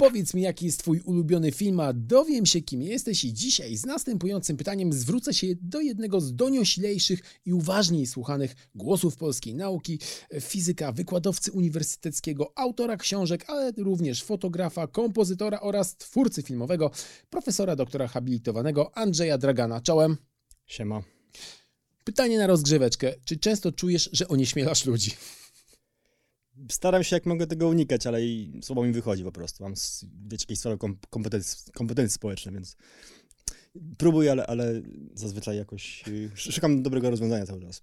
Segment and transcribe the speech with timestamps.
[0.00, 3.86] Powiedz mi, jaki jest twój ulubiony film, a dowiem się, kim jesteś i dzisiaj z
[3.86, 9.98] następującym pytaniem zwrócę się do jednego z donioślejszych i uważniej słuchanych głosów polskiej nauki,
[10.40, 16.90] fizyka, wykładowcy uniwersyteckiego, autora książek, ale również fotografa, kompozytora oraz twórcy filmowego,
[17.30, 19.80] profesora doktora habilitowanego Andrzeja Dragana.
[19.80, 20.16] Czołem.
[20.66, 21.02] Siema.
[22.04, 23.14] Pytanie na rozgrzeweczkę.
[23.24, 25.10] Czy często czujesz, że onieśmielasz ludzi?
[26.70, 29.64] Staram się jak mogę tego unikać, ale i słowo mi wychodzi po prostu.
[29.64, 29.74] Mam,
[30.28, 30.78] wiecie, jakieś słabe
[31.10, 32.76] kompetencje, kompetencje społeczne, więc
[33.98, 34.82] próbuję, ale, ale
[35.14, 37.82] zazwyczaj jakoś y, szukam dobrego rozwiązania cały czas.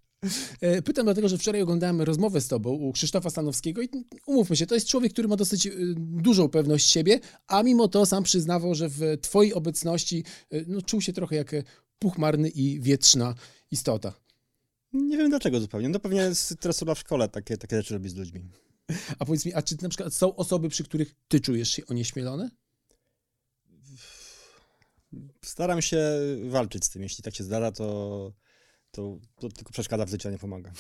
[0.61, 3.89] E, pytam dlatego, że wczoraj oglądałem rozmowę z tobą u Krzysztofa Stanowskiego i
[4.25, 8.05] umówmy się, to jest człowiek, który ma dosyć y, dużą pewność siebie, a mimo to
[8.05, 11.51] sam przyznawał, że w twojej obecności y, no, czuł się trochę jak
[11.99, 13.35] puchmarny i wietrzna
[13.71, 14.13] istota.
[14.93, 15.89] Nie wiem dlaczego zupełnie.
[15.89, 18.41] No pewnie stresura w szkole takie, takie rzeczy robi z ludźmi.
[19.19, 22.49] A powiedz mi, a czy na przykład są osoby, przy których ty czujesz się onieśmielony?
[25.45, 25.99] Staram się
[26.49, 27.01] walczyć z tym.
[27.01, 28.33] Jeśli tak się zdarza, to,
[28.91, 30.71] to, to tylko przeszkadza w życiu, a nie pomaga.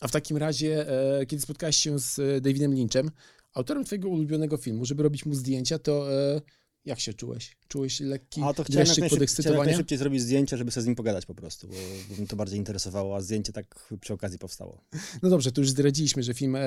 [0.00, 0.88] A w takim razie,
[1.20, 3.10] e, kiedy spotkałeś się z Davidem Lynchem,
[3.54, 6.40] autorem twojego ulubionego filmu, żeby robić mu zdjęcia, to e,
[6.84, 7.56] jak się czułeś?
[7.68, 9.54] Czułeś lekki a to chciałem podekscytowania?
[9.54, 12.58] Chciałem najszybciej zrobić zdjęcie, żeby sobie z nim pogadać po prostu, bo, mnie to bardziej
[12.58, 14.84] interesowało, a zdjęcie tak przy okazji powstało.
[15.22, 16.62] No dobrze, to już zdradziliśmy, że film e,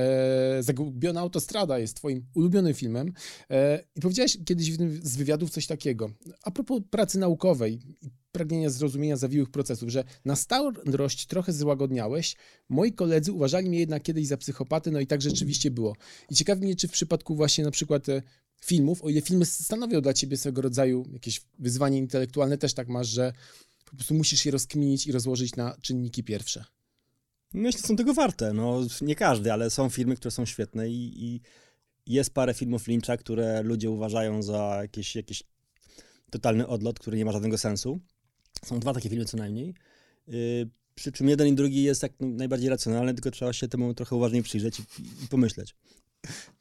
[0.60, 3.14] Zagubiona Autostrada jest twoim ulubionym filmem
[3.50, 6.10] e, i powiedziałeś kiedyś w jednym z wywiadów coś takiego,
[6.44, 12.36] a propos pracy naukowej i pragnienia zrozumienia zawiłych procesów, że na starość trochę złagodniałeś.
[12.70, 15.96] Moi koledzy uważali mnie jednak kiedyś za psychopatę, no i tak rzeczywiście było.
[16.30, 18.22] I ciekawi mnie, czy w przypadku właśnie na przykład e,
[18.62, 23.08] filmów, o ile filmy stanowią dla ciebie swego rodzaju jakieś wyzwanie intelektualne, też tak masz,
[23.08, 23.34] że
[23.86, 26.66] po prostu musisz je rozkminić i rozłożyć na czynniki pierwsze.
[27.54, 28.54] Myślę, że są tego warte.
[28.54, 31.42] No, nie każdy, ale są filmy, które są świetne i, i
[32.08, 35.44] jest parę filmów Lyncha, które ludzie uważają za jakiś, jakiś
[36.30, 38.00] totalny odlot, który nie ma żadnego sensu.
[38.66, 39.74] Są dwa takie filmy co najmniej.
[40.28, 44.16] Yy, przy czym jeden i drugi jest jak najbardziej racjonalny, tylko trzeba się temu trochę
[44.16, 44.84] uważniej przyjrzeć i,
[45.24, 45.76] i pomyśleć.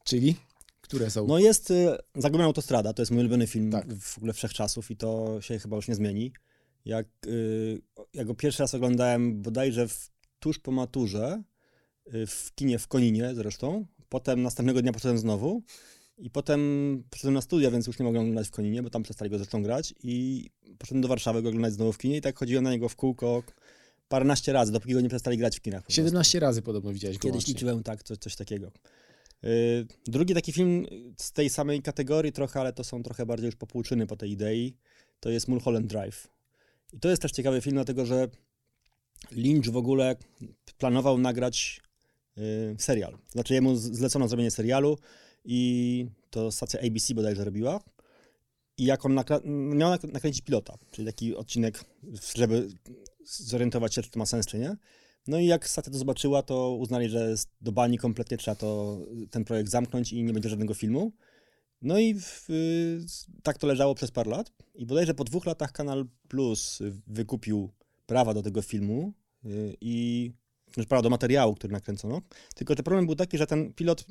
[0.05, 0.37] Czyli?
[0.84, 1.27] Które są?
[1.27, 3.95] No jest y, Zagubiona Autostrada, to jest mój ulubiony film tak.
[3.95, 6.33] w ogóle wszechczasów i to się chyba już nie zmieni.
[6.84, 11.43] Jak, y, go pierwszy raz oglądałem bodajże w, tuż po maturze,
[12.15, 15.62] y, w kinie w Koninie zresztą, potem następnego dnia poszedłem znowu
[16.19, 16.61] i potem
[17.11, 19.62] poszedłem na studia, więc już nie mogłem oglądać w Koninie, bo tam przestali go zresztą
[19.62, 22.89] grać i poszedłem do Warszawy go oglądać znowu w kinie i tak chodziłem na niego
[22.89, 23.43] w kółko
[24.09, 25.84] paręnaście razy, dopóki go nie przestali grać w kinach.
[25.89, 28.73] 17 razy podobno widziałeś go Kiedyś liczyłem tak, coś, coś takiego.
[29.44, 33.56] Y, drugi taki film z tej samej kategorii trochę, ale to są trochę bardziej już
[33.56, 34.77] popłuczyny po tej idei,
[35.21, 36.28] to jest Mulholland Drive.
[36.93, 38.28] I to jest też ciekawy film, dlatego że
[39.31, 40.16] Lynch w ogóle
[40.78, 41.81] planował nagrać
[42.38, 43.19] y, serial.
[43.32, 44.99] Znaczy jemu zlecono zrobienie serialu
[45.44, 47.81] i to stacja ABC bodajże robiła.
[48.78, 49.41] I jak on nakra-
[49.75, 51.84] miał nakręcić pilota, czyli taki odcinek,
[52.37, 52.69] żeby
[53.25, 54.76] zorientować się, czy to ma sens, czy nie.
[55.27, 58.99] No i jak Satia to zobaczyła, to uznali, że do bani kompletnie trzeba to,
[59.31, 61.12] ten projekt zamknąć i nie będzie żadnego filmu.
[61.83, 62.47] No i w,
[63.43, 64.53] tak to leżało przez parę lat.
[64.75, 67.71] I bodajże po dwóch latach Kanal Plus wykupił
[68.07, 69.12] prawa do tego filmu
[69.45, 70.31] y, i
[70.75, 72.21] znaczy prawa do materiału, który nakręcono.
[72.55, 74.05] Tylko że problem był taki, że ten pilot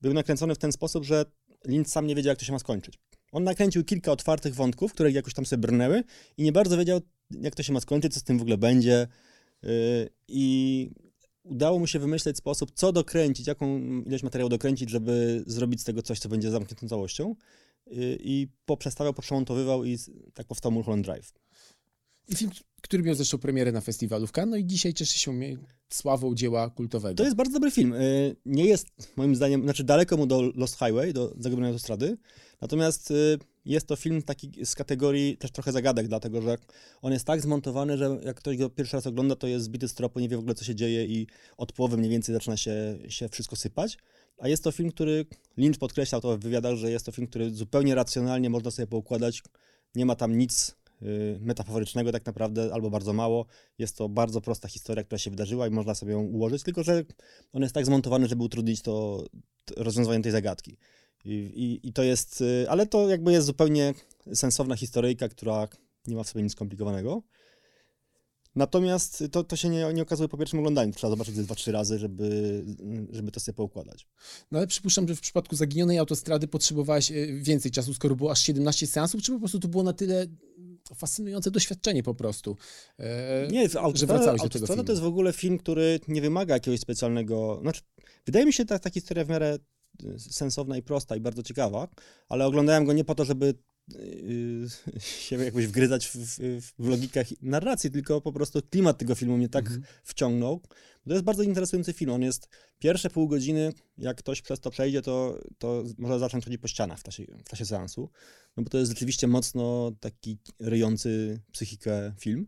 [0.00, 1.24] był nakręcony w ten sposób, że
[1.64, 2.98] Lynch sam nie wiedział, jak to się ma skończyć.
[3.32, 6.04] On nakręcił kilka otwartych wątków, które jakoś tam sobie brnęły
[6.36, 9.06] i nie bardzo wiedział, jak to się ma skończyć, co z tym w ogóle będzie.
[9.64, 10.90] Y, I
[11.42, 16.02] udało mu się wymyśleć sposób, co dokręcić, jaką ilość materiału dokręcić, żeby zrobić z tego
[16.02, 17.34] coś, co będzie zamkniętą całością.
[17.86, 19.98] Y, I poprzestawiał, poprzemontowywał i
[20.34, 21.32] tak powstał Mulholland Drive.
[22.28, 22.50] I film,
[22.82, 25.56] który miał zresztą premierę na festiwalu w Cannes, no i dzisiaj cieszy się
[25.92, 27.14] sławą dzieła kultowego.
[27.14, 27.92] To jest bardzo dobry film.
[27.92, 32.16] Y, nie jest, moim zdaniem, znaczy daleko mu do Lost Highway, do Zagubionej Autostrady,
[32.60, 33.12] natomiast
[33.64, 36.58] jest to film taki z kategorii też trochę zagadek, dlatego że
[37.02, 39.94] on jest tak zmontowany, że jak ktoś go pierwszy raz ogląda, to jest zbity z
[39.94, 41.26] tropu, nie wie w ogóle co się dzieje i
[41.56, 43.98] od połowy mniej więcej zaczyna się, się wszystko sypać.
[44.38, 45.26] A jest to film, który
[45.56, 49.42] Lynch podkreślał to w wywiadach, że jest to film, który zupełnie racjonalnie można sobie poukładać.
[49.94, 53.46] Nie ma tam nic y, metaforycznego tak naprawdę, albo bardzo mało.
[53.78, 57.04] Jest to bardzo prosta historia, która się wydarzyła i można sobie ją ułożyć, tylko że
[57.52, 59.24] on jest tak zmontowany, żeby utrudnić to,
[59.64, 60.76] to rozwiązywanie tej zagadki.
[61.24, 63.94] I, i, I, to jest, y, ale to jakby jest zupełnie
[64.34, 65.68] sensowna historyjka, która
[66.06, 67.22] nie ma w sobie nic skomplikowanego.
[68.56, 70.92] Natomiast to, to się nie, nie okazuje po pierwszym oglądaniu.
[70.92, 72.64] Trzeba zobaczyć ze dwa, trzy razy, żeby,
[73.10, 74.06] żeby to sobie poukładać.
[74.50, 78.42] No ale przypuszczam, że w przypadku zaginionej autostrady potrzebowałeś y, więcej czasu, skoro było aż
[78.42, 80.26] 17 seansów, czy po prostu to było na tyle
[80.96, 82.56] fascynujące doświadczenie po prostu,
[82.98, 84.84] e, nie, że wracałeś do tego filmu.
[84.84, 87.58] to jest w ogóle film, który nie wymaga jakiegoś specjalnego...
[87.62, 87.80] Znaczy,
[88.26, 89.58] wydaje mi się, że ta, ta historia w miarę
[90.18, 91.88] sensowna i prosta i bardzo ciekawa,
[92.28, 93.54] ale oglądałem go nie po to, żeby
[93.88, 99.36] yy, się jakoś wgryzać w, w, w logikach narracji, tylko po prostu klimat tego filmu
[99.36, 99.82] mnie tak mhm.
[100.04, 100.60] wciągnął.
[101.08, 102.10] To jest bardzo interesujący film.
[102.10, 102.48] On jest
[102.78, 106.98] pierwsze pół godziny, jak ktoś przez to przejdzie, to, to może zacząć chodzić po ścianach
[106.98, 108.10] w czasie, w czasie seansu,
[108.56, 112.46] no bo to jest rzeczywiście mocno taki ryjący psychikę film.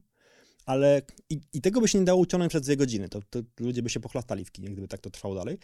[0.67, 3.09] Ale i, i tego by się nie dało uciągnąć przez dwie godziny.
[3.09, 5.59] To, to ludzie by się pochlastali w kinie, gdyby tak to trwało dalej.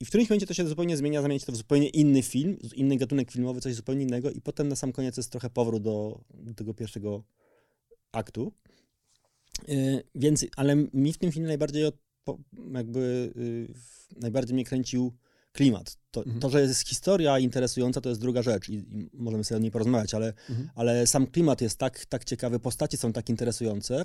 [0.00, 2.96] I w którymś momencie to się zupełnie zmienia, zamienić to w zupełnie inny film, inny
[2.96, 6.54] gatunek filmowy, coś zupełnie innego i potem na sam koniec jest trochę powrót do, do
[6.54, 7.24] tego pierwszego
[8.12, 8.52] aktu.
[9.68, 11.96] Yy, więc, ale mi w tym filmie najbardziej od,
[12.74, 15.12] jakby yy, najbardziej mnie kręcił
[15.52, 15.96] klimat.
[16.10, 16.40] To, mhm.
[16.40, 19.70] to, że jest historia interesująca, to jest druga rzecz i, i możemy sobie o niej
[19.70, 20.70] porozmawiać, ale, mhm.
[20.74, 24.04] ale sam klimat jest tak, tak ciekawy, postaci są tak interesujące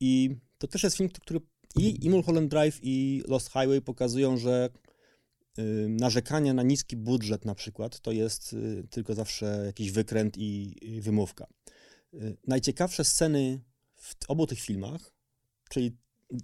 [0.00, 1.40] i to też jest film, który
[1.76, 4.68] i, i Mulholland Drive i Lost Highway pokazują, że
[5.58, 11.00] y, narzekanie na niski budżet na przykład to jest y, tylko zawsze jakiś wykręt i,
[11.00, 11.46] wymówka.
[12.14, 13.60] Y, najciekawsze sceny
[13.96, 15.12] w obu tych filmach,
[15.68, 15.96] czyli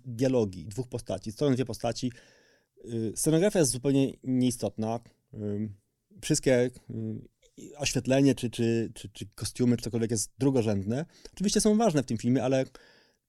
[0.04, 2.12] dialogi dwóch postaci, stoją dwie postaci,
[3.14, 5.00] scenografia jest zupełnie nieistotna.
[6.22, 6.70] Wszystkie
[7.76, 11.06] oświetlenie, czy, czy, czy, czy kostiumy, czy cokolwiek jest drugorzędne.
[11.32, 12.64] Oczywiście są ważne w tym filmie, ale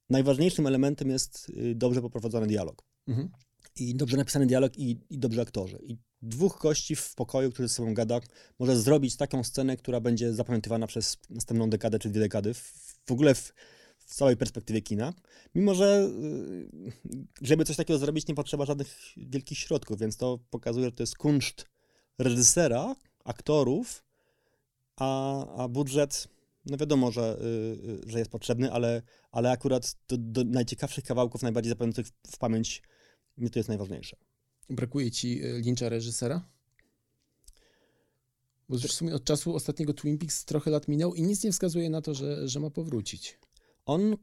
[0.10, 2.84] najważniejszym elementem jest dobrze poprowadzony dialog.
[3.08, 3.30] Mhm.
[3.76, 5.80] I dobrze napisany dialog i, i dobrze aktorzy.
[5.84, 8.20] I dwóch gości w pokoju, którzy ze sobą gada,
[8.60, 12.54] może zrobić taką scenę, która będzie zapamiętywana przez następną dekadę czy dwie dekady.
[13.06, 13.54] W ogóle w,
[13.98, 15.14] w całej perspektywie kina.
[15.56, 20.86] Mimo, że y, żeby coś takiego zrobić, nie potrzeba żadnych wielkich środków, więc to pokazuje,
[20.86, 21.66] że to jest kunszt
[22.18, 24.04] reżysera, aktorów,
[24.96, 26.28] a, a budżet,
[26.66, 27.38] no wiadomo, że,
[28.06, 29.02] y, że jest potrzebny, ale,
[29.32, 32.82] ale akurat do, do najciekawszych kawałków, najbardziej zapamiętających w pamięć,
[33.38, 34.18] mnie to jest najważniejsze.
[34.70, 36.50] Brakuje ci y, lincza reżysera?
[38.70, 41.52] Bo już w sumie od czasu ostatniego Twin Peaks trochę lat minął i nic nie
[41.52, 43.40] wskazuje na to, że, że ma powrócić.
[43.86, 44.18] On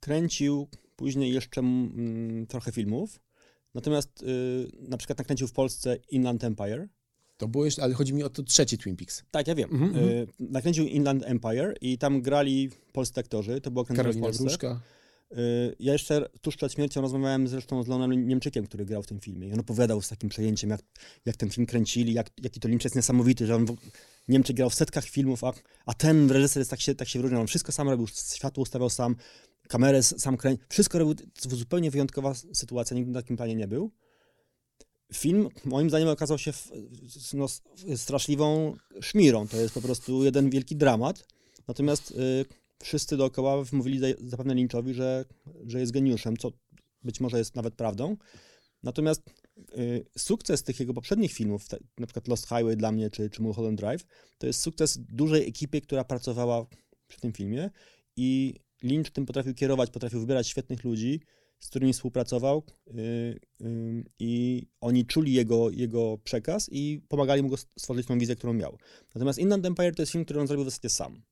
[0.00, 3.20] kręcił później jeszcze mm, trochę filmów,
[3.74, 6.88] natomiast y, na przykład nakręcił w Polsce Inland Empire.
[7.36, 9.24] To było jeszcze, ale chodzi mi o to trzeci Twin Peaks.
[9.30, 9.70] Tak, ja wiem.
[9.72, 9.98] Mm -hmm.
[9.98, 14.44] y, nakręcił Inland Empire i tam grali polscy aktorzy, to było kręcone w Polsce.
[14.44, 14.80] Gruszka.
[15.32, 19.20] Y, ja jeszcze tuż przed śmiercią rozmawiałem zresztą z Leonem Niemczykiem, który grał w tym
[19.20, 19.48] filmie.
[19.48, 20.80] I on opowiadał z takim przejęciem, jak,
[21.26, 23.76] jak ten film kręcili, jak, jaki to Limcz jest niesamowity, że on w,
[24.28, 25.52] Niemczyk grał w setkach filmów, a,
[25.86, 27.40] a ten reżyser jest tak się, tak się wyróżniał.
[27.40, 29.16] On wszystko sam robił, światło ustawiał sam,
[29.68, 31.14] kamerę sam kręcił, wszystko robił.
[31.14, 33.90] To zupełnie wyjątkowa sytuacja, nigdy na takim planie nie był.
[35.14, 36.52] Film, moim zdaniem, okazał się
[37.34, 37.46] no,
[37.96, 39.48] straszliwą szmirą.
[39.48, 41.24] To jest po prostu jeden wielki dramat.
[41.68, 42.44] Natomiast y,
[42.82, 45.24] wszyscy dookoła mówili zapewne Lynchowi, że,
[45.66, 46.52] że jest geniuszem, co
[47.04, 48.16] być może jest nawet prawdą.
[48.82, 49.22] Natomiast
[49.78, 53.42] y, sukces tych jego poprzednich filmów, te, na przykład Lost Highway dla mnie, czy, czy
[53.42, 54.04] Mulholland Drive,
[54.38, 56.66] to jest sukces dużej ekipy, która pracowała
[57.08, 57.70] przy tym filmie
[58.16, 61.20] i Lynch tym potrafił kierować, potrafił wybierać świetnych ludzi,
[61.58, 62.92] z którymi współpracował y,
[63.60, 68.52] y, i oni czuli jego, jego przekaz i pomagali mu go stworzyć tą wizję, którą
[68.52, 68.78] miał.
[69.14, 71.22] Natomiast Inland Empire to jest film, który on zrobił w zasadzie sam.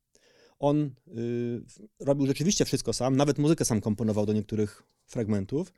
[0.59, 1.63] On y,
[2.01, 5.73] robił rzeczywiście wszystko sam, nawet muzykę sam komponował do niektórych fragmentów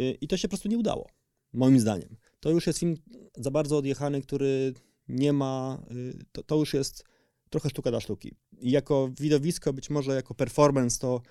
[0.00, 1.08] y, i to się po prostu nie udało,
[1.52, 2.16] moim zdaniem.
[2.40, 2.96] To już jest film
[3.36, 4.74] za bardzo odjechany, który
[5.08, 7.04] nie ma, y, to, to już jest
[7.50, 8.34] trochę sztuka dla sztuki.
[8.60, 11.22] I jako widowisko, być może jako performance to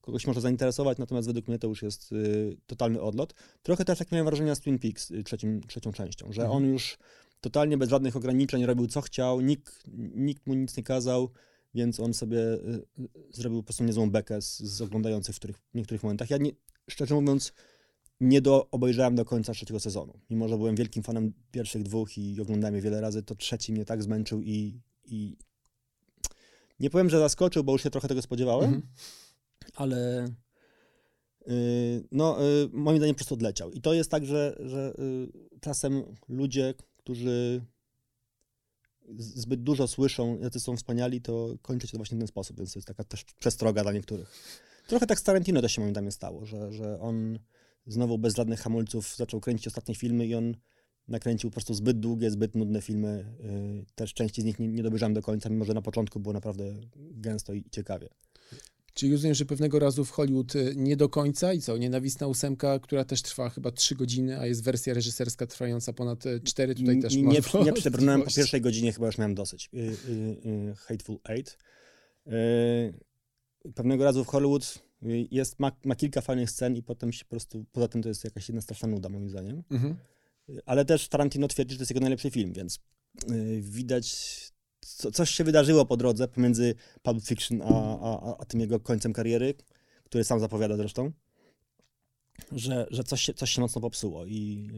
[0.00, 3.34] kogoś może zainteresować, natomiast według mnie to już jest y, totalny odlot.
[3.62, 6.56] Trochę też tak miałem wrażenie z Twin Peaks y, trzecim, trzecią częścią, że mhm.
[6.56, 6.98] on już
[7.40, 9.84] totalnie bez żadnych ograniczeń robił co chciał, nikt,
[10.14, 11.30] nikt mu nic nie kazał,
[11.78, 12.86] więc on sobie y,
[13.32, 16.30] zrobił po prostu niezłą bekę z, z oglądających w, których, w niektórych momentach.
[16.30, 16.50] Ja nie,
[16.90, 17.52] szczerze mówiąc
[18.20, 20.20] nie do, obejrzałem do końca trzeciego sezonu.
[20.30, 23.84] Mimo, że byłem wielkim fanem pierwszych dwóch i oglądałem je wiele razy, to trzeci mnie
[23.84, 25.36] tak zmęczył i, i
[26.80, 28.92] nie powiem, że zaskoczył, bo już się trochę tego spodziewałem, mhm.
[29.74, 30.28] ale
[31.46, 31.54] yy,
[32.12, 33.72] no, yy, moim zdaniem po prostu odleciał.
[33.72, 37.62] I to jest tak, że, że yy, czasem ludzie, którzy
[39.16, 42.72] zbyt dużo słyszą, jacy są wspaniali, to kończy się to właśnie w ten sposób, więc
[42.72, 44.32] to jest taka też przestroga dla niektórych.
[44.86, 47.38] Trochę tak z Tarantino też się moim zdaniem stało, że, że on
[47.86, 50.54] znowu bez żadnych hamulców zaczął kręcić ostatnie filmy i on
[51.08, 53.36] nakręcił po prostu zbyt długie, zbyt nudne filmy.
[53.42, 56.74] Yy, też części z nich nie, nie do końca, mimo że na początku było naprawdę
[56.96, 58.08] gęsto i ciekawie.
[58.98, 62.78] Czyli rozumiem, że pewnego razu w Hollywood y, nie do końca i co, nienawistna ósemka,
[62.78, 67.00] która też trwa chyba trzy godziny, a jest wersja reżyserska trwająca ponad y, cztery, tutaj
[67.00, 69.68] też Nie, nie, nie przebrnąłem po pierwszej godzinie, chyba już miałem dosyć.
[69.72, 69.96] Yy,
[70.44, 71.58] yy, Hateful Eight.
[73.74, 74.78] pewnego razu w Hollywood
[75.30, 78.24] jest, ma, ma kilka fajnych scen i potem się po prostu, poza tym to jest
[78.24, 79.62] jakaś jedna straszna nuda moim zdaniem.
[79.70, 79.96] Mhm.
[80.66, 82.78] Ale też Tarantino twierdzi, że to jest jego najlepszy film, więc
[83.60, 84.38] widać,
[84.94, 89.12] co, coś się wydarzyło po drodze pomiędzy Pulp Fiction a, a, a tym jego końcem
[89.12, 89.54] kariery,
[90.04, 91.12] który sam zapowiada zresztą,
[92.52, 94.24] że, że coś, się, coś się mocno popsuło.
[94.26, 94.68] I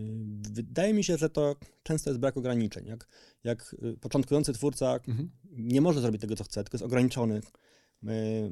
[0.47, 2.87] yy, wydaje mi się, że to często jest brak ograniczeń.
[2.87, 3.09] Jak,
[3.45, 5.31] jak yy, początkujący twórca mhm.
[5.50, 7.40] nie może zrobić tego, co chce, tylko jest ograniczony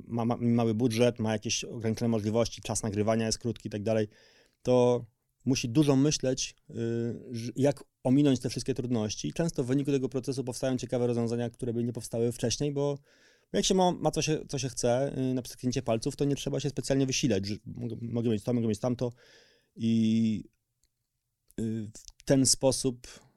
[0.06, 4.08] ma, ma, mały budżet, ma jakieś ograniczone możliwości, czas nagrywania jest krótki i tak dalej,
[4.62, 5.04] to
[5.44, 6.74] musi dużo myśleć, y,
[7.56, 9.32] jak ominąć te wszystkie trudności.
[9.32, 12.98] Często w wyniku tego procesu powstają ciekawe rozwiązania, które by nie powstały wcześniej, bo
[13.52, 16.36] jak się ma, ma co, się, co się chce y, na przyknięcie palców, to nie
[16.36, 17.44] trzeba się specjalnie wysilać.
[17.66, 19.12] Mogę, mogę mieć to, mogę mieć tamto
[19.76, 20.44] i
[21.60, 23.28] y, w ten sposób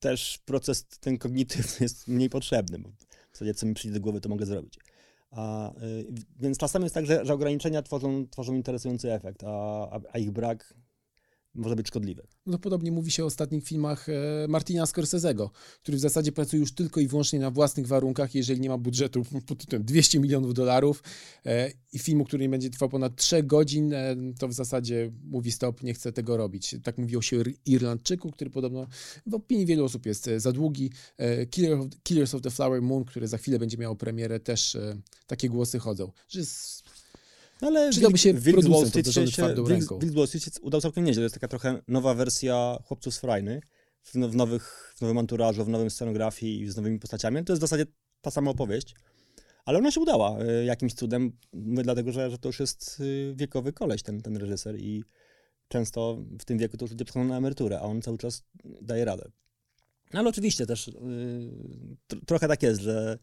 [0.00, 4.20] też proces ten kognitywny jest mniej potrzebny, bo w zasadzie co mi przyjdzie do głowy,
[4.20, 4.78] to mogę zrobić.
[5.30, 5.72] A,
[6.40, 10.74] więc czasami jest tak, że, że ograniczenia tworzą, tworzą interesujący efekt, a, a ich brak
[11.58, 12.22] może być szkodliwe.
[12.46, 14.12] No podobnie mówi się o ostatnich filmach e,
[14.48, 15.48] Martina Scorsese'ego,
[15.82, 19.24] który w zasadzie pracuje już tylko i wyłącznie na własnych warunkach, jeżeli nie ma budżetu
[19.48, 21.02] pod tytułem 200 milionów dolarów
[21.46, 25.52] e, i filmu, który nie będzie trwał ponad 3 godzin, e, to w zasadzie mówi
[25.52, 26.76] stop, nie chce tego robić.
[26.82, 28.86] Tak mówiło się Irlandczyku, który podobno
[29.26, 30.90] w opinii wielu osób jest za długi.
[32.02, 34.76] Killers of the Flower Moon, który za chwilę będzie miało premierę, też
[35.26, 36.87] takie głosy chodzą, że jest
[37.60, 39.24] ale Przydałby się Wilk Wall Street się,
[40.00, 41.20] Wilk Wall Street udał całkiem nieźle.
[41.20, 43.60] To jest taka trochę nowa wersja Chłopców z Frajny
[44.02, 47.44] w, w, nowych, w nowym anturażu, w nowym scenografii i z nowymi postaciami.
[47.44, 47.86] To jest w zasadzie
[48.20, 48.94] ta sama opowieść.
[49.64, 53.72] Ale ona się udała y, jakimś cudem, dlatego, że, że to już jest y, wiekowy
[53.72, 55.04] koleś, ten, ten reżyser i
[55.68, 58.42] często w tym wieku to już ludzie przychodzą na emeryturę, a on cały czas
[58.82, 59.30] daje radę.
[60.12, 63.18] No ale oczywiście też yy, trochę tak jest, że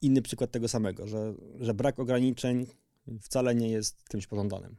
[0.00, 2.66] inny przykład tego samego, że, że brak ograniczeń
[3.20, 4.76] wcale nie jest czymś pożądanym.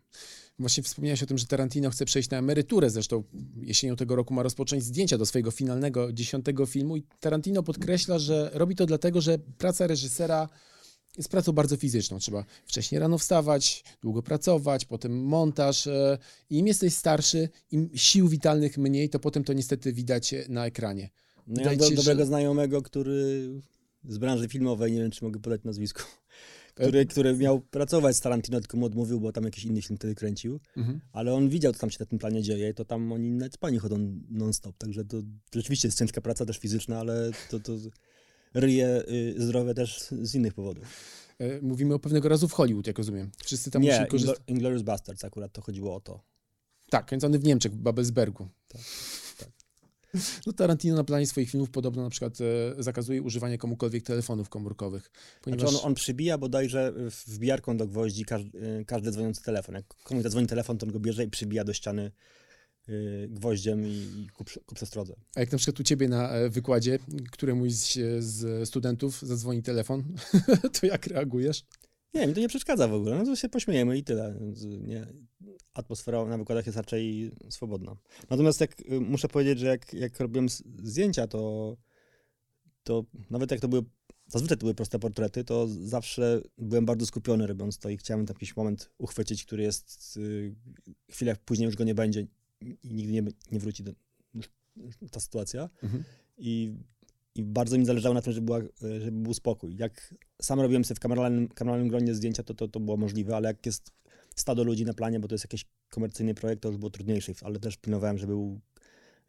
[0.60, 2.90] Właśnie wspomniałeś o tym, że Tarantino chce przejść na emeryturę.
[2.90, 3.24] Zresztą
[3.62, 6.98] jesienią tego roku ma rozpocząć zdjęcia do swojego finalnego, dziesiątego filmu.
[6.98, 10.50] I Tarantino podkreśla, że robi to dlatego, że praca reżysera
[11.18, 12.20] jest pracą bardzo fizyczną.
[12.20, 15.88] Trzeba wcześniej rano wstawać, długo pracować, potem montaż.
[15.88, 16.18] E,
[16.50, 21.10] im jesteś starszy, im sił witalnych mniej, to potem to niestety widać na ekranie.
[21.48, 22.26] No ja mam do, dobrego że...
[22.26, 23.50] znajomego, który
[24.08, 26.04] z branży filmowej, nie wiem czy mogę podać nazwisko,
[26.74, 30.16] który, który miał pracować z Tarantino, tylko mu odmówił, bo tam jakiś inny film wtedy
[30.16, 30.60] kręcił.
[30.78, 31.02] Mhm.
[31.12, 33.58] Ale on widział, co tam się na tym planie dzieje i to tam oni nawet
[33.58, 34.78] pani chodzą non-stop.
[34.78, 35.18] Także to
[35.56, 37.74] rzeczywiście jest ciężka praca, też fizyczna, ale to, to
[38.54, 40.88] ryje y, zdrowe też z innych powodów.
[41.40, 43.32] E, mówimy o pewnego razu w Hollywood, jak rozumiem.
[43.44, 44.40] Wszyscy tam Nie, korzystać.
[44.48, 46.24] Inglourious Basterds akurat to chodziło o to.
[46.90, 48.48] Tak, kręcony w Niemczech, w Babelsbergu.
[48.68, 48.82] Tak.
[50.48, 55.12] No Tarantino na planie swoich filmów podobno na przykład e, zakazuje używania komukolwiek telefonów komórkowych.
[55.42, 55.70] Ponieważ...
[55.70, 56.94] Znaczy on, on przybija bodajże
[57.28, 59.76] wbijarką do gwoździ każdy, e, każdy dzwoniący telefon.
[59.76, 62.12] Jak komuś zadzwoni telefon, to on go bierze i przybija do ściany
[62.88, 62.92] e,
[63.28, 65.16] gwoździem i, ku, ku przestrodze.
[65.36, 67.00] A jak na przykład u ciebie na e, wykładzie
[67.32, 67.74] któremuś
[68.20, 70.04] z studentów zadzwoni telefon,
[70.80, 71.64] to jak reagujesz?
[72.14, 73.18] Nie, mi to nie przeszkadza w ogóle.
[73.18, 74.40] No to się pośmiejemy i tyle.
[74.82, 75.08] Nie,
[75.74, 77.96] atmosfera na wykładach jest raczej swobodna.
[78.30, 80.50] Natomiast jak y, muszę powiedzieć, że jak, jak robiłem
[80.84, 81.78] zdjęcia, to,
[82.84, 83.84] to nawet jak to były,
[84.28, 88.56] zazwyczaj to były proste portrety, to zawsze byłem bardzo skupiony robiąc to i chciałem jakiś
[88.56, 90.56] moment uchwycić, który jest, y,
[91.12, 92.28] chwilę później już go nie będzie
[92.84, 93.92] i nigdy nie, nie wróci do,
[95.12, 95.70] ta sytuacja.
[95.84, 96.04] Mhm.
[96.38, 96.74] I
[97.36, 99.76] i bardzo mi zależało na tym, żeby, była, żeby był spokój.
[99.78, 103.48] Jak sam robiłem sobie w kameralnym, kameralnym gronie zdjęcia, to, to, to było możliwe, ale
[103.48, 103.92] jak jest
[104.36, 107.60] stado ludzi na planie, bo to jest jakiś komercyjny projekt, to już było trudniejsze, ale
[107.60, 108.60] też pilnowałem, żeby, był,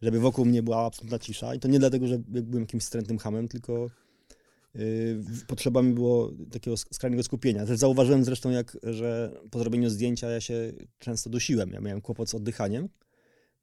[0.01, 1.55] żeby wokół mnie była absolutna cisza.
[1.55, 3.89] I to nie dlatego, że byłem jakimś wstrętnym hamem, tylko
[4.75, 7.65] yy, potrzeba mi było takiego skrajnego skupienia.
[7.65, 11.69] Też zauważyłem zresztą, jak, że po zrobieniu zdjęcia ja się często dusiłem.
[11.71, 12.89] Ja miałem kłopot z oddychaniem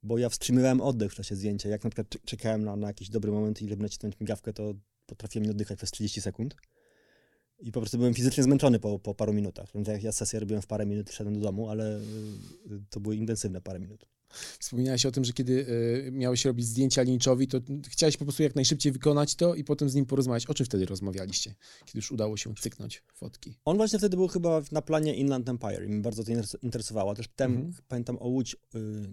[0.03, 1.69] bo ja wstrzymywałem oddech w czasie zdjęcia.
[1.69, 4.73] Jak na przykład czekałem na, na jakiś dobry moment i żeby nacisnąć migawkę, to
[5.05, 6.55] potrafiłem nie oddychać przez 30 sekund.
[7.63, 9.69] I po prostu byłem fizycznie zmęczony po, po paru minutach.
[9.75, 12.01] Więc ja sesję robiłem w parę minut, szedłem do domu, ale y,
[12.89, 14.05] to były intensywne parę minut.
[14.59, 15.53] Wspominałeś o tym, że kiedy
[16.07, 19.89] y, miałeś robić zdjęcia Lynchowi, to chciałeś po prostu jak najszybciej wykonać to i potem
[19.89, 20.45] z nim porozmawiać.
[20.45, 21.55] O czym wtedy rozmawialiście,
[21.85, 23.53] kiedy już udało się cyknąć fotki?
[23.65, 27.15] On właśnie wtedy był chyba na planie Inland Empire i mnie bardzo to interesowało.
[27.15, 27.73] Też potem mhm.
[27.87, 28.57] pamiętam o Łódź, y,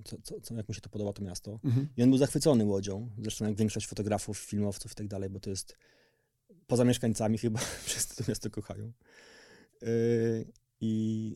[0.05, 1.61] co, co, co, jak mu się to podoba to miasto.
[1.65, 1.89] Mhm.
[1.97, 5.51] I on był zachwycony Łodzią, zresztą jak większość fotografów, filmowców i tak dalej, bo to
[5.51, 5.77] jest
[6.71, 8.93] poza mieszkańcami chyba wszyscy to miasto kochają.
[9.83, 10.47] Y,
[10.81, 11.35] I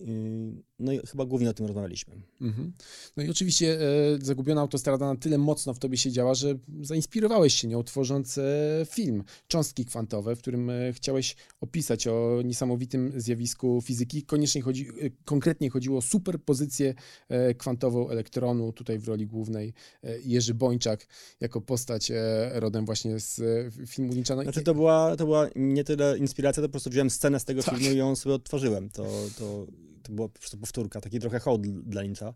[0.78, 2.14] no i chyba głównie o tym rozmawialiśmy.
[2.40, 2.72] Mhm.
[3.16, 3.84] No i oczywiście e,
[4.22, 8.42] Zagubiona Autostrada na tyle mocno w tobie siedziała, że zainspirowałeś się nią tworząc e,
[8.90, 14.22] film Cząstki kwantowe, w którym e, chciałeś opisać o niesamowitym zjawisku fizyki.
[14.22, 16.94] Koniecznie chodzi, e, konkretnie chodziło o superpozycję
[17.28, 21.06] e, kwantową elektronu, tutaj w roli głównej e, Jerzy Bończak
[21.40, 22.12] jako postać
[22.52, 23.40] rodem właśnie z
[23.86, 24.36] filmu Lyncha.
[24.36, 27.44] No znaczy to była, to była nie tyle inspiracja, to po prostu wziąłem scenę z
[27.44, 27.74] tego tak.
[27.74, 28.90] filmu i ją sobie odtworzyłem.
[28.90, 29.06] To,
[29.38, 29.66] to,
[30.02, 32.34] to była po prostu powtórka, taki trochę hołd dla Lyncha.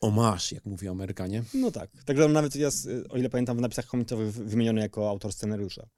[0.00, 1.44] Omasz, jak mówią Amerykanie.
[1.54, 1.90] No tak.
[2.04, 5.88] Także nawet jest, o ile pamiętam, w napisach komentowych wymieniony jako autor scenariusza.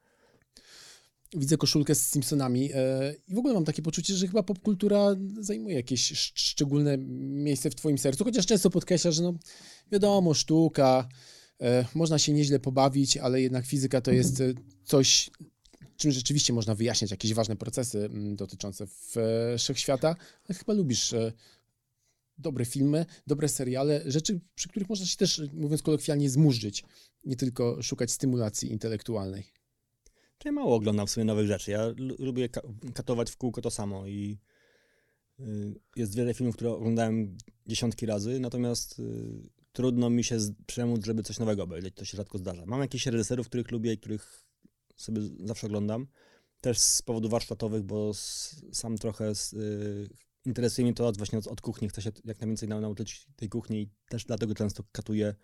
[1.34, 5.76] Widzę koszulkę z Simpsonami e, i w ogóle mam takie poczucie, że chyba popkultura zajmuje
[5.76, 9.34] jakieś szczególne miejsce w twoim sercu, chociaż często podkreślasz, że no
[9.92, 11.08] wiadomo, sztuka,
[11.60, 15.30] e, można się nieźle pobawić, ale jednak fizyka to jest e, coś,
[15.96, 18.86] czym rzeczywiście można wyjaśniać jakieś ważne procesy mm, dotyczące
[19.58, 20.16] wszechświata,
[20.48, 21.32] ale chyba lubisz e,
[22.38, 26.84] dobre filmy, dobre seriale, rzeczy, przy których można się też, mówiąc kolokwialnie, zmurzyć,
[27.24, 29.44] nie tylko szukać stymulacji intelektualnej.
[30.44, 31.70] Ja mało oglądam w sumie nowych rzeczy.
[31.70, 32.48] Ja lubię
[32.94, 34.38] katować w kółko to samo i
[35.40, 39.02] y, jest wiele filmów, które oglądałem dziesiątki razy, natomiast y,
[39.72, 41.94] trudno mi się przemóc, żeby coś nowego obejrzeć.
[41.94, 42.66] To się rzadko zdarza.
[42.66, 44.45] Mam jakichś reżyserów, których lubię i których
[44.96, 46.06] sobie zawsze oglądam.
[46.60, 48.14] Też z powodów warsztatowych, bo
[48.72, 50.08] sam trochę z, y,
[50.46, 51.88] interesuje mnie to właśnie od, od, kuchni.
[51.88, 55.34] Chcę się jak najwięcej nauczyć tej kuchni i też dlatego często katuję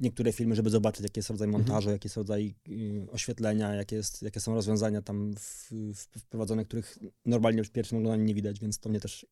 [0.00, 1.62] niektóre filmy, żeby zobaczyć, jaki jest rodzaj mhm.
[1.62, 1.94] montażu, mhm.
[1.94, 6.98] jaki jest rodzaj y, oświetlenia, jakie, jest, jakie są rozwiązania tam w, w, wprowadzone, których
[7.26, 9.26] normalnie w pierwszym oglądaniu nie widać, więc to mnie też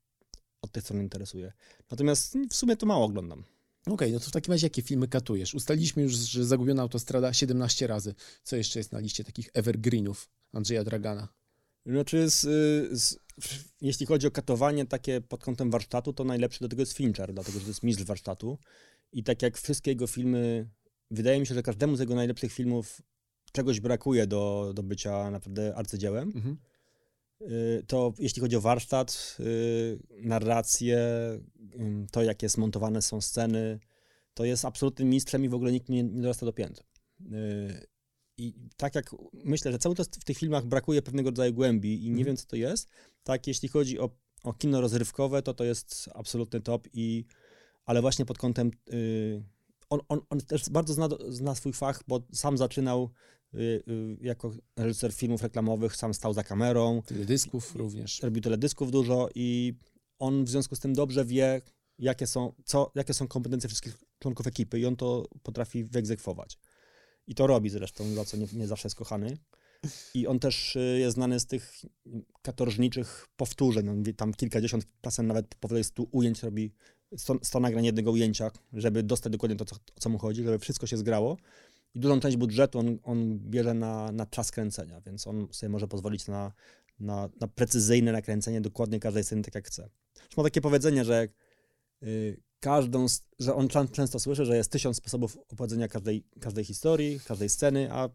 [0.63, 1.53] od tej strony interesuje.
[1.91, 3.45] Natomiast w sumie to mało oglądam.
[3.93, 5.55] Okej, okay, no to w takim razie jakie filmy katujesz?
[5.55, 8.15] Ustaliliśmy już, że Zagubiona Autostrada 17 razy.
[8.43, 11.29] Co jeszcze jest na liście takich evergreenów Andrzeja Dragana?
[11.87, 12.41] Znaczy, z,
[13.01, 13.19] z,
[13.81, 17.59] jeśli chodzi o katowanie takie pod kątem warsztatu, to najlepszy do tego jest Fincher, dlatego
[17.59, 18.59] że to jest mistrz warsztatu.
[19.13, 20.69] I tak jak wszystkie jego filmy,
[21.11, 23.03] wydaje mi się, że każdemu z jego najlepszych filmów
[23.53, 26.33] czegoś brakuje do, do bycia naprawdę arcydziełem.
[26.35, 26.57] Mhm.
[27.41, 30.99] Y, to jeśli chodzi o warsztat, y, narrację,
[32.13, 33.81] to jakie zmontowane są sceny,
[34.35, 36.85] to jest absolutnym mistrzem i w ogóle nikt nie, nie dorasta do pięt.
[37.21, 37.87] Y,
[38.37, 42.11] I tak jak myślę, że cały czas w tych filmach brakuje pewnego rodzaju głębi i
[42.11, 42.27] nie mm.
[42.27, 42.89] wiem, co to jest,
[43.23, 44.11] tak jeśli chodzi o,
[44.45, 47.25] o kino rozrywkowe, to to jest absolutny top i
[47.85, 48.71] ale właśnie pod kątem
[49.91, 53.11] on, on, on też bardzo zna, zna swój fach, bo sam zaczynał
[54.21, 57.03] jako reżyser filmów reklamowych, sam stał za kamerą.
[57.07, 58.23] Teledysków również.
[58.23, 59.75] Robił teledysków dużo i
[60.19, 61.61] on w związku z tym dobrze wie,
[61.99, 66.59] jakie są, co, jakie są kompetencje wszystkich członków ekipy i on to potrafi wyegzekwować.
[67.27, 69.39] I to robi zresztą, za co nie, nie zawsze jest kochany.
[70.15, 71.73] I on też y, jest znany z tych
[72.43, 73.89] katorżniczych powtórzeń.
[73.89, 76.75] On tam kilkadziesiąt, czasem nawet powyżej stu ujęć robi
[77.17, 80.59] 100, 100 nagrań jednego ujęcia, żeby dostać dokładnie to, co, o co mu chodzi, żeby
[80.59, 81.37] wszystko się zgrało
[81.95, 85.89] i dużą część budżetu on, on bierze na, na czas kręcenia, więc on sobie może
[85.89, 86.53] pozwolić na,
[87.01, 89.89] na, na precyzyjne nakręcenie dokładnie każdej sceny tak jak chce.
[90.37, 91.29] ma takie powiedzenie, że
[92.03, 93.07] y, każdą,
[93.39, 98.09] że on często słyszy, że jest tysiąc sposobów opowiedzenia każdej, każdej historii, każdej sceny, a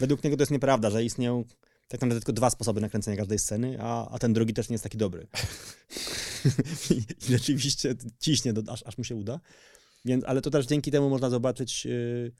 [0.00, 1.44] według niego to jest nieprawda, że istnieją
[1.88, 4.84] tak naprawdę tylko dwa sposoby nakręcenia każdej sceny, a, a ten drugi też nie jest
[4.84, 5.26] taki dobry.
[6.90, 9.40] I, rzeczywiście ciśnie, do, aż, aż mu się uda.
[10.04, 12.32] Więc, ale to też dzięki temu można zobaczyć yy,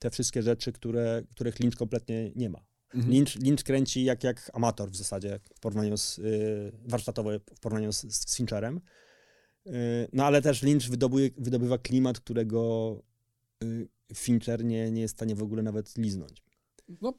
[0.00, 2.64] te wszystkie rzeczy, które, których Lynch kompletnie nie ma.
[2.94, 3.14] Mhm.
[3.14, 7.92] Lynch, Lynch kręci jak, jak amator w zasadzie w porównaniu z y, warsztatowo w porównaniu
[7.92, 8.80] z, z Fincherem.
[9.66, 9.70] Y,
[10.12, 13.02] no ale też Lynch wydobuje, wydobywa klimat, którego
[13.64, 16.42] y, Fincher nie, nie jest w stanie w ogóle nawet liznąć.
[17.02, 17.14] No,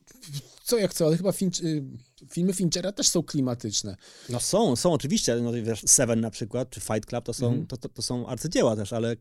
[0.63, 1.83] co jak co, ale chyba Finch, y,
[2.31, 3.95] filmy Finchera też są klimatyczne.
[4.29, 5.35] No są, są oczywiście.
[5.35, 7.67] No, wiesz, Seven na przykład, czy Fight Club to są, mhm.
[7.67, 9.15] to, to, to, są arcydzieła też, ale,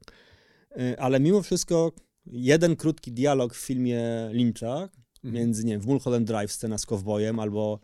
[0.77, 1.93] y, ale mimo wszystko
[2.27, 4.89] jeden krótki dialog w filmie Lyncha,
[5.25, 5.35] mhm.
[5.35, 7.81] między, nie wiem, w Mulholland Drive scena z kowbojem, albo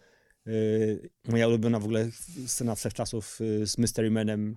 [0.47, 2.11] y, moja ulubiona w ogóle
[2.47, 4.57] scena wszechczasów y, z Mystery Manem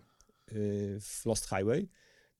[0.51, 1.89] y, w Lost Highway,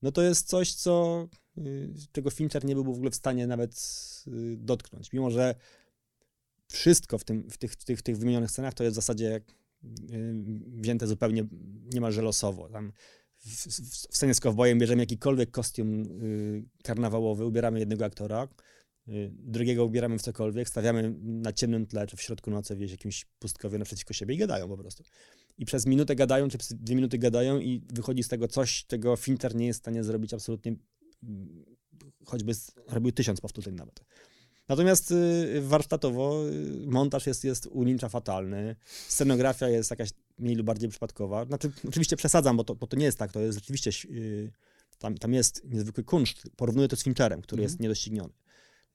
[0.01, 3.73] no to jest coś, co y, czego Fincher nie byłby w ogóle w stanie nawet
[4.27, 5.13] y, dotknąć.
[5.13, 5.55] Mimo, że
[6.67, 9.41] wszystko w, tym, w, tych, tych, tych wymienionych scenach to jest w zasadzie
[10.67, 11.43] wzięte zupełnie
[11.93, 12.69] niemalże losowo.
[12.69, 12.91] Tam
[13.39, 18.47] w, scenie z kowbojem bierzemy jakikolwiek kostium y, karnawałowy, ubieramy jednego aktora,
[19.07, 23.25] y, drugiego ubieramy w cokolwiek, stawiamy na ciemnym tle, czy w środku nocy w jakimś
[23.39, 25.03] pustkowie naprzeciwko siebie i gadają po prostu.
[25.57, 29.15] I przez minutę gadają, czy przez dwie minuty gadają i wychodzi z tego coś, czego
[29.15, 30.75] Finter nie jest w stanie zrobić absolutnie,
[31.23, 31.65] mm,
[32.25, 32.51] choćby
[32.87, 34.03] robił tysiąc powtórzeń nawet.
[34.69, 38.75] Natomiast y, warsztatowo y, montaż jest, jest u Lyncha fatalny,
[39.07, 41.45] scenografia jest jakaś mniej lub bardziej przypadkowa.
[41.45, 44.51] Znaczy, oczywiście przesadzam, bo to, bo to nie jest tak, to jest rzeczywiście, y,
[44.99, 46.43] tam, tam jest niezwykły kunszt.
[46.55, 48.33] Porównuję to z Fincherem, który jest niedościgniony.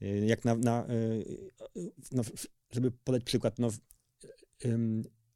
[0.02, 2.22] Y, Jak na, na, y, no,
[2.70, 3.70] żeby podać przykład, no,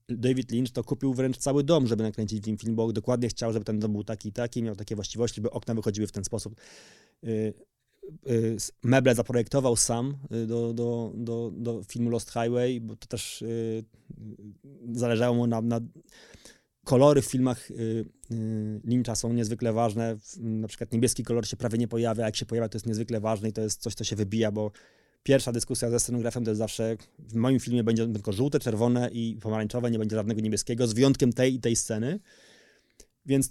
[0.08, 3.52] David Lynch to kupił wręcz cały dom, żeby nakręcić w nim film, bo dokładnie chciał,
[3.52, 6.24] żeby ten dom był taki i taki, miał takie właściwości, żeby okna wychodziły w ten
[6.24, 6.54] sposób.
[8.30, 13.42] Y, Meble zaprojektował sam y, do, do, do, do filmu Lost Highway, bo to też
[13.42, 13.84] y,
[14.92, 15.80] zależało mu na, na
[16.84, 17.68] kolory w filmach
[18.84, 20.16] Lyncha są niezwykle ważne.
[20.40, 23.48] Na przykład niebieski kolor się prawie nie pojawia, jak się pojawia, to jest niezwykle ważne
[23.48, 24.70] i to jest coś, co się wybija, bo
[25.22, 29.38] pierwsza dyskusja ze scenografem to jest zawsze, w moim filmie będzie tylko żółte, czerwone i
[29.42, 32.20] pomarańczowe, nie będzie żadnego niebieskiego, z wyjątkiem tej i tej sceny.
[33.26, 33.50] Więc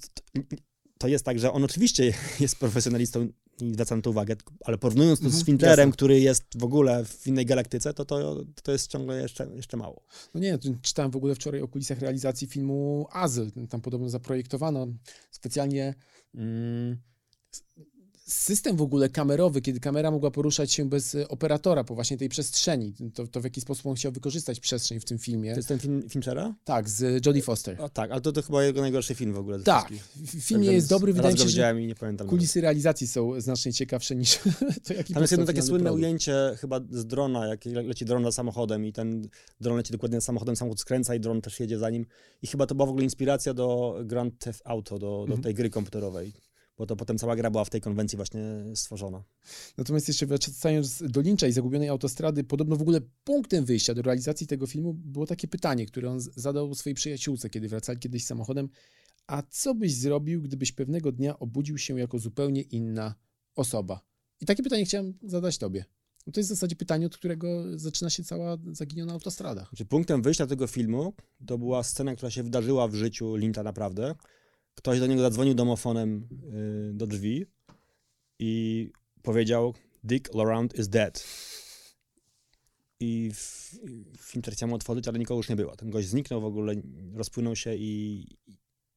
[0.97, 3.27] to jest tak, że on oczywiście jest profesjonalistą
[3.61, 5.91] i zwracam to uwagę, ale porównując to z Mhm, Fincherem, jasne.
[5.93, 10.01] który jest w ogóle w innej galaktyce, to to, to jest ciągle jeszcze, jeszcze mało.
[10.33, 13.51] No nie, czytałem w ogóle wczoraj o kulisach realizacji filmu Azyl.
[13.69, 14.87] Tam podobno zaprojektowano
[15.31, 15.93] specjalnie
[16.35, 16.97] mm,
[18.27, 22.29] system w ogóle kamerowy, kiedy kamera mogła poruszać się bez e, operatora po właśnie tej
[22.29, 22.93] przestrzeni.
[23.13, 25.51] To, to w jaki sposób on chciał wykorzystać przestrzeń w tym filmie.
[25.51, 26.55] To jest ten film Finchera?
[26.63, 27.81] Tak, z Jodie Foster.
[27.81, 29.59] O, tak, ale to, to chyba jego najgorszy film w ogóle.
[29.59, 29.89] Tak,
[30.39, 32.27] film nie jest dobry, wydaje mi się, że nie pamiętam.
[32.27, 34.39] kulisy realizacji są znacznie ciekawsze niż
[34.87, 36.03] to, jaki Tam jest jedno takie słynne produkt.
[36.03, 39.27] ujęcie chyba z drona, jak le- leci dron za samochodem i ten
[39.61, 42.05] dron leci dokładnie za samochodem, samochód skręca i dron też jedzie za nim.
[42.41, 45.41] I chyba to była w ogóle inspiracja do Grand Theft Auto, do, do Mhm.
[45.41, 46.33] tej gry komputerowej.
[46.77, 48.41] Bo to potem cała gra była w tej konwencji właśnie
[48.75, 49.23] stworzona.
[49.77, 54.47] Natomiast jeszcze wracając do Lyncha i Zagubionej Autostrady, podobno w ogóle punktem wyjścia do realizacji
[54.47, 58.69] tego filmu było takie pytanie, które on zadał swojej przyjaciółce, kiedy wracali kiedyś samochodem.
[59.27, 63.15] A co byś zrobił, gdybyś pewnego dnia obudził się jako zupełnie inna
[63.55, 64.01] osoba?
[64.41, 65.85] I takie pytanie chciałem zadać tobie.
[66.27, 69.65] No to jest w zasadzie pytanie, od którego zaczyna się cała zaginiona autostrada.
[69.69, 71.13] Znaczy, punktem wyjścia tego filmu
[71.45, 74.15] to była scena, która się wydarzyła w życiu Linta naprawdę.
[74.77, 76.27] Ktoś do niego zadzwonił domofonem
[76.89, 77.45] y, do drzwi
[78.39, 78.89] i
[79.21, 81.25] powiedział Dick Laurent is dead.
[82.99, 85.75] I f- i Fincher chciał mu otworzyć, ale nikogo już nie było.
[85.75, 86.73] Ten gość zniknął w ogóle,
[87.13, 88.25] rozpłynął się i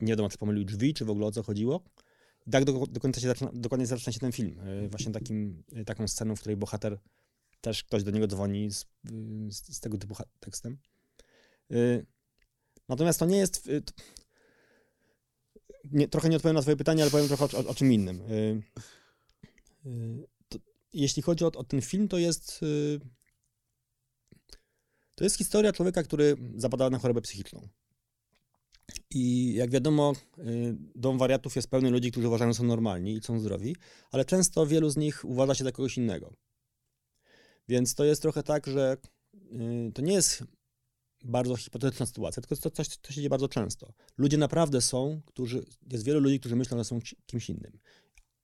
[0.00, 1.84] nie wiadomo, czy pomylił drzwi, czy w ogóle o co chodziło.
[2.46, 4.58] I tak do, do końca się zaczyna, dokładnie zaczyna się ten film.
[4.84, 6.98] Y, Właśnie takim, y, taką sceną, w której bohater
[7.60, 8.86] też ktoś do niego dzwoni z,
[9.48, 10.78] z, z tego typu tekstem.
[12.88, 13.68] Natomiast to nie jest.
[15.84, 18.20] Nie, trochę nie odpowiem na Twoje pytanie, ale powiem trochę o, o, o czym innym.
[18.20, 18.62] Y,
[19.86, 20.58] y, To,
[20.92, 22.60] jeśli chodzi o, o ten film, to jest.
[22.62, 23.00] y,
[25.14, 27.68] To jest historia człowieka, który zapadał na chorobę psychiczną.
[29.10, 30.12] I jak wiadomo,
[30.94, 33.76] dom wariatów jest pełny ludzi, którzy uważają, że są normalni i są zdrowi,
[34.12, 36.34] ale często wielu z nich uważa się za kogoś innego.
[37.68, 38.96] Więc to jest trochę tak, że
[39.94, 40.44] to nie jest
[41.24, 43.92] bardzo hipotetyczna sytuacja, tylko to coś, co się dzieje bardzo często.
[44.18, 47.78] Ludzie naprawdę są, którzy, jest wielu ludzi, którzy myślą, że są kimś innym.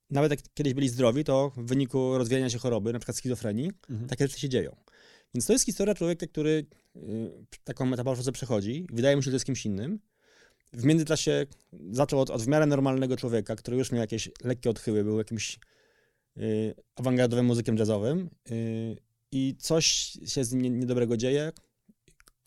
[0.09, 3.71] Nawet jak kiedyś byli zdrowi, to w wyniku rozwijania się choroby, na przykład schizofrenii,
[4.07, 4.75] takie rzeczy się dzieją.
[5.33, 6.99] Więc to jest historia człowieka, który y,
[7.63, 8.87] taką metamorfozę przechodzi.
[8.91, 9.99] Wydaje mu się, że jest kimś innym.
[10.73, 11.45] W międzyczasie
[11.91, 15.59] zaczął od, od w miarę normalnego człowieka, który już miał jakieś lekkie odchyły, był jakimś
[16.37, 18.97] y, awangardowym muzykiem jazzowym y,
[19.31, 19.85] i coś
[20.25, 21.51] się z nim nie- niedobrego dzieje.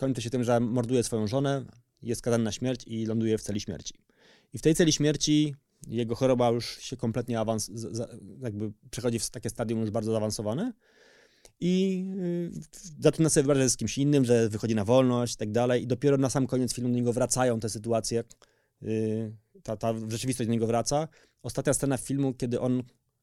[0.00, 1.64] Kończy się tym, że morduje swoją żonę,
[2.02, 3.94] jest skazany na śmierć i ląduje w celi śmierci.
[4.52, 5.54] I w tej celi śmierci
[5.86, 7.70] jego choroba już się kompletnie awans,
[8.42, 10.72] jakby przechodzi w takie stadium już bardzo zaawansowane
[11.60, 12.50] i y,
[13.00, 16.16] zaczyna sobie wyobrażać z kimś innym, że wychodzi na wolność i tak dalej i dopiero
[16.16, 18.24] na sam koniec filmu do niego wracają te sytuacje,
[18.82, 21.08] y, ta, ta rzeczywistość do niego wraca.
[21.42, 22.82] Ostatnia scena filmu, kiedy on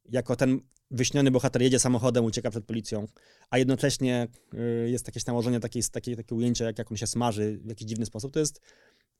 [0.10, 0.60] jako ten
[0.92, 3.08] wyśniony bohater jedzie samochodem, ucieka przed policją,
[3.50, 7.60] a jednocześnie y, jest jakieś nałożenie, takie, takie, takie ujęcie, jak, jak on się smaży
[7.64, 8.62] w jakiś dziwny sposób, to jest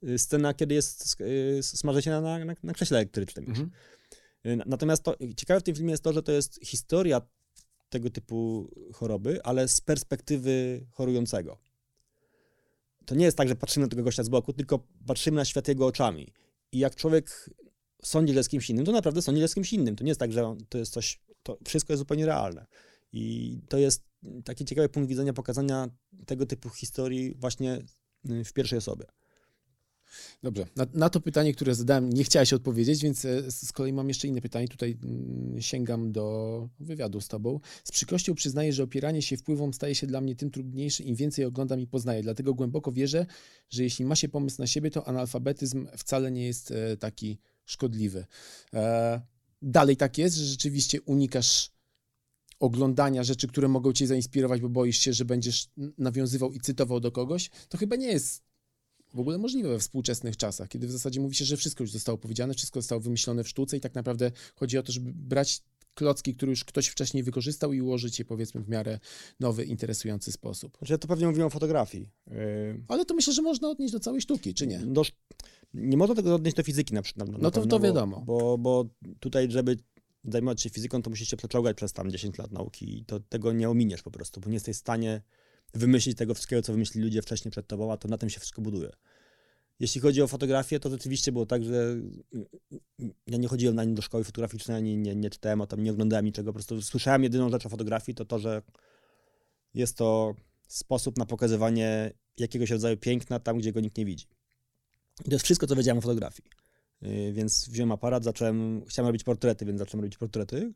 [0.04, 3.46] y, scena, kiedy jest, y, smaży się na, na, na, krześle elektrycznym.
[3.48, 3.72] Mhm.
[4.66, 7.22] Natomiast to, ciekawe w tym filmie jest to, że to jest historia
[7.90, 11.58] tego typu choroby, ale z perspektywy chorującego.
[13.06, 15.68] To nie jest tak, że patrzymy na tego gościa z boku, tylko patrzymy na świat
[15.68, 16.34] jego oczami.
[16.72, 17.50] I jak człowiek
[18.04, 19.96] sądzi, że jest kimś innym, to naprawdę sądzi, że jest kimś innym.
[19.96, 22.66] To nie jest tak, że to jest coś, to wszystko jest zupełnie realne.
[23.14, 24.04] I to jest
[24.44, 25.90] taki ciekawy punkt widzenia pokazania
[26.26, 27.82] tego typu historii właśnie
[28.30, 29.06] y, w pierwszej osobie.
[30.44, 33.94] Dobrze, na, na to pytanie, które zadałem, nie chciałeś odpowiedzieć, więc e, z z kolei
[33.94, 34.68] mam jeszcze inne pytanie.
[34.68, 37.60] Tutaj mm, sięgam do wywiadu z tobą.
[37.84, 41.46] Z przykrością przyznaję, że opieranie się wpływom staje się dla mnie tym trudniejsze, im więcej
[41.46, 42.22] oglądam i poznaję.
[42.22, 43.26] Dlatego głęboko wierzę,
[43.70, 48.26] że jeśli ma się pomysł na siebie, to analfabetyzm wcale nie jest e, taki szkodliwy.
[48.74, 49.22] E,
[49.62, 51.72] dalej tak jest, że rzeczywiście unikasz
[52.60, 55.68] oglądania rzeczy, które mogą cię zainspirować, bo boisz się, że będziesz
[55.98, 58.44] nawiązywał i cytował do kogoś, to chyba nie jest
[59.14, 62.18] w ogóle możliwe we współczesnych czasach, kiedy w zasadzie mówi się, że wszystko już zostało
[62.18, 65.62] powiedziane, wszystko zostało wymyślone w sztuce i tak naprawdę chodzi o to, żeby brać
[65.98, 69.00] klocki, które już ktoś wcześniej wykorzystał i ułożyć je powiedzmy w miarę
[69.40, 70.78] nowy, interesujący sposób.
[70.78, 72.10] Znaczy, ja to pewnie mówiłem o fotografii.
[72.28, 72.36] Yy...
[72.88, 74.80] Ale to myślę, że można odnieść do całej sztuki, czy nie?
[74.80, 75.02] Do,
[75.74, 77.30] nie można tego odnieść do fizyki na przykład.
[77.40, 78.22] no to, to wiadomo.
[78.26, 78.86] Bo, bo
[79.20, 79.78] tutaj, żeby
[80.24, 83.54] zajmować się fizyką, to musisz się przeczołgać przez tam 10 lat nauki i to tego
[83.54, 85.22] nie ominiesz po prostu, bo nie jesteś w stanie
[85.74, 88.62] wymyślić tego wszystkiego, co wymyślili ludzie wcześniej przed tobą, a to na tym się wszystko
[88.62, 88.90] buduje.
[89.80, 91.96] Jeśli chodzi o fotografię, to rzeczywiście było tak, że
[93.28, 95.92] ja nie chodziłem na nie do szkoły fotograficznej, ani nie, nie czytałem o tym, nie
[95.92, 96.50] oglądałem niczego.
[96.50, 98.62] Po prostu słyszałem jedyną rzecz o fotografii, to to, że
[99.74, 100.36] jest to
[100.68, 104.26] sposób na pokazywanie jakiegoś rodzaju piękna tam, gdzie go nikt nie widzi.
[105.22, 106.50] I to jest wszystko, co wiedziałem o fotografii.
[107.02, 110.74] Yy, więc wziąłem aparat, zacząłem, chciałem robić portrety, więc zacząłem robić portrety.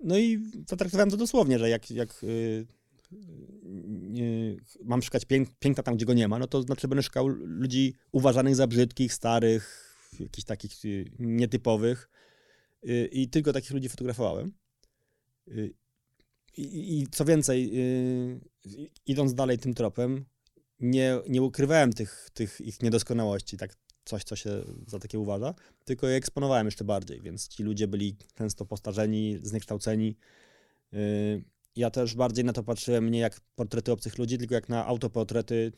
[0.00, 2.24] No i zatraktowałem to dosłownie, że jak, jak
[3.12, 5.24] yy, mam szukać
[5.58, 9.12] piękna tam, gdzie go nie ma, no to znaczy będę szukał ludzi uważanych za brzydkich,
[9.12, 12.10] starych, jakichś takich y, nietypowych
[12.88, 14.52] y, i tylko takich ludzi fotografowałem.
[15.48, 15.74] Y,
[16.56, 17.72] I, i co więcej,
[19.06, 20.24] idąc dalej tym tropem,
[20.80, 26.08] nie, nie ukrywałem tych, tych ich niedoskonałości, tak coś, co się za takie uważa, tylko
[26.08, 30.16] je eksponowałem jeszcze bardziej, więc ci ludzie byli często postarzeni, zniekształceni,
[31.76, 35.72] ja też bardziej na to patrzyłem nie jak portrety obcych ludzi, tylko jak na autoportrety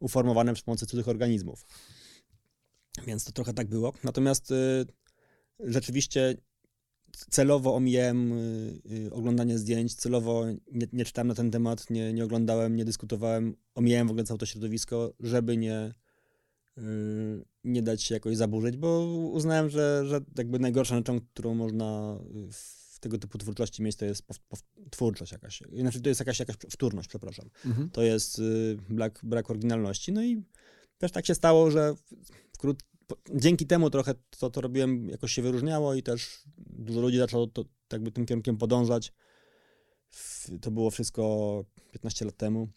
[0.00, 1.66] uformowane przy pomocy cudzych organizmów.
[3.06, 3.92] Więc to trochę tak było.
[4.04, 4.86] Natomiast y,
[5.60, 6.36] rzeczywiście
[7.30, 12.24] celowo omijałem y, y, oglądanie zdjęć, celowo nie, nie, czytałem na ten temat, nie, nie
[12.24, 15.94] oglądałem, nie dyskutowałem, omijałem w ogóle całe to środowisko, żeby nie,
[16.78, 16.82] y,
[17.64, 22.18] nie dać się jakoś zaburzyć, bo uznałem, że, że jakby najgorszą rzeczą, którą można
[22.52, 24.22] w tego typu twórczości mieć to jest
[24.90, 25.62] twórczość jakaś.
[25.72, 27.50] Znaczy to jest jakaś, jakaś wtórność, przepraszam.
[27.66, 27.90] Mhm.
[27.90, 30.12] To jest y, brak, brak oryginalności.
[30.12, 30.42] No i
[30.98, 31.94] też tak się stało, że
[32.52, 32.82] wkrót,
[33.34, 37.64] dzięki temu trochę to, co robiłem, jakoś się wyróżniało i też dużo ludzi zaczęło to,
[37.92, 39.12] jakby tym kierunkiem podążać.
[40.60, 42.68] To było wszystko 15 lat temu.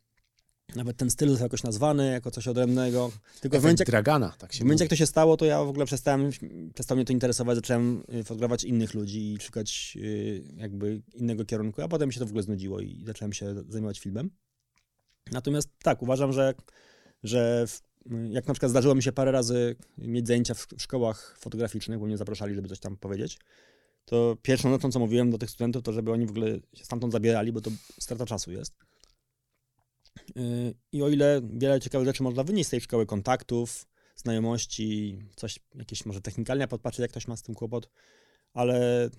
[0.75, 3.11] Nawet ten styl jest jakoś nazwany jako coś odrębnego.
[3.41, 5.63] Tylko w momencie, jak, Dragana, tak się W momencie, jak to się stało, to ja
[5.63, 6.29] w ogóle przestałem,
[6.73, 11.81] przestał mnie to interesować, zacząłem y, fotografować innych ludzi i szukać y, jakby innego kierunku,
[11.81, 14.29] a potem mi się to w ogóle znudziło i zacząłem się zajmować filmem.
[15.31, 16.53] Natomiast tak, uważam, że,
[17.23, 17.81] że w,
[18.29, 22.05] jak na przykład zdarzyło mi się parę razy mieć zajęcia w, w szkołach fotograficznych, bo
[22.05, 23.39] mnie zapraszali, żeby coś tam powiedzieć,
[24.05, 27.13] to pierwszą rzeczą, co mówiłem do tych studentów, to żeby oni w ogóle się stamtąd
[27.13, 28.73] zabierali, bo to strata czasu jest.
[30.37, 35.59] Y, I o ile wiele ciekawych rzeczy można wynieść z tej szkoły kontaktów, znajomości, coś,
[35.75, 37.89] jakieś może technikalnie podpatrzeć, jak ktoś ma z tym kłopot,
[38.53, 39.09] ale y,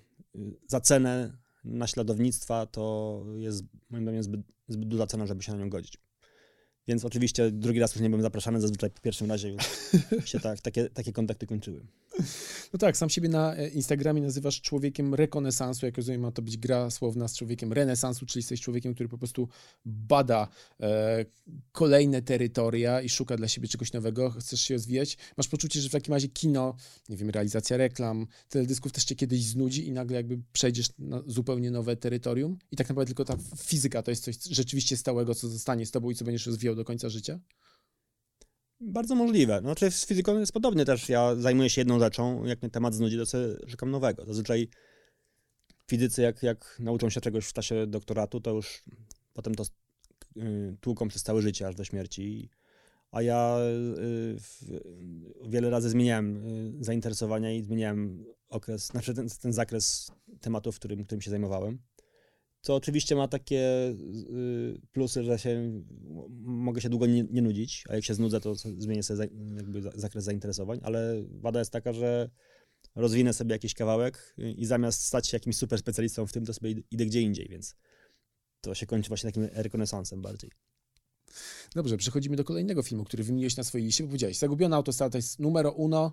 [0.67, 5.71] za cenę naśladownictwa to jest moim zdaniem zbyt, zbyt duża cena, żeby się na nią
[5.71, 5.99] godzić.
[6.89, 9.65] Więc oczywiście drugi raz już nie byłem zapraszany, zazwyczaj po pierwszym razie już
[10.31, 11.87] się tak, takie, takie kontakty kończyły.
[12.73, 16.57] No tak, sam siebie na e, Instagramie nazywasz człowiekiem rekonesansu, jak rozumiem ma to być
[16.57, 19.49] gra słowna z człowiekiem renesansu, czyli jesteś człowiekiem, który po prostu
[19.85, 20.49] bada
[20.81, 21.25] e,
[21.73, 25.17] kolejne terytoria i szuka dla siebie czegoś nowego, chcesz się rozwijać.
[25.37, 26.77] Masz poczucie, że w takim razie kino,
[27.09, 31.71] nie wiem, realizacja reklam, teledysków też cię kiedyś znudzi i nagle jakby przejdziesz na zupełnie
[31.71, 35.87] nowe terytorium i tak naprawdę tylko ta fizyka to jest coś rzeczywiście stałego, co zostanie
[35.87, 37.41] z tobą i co będziesz rozwijał do końca życia?
[38.81, 39.61] Bardzo możliwe.
[39.61, 41.09] Znaczy z fizyką jest podobnie też.
[41.09, 44.25] Ja zajmuję się jedną rzeczą, jak mnie temat znudzi, to sobie szukam nowego.
[44.27, 44.69] Zazwyczaj
[45.87, 48.83] fizycy, jak, jak nauczą się czegoś w czasie doktoratu, to już
[49.33, 49.65] potem to
[50.37, 52.51] y, tłuką przez całe życie, aż do śmierci.
[53.11, 54.37] A ja y,
[55.49, 56.47] wiele razy zmieniałem
[56.81, 61.79] y, zainteresowania i zmieniałem okres, znaczy ten, ten zakres tematów, którym, którym się zajmowałem
[62.61, 65.83] co oczywiście ma takie y, plusy, że się
[66.41, 70.25] mogę się długo nie, nie nudzić, a jak się znudzę, to zmienię sobie jakby zakres
[70.25, 72.31] zainteresowań, ale wada jest taka, że
[72.95, 76.75] rozwinę sobie jakiś kawałek i zamiast stać się jakimś super specjalistą w tym, to sobie
[76.91, 77.77] idę gdzie indziej, więc
[78.61, 80.51] to się kończy właśnie takim rekonesansem bardziej.
[81.75, 85.19] Dobrze, przechodzimy do kolejnego filmu, który wymieniłeś na swojej liście, bo powiedziałeś, Zagubiona autostrada to
[85.19, 86.13] jest numero uno,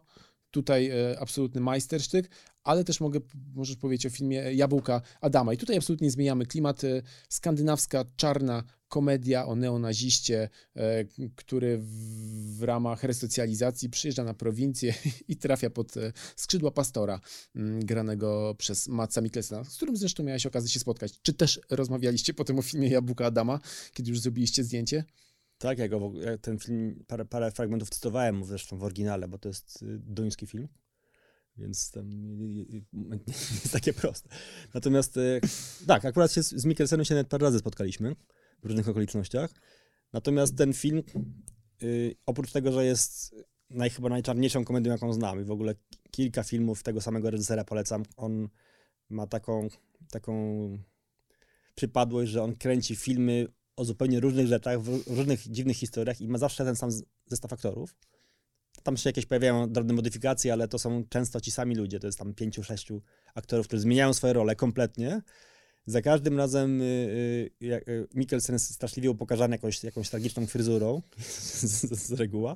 [0.51, 2.29] tutaj e, absolutny majstersztyk,
[2.63, 3.19] ale też mogę,
[3.55, 5.53] możesz powiedzieć o filmie Jabłka Adama.
[5.53, 6.83] I tutaj absolutnie zmieniamy klimat.
[6.83, 11.05] E, skandynawska, czarna komedia o neonaziście, e,
[11.35, 14.93] który w, ramach resocjalizacji przyjeżdża na prowincję
[15.27, 15.93] i trafia pod
[16.35, 17.19] skrzydła pastora
[17.79, 21.13] granego przez Matsa Mikkelsena, z którym zresztą miałeś okazję się spotkać.
[21.21, 23.59] Czy też rozmawialiście potem o filmie Jabłka Adama,
[23.93, 25.03] kiedy już zrobiliście zdjęcie?
[25.57, 29.49] Tak, ja, go, ja ten film, parę, parę fragmentów cytowałem zresztą w oryginale, bo to
[29.49, 30.67] jest y, duński film.
[31.57, 32.09] Więc tam
[32.93, 34.29] nie jest takie proste.
[34.73, 35.39] Natomiast e,
[35.87, 38.15] tak, akurat się z Mikkelsenem się nawet parę razy spotkaliśmy
[38.63, 39.51] w różnych okolicznościach.
[40.13, 41.03] Natomiast ten film,
[41.83, 43.35] y, oprócz tego, że jest
[43.69, 45.75] naj, chyba najczarniejszą komedią, jaką znam i w ogóle
[46.11, 48.49] kilka filmów tego samego reżysera polecam, on
[49.09, 49.67] ma taką,
[50.11, 50.33] taką
[51.75, 56.37] przypadłość, że on kręci filmy o zupełnie różnych rzeczach, w różnych dziwnych historiach i ma
[56.37, 56.89] zawsze ten sam
[57.27, 57.95] zestaw aktorów.
[58.83, 61.99] Tam się jakieś pojawiają drobne modyfikacje, ale to są często ci sami ludzie.
[61.99, 63.01] To jest tam pięciu, sześciu
[63.35, 65.21] aktorów, którzy zmieniają swoje role kompletnie.
[65.87, 66.85] Za każdym razem y,
[67.63, 72.55] y, y, Mikkelsen jest straszliwie upokarzany jakąś, jakąś tragiczną fryzurą z, z reguła.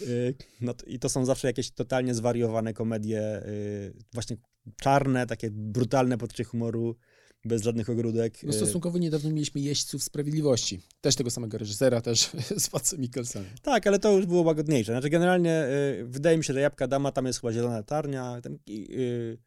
[0.00, 4.36] Y, no to, I to są zawsze jakieś totalnie zwariowane komedie, y, właśnie
[4.76, 6.96] czarne, takie brutalne poczucie humoru,
[7.44, 8.42] bez żadnych ogródek.
[8.42, 10.80] No stosunkowo niedawno mieliśmy Jeźdźców Sprawiedliwości.
[11.00, 12.30] Też tego samego reżysera, też
[12.62, 13.50] z Facem Mikkelsenem.
[13.62, 14.92] Tak, ale to już było łagodniejsze.
[14.92, 15.66] Znaczy generalnie
[16.00, 18.40] y, wydaje mi się, że Jabłka Dama tam jest chyba zielona tarnia.
[18.40, 19.38] Ten, y,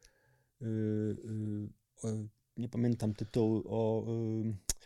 [0.62, 4.06] y, nie pamiętam tytułu o...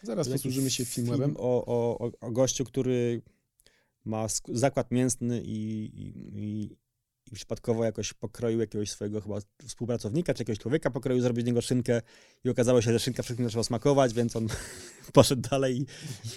[0.02, 1.34] Zaraz posłużymy się filmem.
[1.38, 3.22] O, o, o, gościu, który
[4.04, 6.76] ma zakład mięsny i, i, i
[7.34, 12.02] przypadkowo jakoś pokroił jakiegoś swojego chyba współpracownika, czy jakiegoś człowieka pokroił, zrobił z niego szynkę
[12.44, 14.46] i okazało się, że szynka wszystkim zaczęła smakować, więc on
[15.12, 15.86] poszedł dalej i,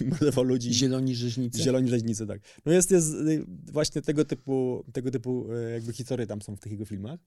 [0.04, 0.74] i mordował ludzi.
[0.74, 1.62] Zieloni rzeźnicy.
[1.62, 2.40] Zieloni rzeźnicy, tak.
[2.66, 6.60] No jest, jest y, właśnie tego typu, tego typu y, jakby historie tam są w
[6.60, 7.20] tych jego filmach.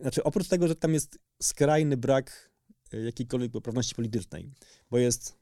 [0.00, 2.50] Znaczy oprócz tego, że tam jest skrajny brak
[2.94, 4.50] y, jakiejkolwiek poprawności politycznej,
[4.90, 5.40] bo jest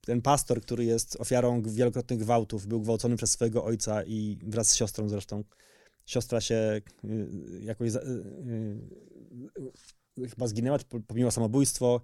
[0.00, 4.74] ten pastor, który jest ofiarą wielokrotnych gwałtów, był gwałcony przez swojego ojca i wraz z
[4.74, 5.44] siostrą zresztą
[6.08, 7.28] siostra się y,
[7.62, 7.98] jakoś y,
[10.18, 12.00] y, chyba zginęła, popełniła samobójstwo.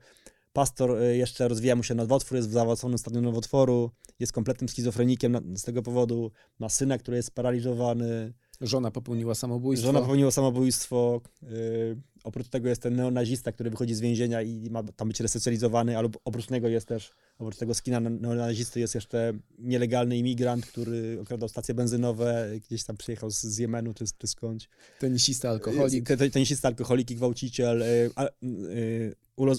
[0.53, 5.63] Pastor jeszcze rozwija mu się nowotwór, jest w zaawansowanym stadium nowotworu, jest kompletnym schizofrenikiem z
[5.63, 8.35] tego powodu, ma syna, który jest sparaliżowany.
[8.61, 9.87] Żona popełniła samobójstwo.
[9.87, 11.21] Żona popełniła samobójstwo.
[12.25, 16.09] Oprócz tego jest ten neonazista, który wychodzi z więzienia i ma tam być resocjalizowany, ale
[16.25, 21.75] oprócz niego jest też, oprócz tego skina neonazisty jest jeszcze nielegalny imigrant, który okradał stacje
[21.75, 24.69] benzynowe, gdzieś tam przyjechał z, z Jemenu czy, czy skądś.
[25.01, 26.07] Tenisista, alkoholik.
[26.07, 28.11] Ten, tenisista, alkoholik i gwałciciel, y,
[28.43, 29.17] y,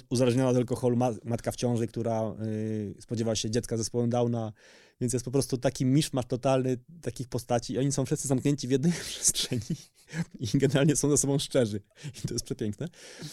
[0.10, 4.54] uzależniona od alkoholu matka w ciąży, która y, spodziewa się dziecka ze zespołem Downa,
[5.02, 7.78] więc jest po prostu taki miszmasz totalny takich postaci.
[7.78, 9.76] Oni są wszyscy zamknięci w jednej przestrzeni
[10.40, 11.82] i generalnie są ze sobą szczerzy.
[12.24, 12.88] I to jest przepiękne.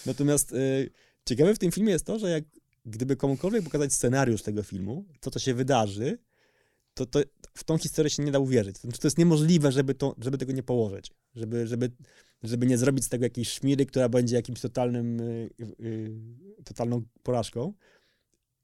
[0.06, 0.90] Natomiast y,
[1.24, 2.44] ciekawe w tym filmie jest to, że jak
[2.84, 6.18] gdyby komukolwiek pokazać scenariusz tego filmu, to co się wydarzy,
[6.94, 7.20] to, to
[7.54, 8.76] w tą historię się nie da uwierzyć.
[8.76, 11.12] To, znaczy, to jest niemożliwe, żeby, to, żeby tego nie położyć.
[11.34, 11.90] Żeby, żeby,
[12.42, 16.12] żeby nie zrobić z tego jakiejś szmiry, która będzie jakimś totalnym, y, y,
[16.64, 17.72] totalną porażką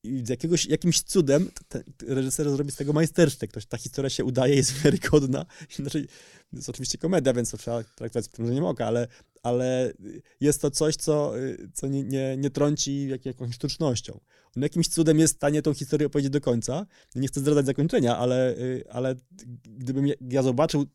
[0.03, 3.53] i z jakiegoś, jakimś cudem ten reżyser zrobi z tego majstersztyk.
[3.69, 5.47] Ta historia się udaje, jest wiarygodna.
[5.77, 6.07] Znaczy,
[6.51, 9.09] to jest oczywiście komedia, więc to trzeba traktować z nie oka, ale,
[9.43, 9.93] ale
[10.41, 11.33] jest to coś, co,
[11.75, 14.21] co nie, nie, nie trąci jak, jakąś sztucznością.
[14.57, 16.87] On jakimś cudem jest w stanie tą historię opowiedzieć do końca.
[17.15, 18.57] Nie chcę zdradzać zakończenia, ale,
[18.91, 19.17] ale
[19.65, 20.87] gdybym ja zobaczył,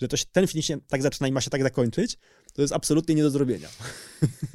[0.00, 2.18] że to się, ten film się tak zaczyna i ma się tak zakończyć,
[2.54, 3.68] to jest absolutnie nie do zrobienia.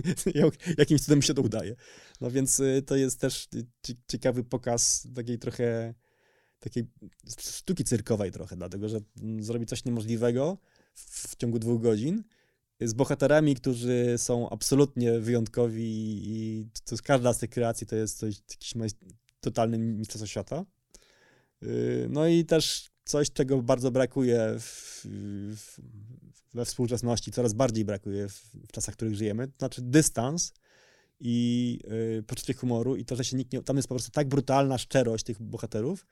[0.77, 1.75] Jakimś cudem się to udaje.
[2.21, 3.47] No więc y, to jest też
[4.07, 5.93] ciekawy pokaz takiej trochę
[6.59, 6.87] takiej
[7.39, 10.57] sztuki cyrkowej trochę, dlatego że mm, zrobi coś niemożliwego
[10.93, 12.23] w, ciągu dwóch godzin
[12.81, 18.35] z bohaterami, którzy są absolutnie wyjątkowi i to każda z tych kreacji to jest coś,
[18.49, 18.73] jakiś
[19.41, 20.65] totalny mistrzostwo świata.
[21.63, 25.05] Y, no i też coś, czego bardzo brakuje w,
[25.55, 25.79] w,
[26.53, 30.53] we współczesności, coraz bardziej brakuje w, w czasach, w których żyjemy, to znaczy dystans
[31.19, 31.79] i
[32.19, 33.63] y, poczucie humoru i to, że się nikt nie...
[33.63, 36.05] Tam jest po prostu tak brutalna szczerość tych bohaterów,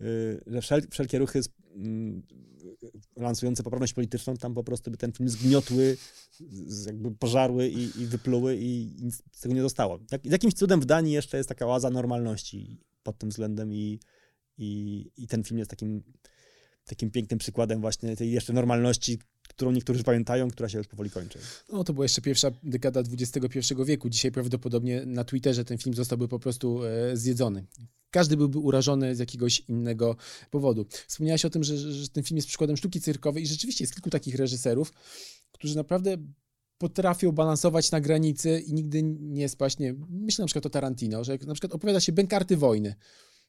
[0.00, 1.50] y, że wszel, wszelkie ruchy z, y,
[3.16, 5.96] lansujące poprawność polityczną tam po prostu by ten film zgniotły,
[6.66, 9.98] z, jakby pożarły i, i wypluły i nic z tego nie zostało.
[10.12, 14.00] Jak, jakimś cudem w Danii jeszcze jest taka oaza normalności pod tym względem i,
[14.58, 16.02] i, i ten film jest takim
[16.84, 19.18] takim pięknym przykładem właśnie tej jeszcze normalności,
[19.56, 21.38] którą niektórzy pamiętają, która się już powoli kończy.
[21.72, 24.08] No to była jeszcze pierwsza dekada XXI wieku.
[24.08, 27.64] Dzisiaj prawdopodobnie na Twitterze ten film zostałby po prostu e, zjedzony.
[28.10, 30.16] Każdy byłby urażony z jakiegoś innego
[30.50, 30.86] powodu.
[31.06, 34.10] Wspomniałaś o tym, że, że ten film jest przykładem sztuki cyrkowej i rzeczywiście jest kilku
[34.10, 34.92] takich reżyserów,
[35.52, 36.16] którzy naprawdę
[36.78, 39.78] potrafią balansować na granicy i nigdy nie spaść.
[39.78, 42.94] Nie, myślę na przykład o Tarantino, że jak na przykład opowiada się bękarty wojny,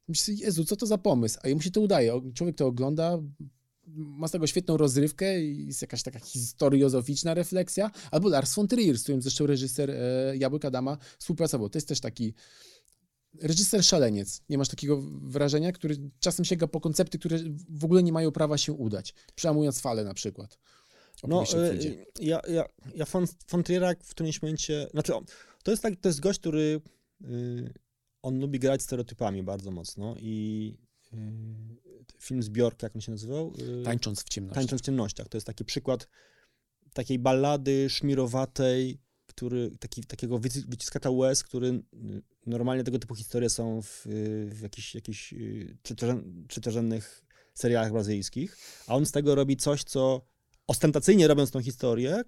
[0.08, 1.40] Myślę, Jezu, co to za pomysł?
[1.44, 2.22] A jemu się to udaje.
[2.34, 3.20] Człowiek to ogląda,
[3.88, 7.92] ma z tego świetną rozrywkę i jest jakaś taka historiozoficzna refleksja.
[8.12, 11.70] Albo Lars von Trier, z którym zresztą reżyser e, Jabłka Dama współpracował.
[11.70, 12.34] To jest też taki
[13.42, 14.42] reżyser szaleniec.
[14.50, 18.58] Nie masz takiego wrażenia, który czasem sięga po koncepty, które w ogóle nie mają prawa
[18.58, 19.14] się udać.
[19.36, 20.58] Przełamując falę na przykład.
[21.24, 22.66] No, y, ja, ja,
[22.96, 25.14] ja von, Trier'a w którymś momencie, znaczy
[25.64, 26.82] to jest tak, to jest gość, który
[27.22, 27.74] y,
[28.22, 30.78] on lubi grać stereotypami bardzo mocno i
[32.20, 33.54] film Zbiorka, jak on się nazywał?
[33.84, 34.62] Tańcząc w ciemnościach.
[34.62, 35.28] Tańcząc w ciemnościach.
[35.28, 36.08] To jest taki przykład
[36.94, 41.84] takiej ballady szmirowatej, który, taki, takiego wyciskacza łez, który
[42.46, 44.02] normalnie tego typu historie są w,
[44.52, 45.34] w jakichś, jakichś
[47.54, 48.58] serialach brazylijskich,
[48.88, 50.22] a on z tego robi coś, co
[50.68, 52.24] ostentacyjnie robiąc tą historię,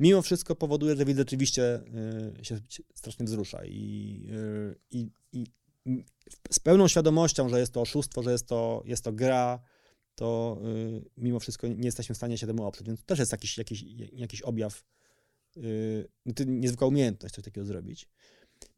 [0.00, 1.80] mimo wszystko powoduje, że widz rzeczywiście
[2.40, 2.58] y, się
[2.94, 5.46] strasznie wzrusza i, y, i, i,
[6.50, 9.60] z pełną świadomością, że jest to oszustwo, że jest to, jest to gra,
[10.14, 13.32] to y, mimo wszystko nie jesteśmy w stanie się temu oprzeć, więc to też jest
[13.32, 14.84] jakiś, jakiś, jakiś objaw,
[16.36, 18.08] to niezwykła umiejętność coś takiego zrobić.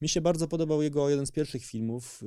[0.00, 2.24] Mi się bardzo podobał jego jeden z pierwszych filmów,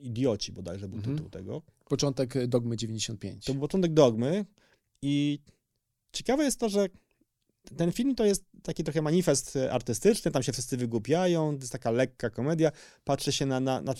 [0.00, 1.16] Idioci bodajże był mhm.
[1.16, 1.62] tytuł tego.
[1.84, 3.44] Początek Dogmy 95.
[3.44, 4.44] To był początek Dogmy
[5.02, 5.38] i
[6.14, 6.88] Ciekawe jest to, że
[7.76, 11.90] ten film to jest taki trochę manifest artystyczny, tam się wszyscy wygłupiają, to jest taka
[11.90, 12.72] lekka komedia,
[13.04, 13.94] patrzy się na, na, na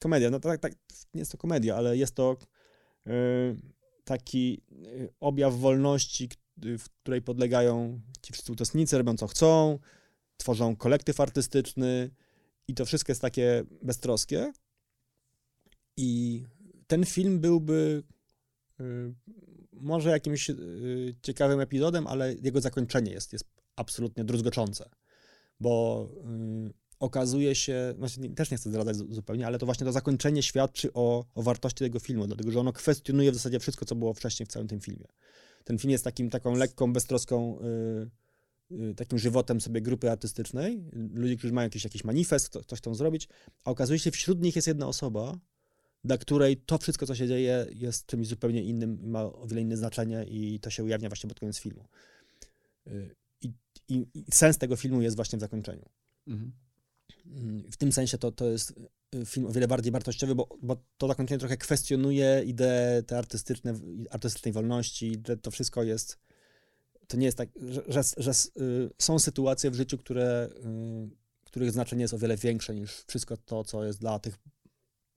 [0.00, 0.72] komedia, no tak, tak,
[1.14, 2.36] nie jest to komedia, ale jest to
[3.06, 3.10] y,
[4.04, 9.78] taki y, objaw wolności, w której podlegają ci wszyscy uczestnicy, robią co chcą,
[10.36, 12.10] tworzą kolektyw artystyczny
[12.68, 14.52] i to wszystko jest takie beztroskie.
[15.96, 16.42] I
[16.86, 18.02] ten film byłby
[19.80, 23.44] może jakimś y, ciekawym epizodem, ale jego zakończenie jest, jest
[23.76, 24.88] absolutnie druzgoczące,
[25.60, 26.08] bo
[26.68, 30.92] y, okazuje się, właśnie też nie chcę zdradzać zupełnie, ale to właśnie to zakończenie świadczy
[30.92, 34.46] o, o wartości tego filmu, dlatego że ono kwestionuje w zasadzie wszystko, co było wcześniej
[34.46, 35.06] w całym tym filmie.
[35.64, 37.58] Ten film jest takim, taką lekką, beztroską
[38.70, 42.94] y, y, takim żywotem sobie grupy artystycznej, ludzi, którzy mają jakiś, jakiś manifest, coś chcą
[42.94, 43.28] zrobić,
[43.64, 45.38] a okazuje się, wśród nich jest jedna osoba,
[46.04, 49.60] dla której to wszystko, co się dzieje, jest czymś zupełnie innym i ma o wiele
[49.60, 51.84] inne znaczenie i to się ujawnia właśnie pod koniec filmu.
[52.86, 53.52] Y, I,
[53.88, 55.88] i, i sens tego filmu jest właśnie w zakończeniu.
[56.26, 56.52] Mhm.
[57.70, 58.74] W tym sensie to, to jest
[59.14, 63.74] y, film o wiele bardziej wartościowy, bo, bo to zakończenie trochę kwestionuje ideę te artystyczne,
[64.10, 66.18] artystycznej wolności, że to wszystko jest,
[67.06, 70.48] to nie jest tak, że, że, że y, są sytuacje w życiu, które,
[71.44, 74.38] których znaczenie jest o wiele większe niż wszystko to, co jest dla tych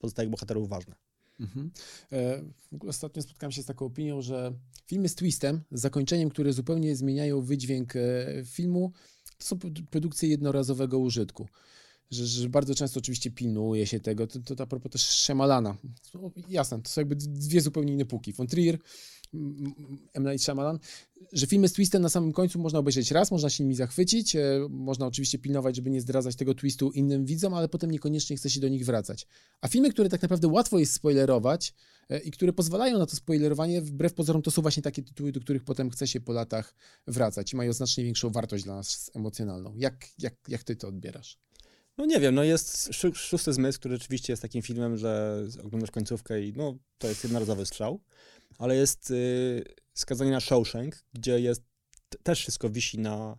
[0.02, 0.96] pozostałych bohaterów ważne.
[1.40, 1.72] Mhm.
[2.12, 2.44] E,
[2.88, 4.54] ostatnio spotkałem się z taką opinią, że
[4.88, 8.92] filmy z twistem, z zakończeniem, które zupełnie zmieniają wydźwięk e, filmu,
[9.38, 11.48] to są produkcje jednorazowego użytku.
[12.12, 14.28] Że, że, bardzo często oczywiście pilnuje się tego.
[14.28, 15.78] To, to, a propos też Shemalana.
[16.50, 18.34] Jasne, to są jakby dwie zupełnie inne półki.
[18.34, 18.78] Von Trier
[20.14, 20.24] M.
[20.24, 20.80] Night Shyamalan,
[21.34, 24.68] że filmy z twistem na samym końcu można obejrzeć raz, można się nimi zachwycić, e,
[24.70, 28.60] można oczywiście pilnować, żeby nie zdradzać tego twistu innym widzom, ale potem niekoniecznie chce się
[28.60, 29.28] do nich wracać.
[29.62, 31.74] A filmy, które tak naprawdę łatwo jest spoilerować
[32.10, 35.40] e, i które pozwalają na to spoilerowanie, wbrew pozorom to są właśnie takie tytuły, do
[35.40, 36.76] których potem chce się po latach
[37.08, 39.74] wracać i mają znacznie większą wartość dla nas emocjonalną.
[39.76, 41.38] Jak, jak, jak ty to odbierasz?
[41.98, 46.42] No nie wiem, no jest Szósty Zmysł, który rzeczywiście jest takim filmem, że oglądasz końcówkę
[46.44, 48.00] i no to jest jednorazowy strzał
[48.58, 51.64] ale jest y, skazanie na Shawshank, gdzie jest
[52.24, 53.38] też wszystko wisi na,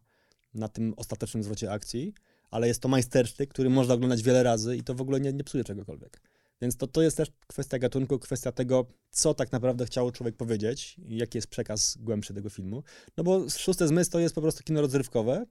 [0.54, 2.14] na tym ostatecznym zwrocie akcji,
[2.50, 5.44] ale jest to majstersztyk, który można oglądać wiele razy i to w ogóle nie, nie
[5.44, 6.20] psuje czegokolwiek.
[6.60, 10.96] Więc to, to jest też kwestia gatunku, kwestia tego, co tak naprawdę chciał człowiek powiedzieć
[11.08, 12.82] jaki jest przekaz głębszy tego filmu.
[13.16, 15.46] No bo Szóste Zmysł to jest po prostu kino rozrywkowe.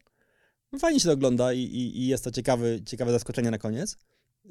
[0.71, 3.97] No fajnie się to ogląda i, i, i jest to ciekawy, ciekawe zaskoczenie na koniec.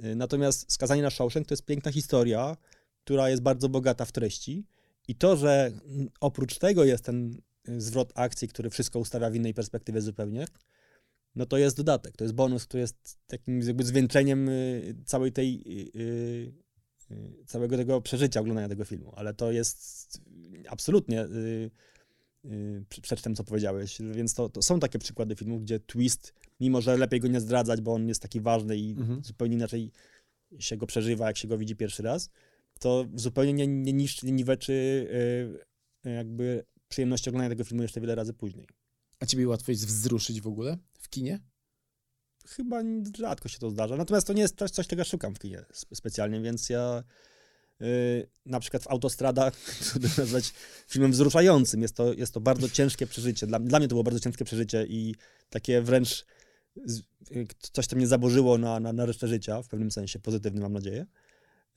[0.04, 2.56] Y, natomiast Skazanie na Shawshank to jest piękna historia,
[3.04, 4.66] która jest bardzo bogata w treści
[5.10, 5.72] i to, że
[6.20, 7.36] oprócz tego jest ten
[7.68, 10.46] y, zwrot akcji, który wszystko ustawia w innej perspektywie zupełnie,
[11.34, 15.62] no to jest dodatek, to jest bonus, który jest takim jakby zwieńczeniem y, całej tej,
[15.96, 16.52] y,
[17.46, 20.20] całego tego przeżycia oglądania tego filmu, ale to jest
[20.68, 21.26] absolutnie
[23.02, 26.96] przed tym, co powiedziałeś, więc to, to, są takie przykłady filmów, gdzie twist, mimo że
[26.96, 29.24] lepiej go nie zdradzać, bo on jest taki ważny i mhm.
[29.24, 29.90] zupełnie inaczej
[30.58, 32.30] się go przeżywa, jak się go widzi pierwszy raz,
[32.80, 34.72] to zupełnie nie, nie niszczy, nie niweczy
[36.04, 38.68] yy, jakby przyjemności oglądania tego filmu jeszcze wiele razy później.
[39.20, 41.40] A ciebie łatwo jest wzruszyć w ogóle w kinie?
[42.48, 42.82] Chyba
[43.18, 43.96] rzadko się to zdarza.
[43.96, 45.64] Natomiast to nie jest coś, coś czego szukam w kinie
[45.94, 47.04] specjalnie, więc ja
[47.80, 47.86] yy,
[48.46, 49.50] na przykład w Autostrada,
[49.90, 50.52] trudno nazwać
[50.88, 51.82] filmem wzruszającym.
[51.82, 53.46] Jest to, jest to bardzo ciężkie przeżycie.
[53.46, 55.14] Dla, dla mnie to było bardzo ciężkie przeżycie i
[55.50, 56.26] takie wręcz
[57.30, 60.72] y, coś, co mnie zaburzyło na, na, na resztę życia, w pewnym sensie pozytywnym, mam
[60.72, 61.06] nadzieję.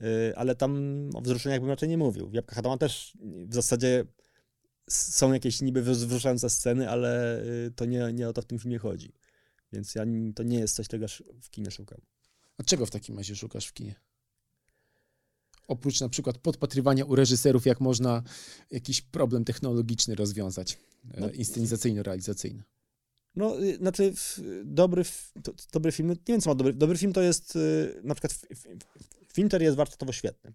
[0.02, 2.28] Y, ale tam o wzruszeniach bym raczej nie mówił.
[2.28, 4.04] W Jabłkach Adama też w zasadzie
[4.90, 8.78] są jakieś niby wzruszające sceny, ale y, to nie, nie o to w tym filmie
[8.78, 9.12] chodzi.
[9.72, 11.06] Więc ja, to nie jest coś, czego
[11.42, 12.00] w kinie szukam.
[12.58, 13.94] A czego w takim razie szukasz w kinie?
[15.68, 18.22] Oprócz na przykład podpatrywania u reżyserów, jak można
[18.70, 20.78] jakiś problem technologiczny rozwiązać,
[21.14, 21.28] e, no.
[21.28, 22.62] inscenizacyjno-realizacyjny.
[23.36, 24.12] No, y, znaczy,
[24.64, 25.04] dobry,
[25.72, 27.58] dobry film, nie wiem co ma dobry, dobry film to jest,
[28.02, 28.46] na przykład
[29.34, 30.52] Fincher jest warsztatowo świetny.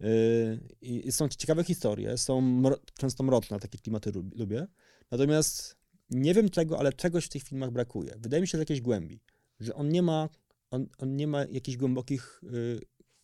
[0.00, 2.62] Y, I są ciekawe historie, są
[2.98, 4.66] często mroczne, takie klimaty lubię.
[5.10, 5.76] Natomiast
[6.10, 8.14] nie wiem czego, ale czegoś w tych filmach brakuje.
[8.18, 9.20] Wydaje mi się, że jakiejś głębi.
[9.60, 10.28] Że on nie ma,
[10.70, 12.40] on, on nie ma jakichś głębokich,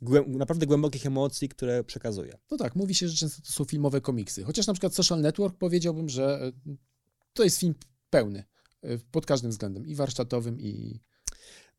[0.02, 2.38] głę, naprawdę głębokich emocji, które przekazuje.
[2.50, 4.44] No tak, mówi się, że często to są filmowe komiksy.
[4.44, 6.52] Chociaż na przykład Social Network powiedziałbym, że e,
[7.32, 7.74] to jest film
[8.10, 8.44] pełny.
[8.82, 11.00] E, pod każdym względem, i warsztatowym, i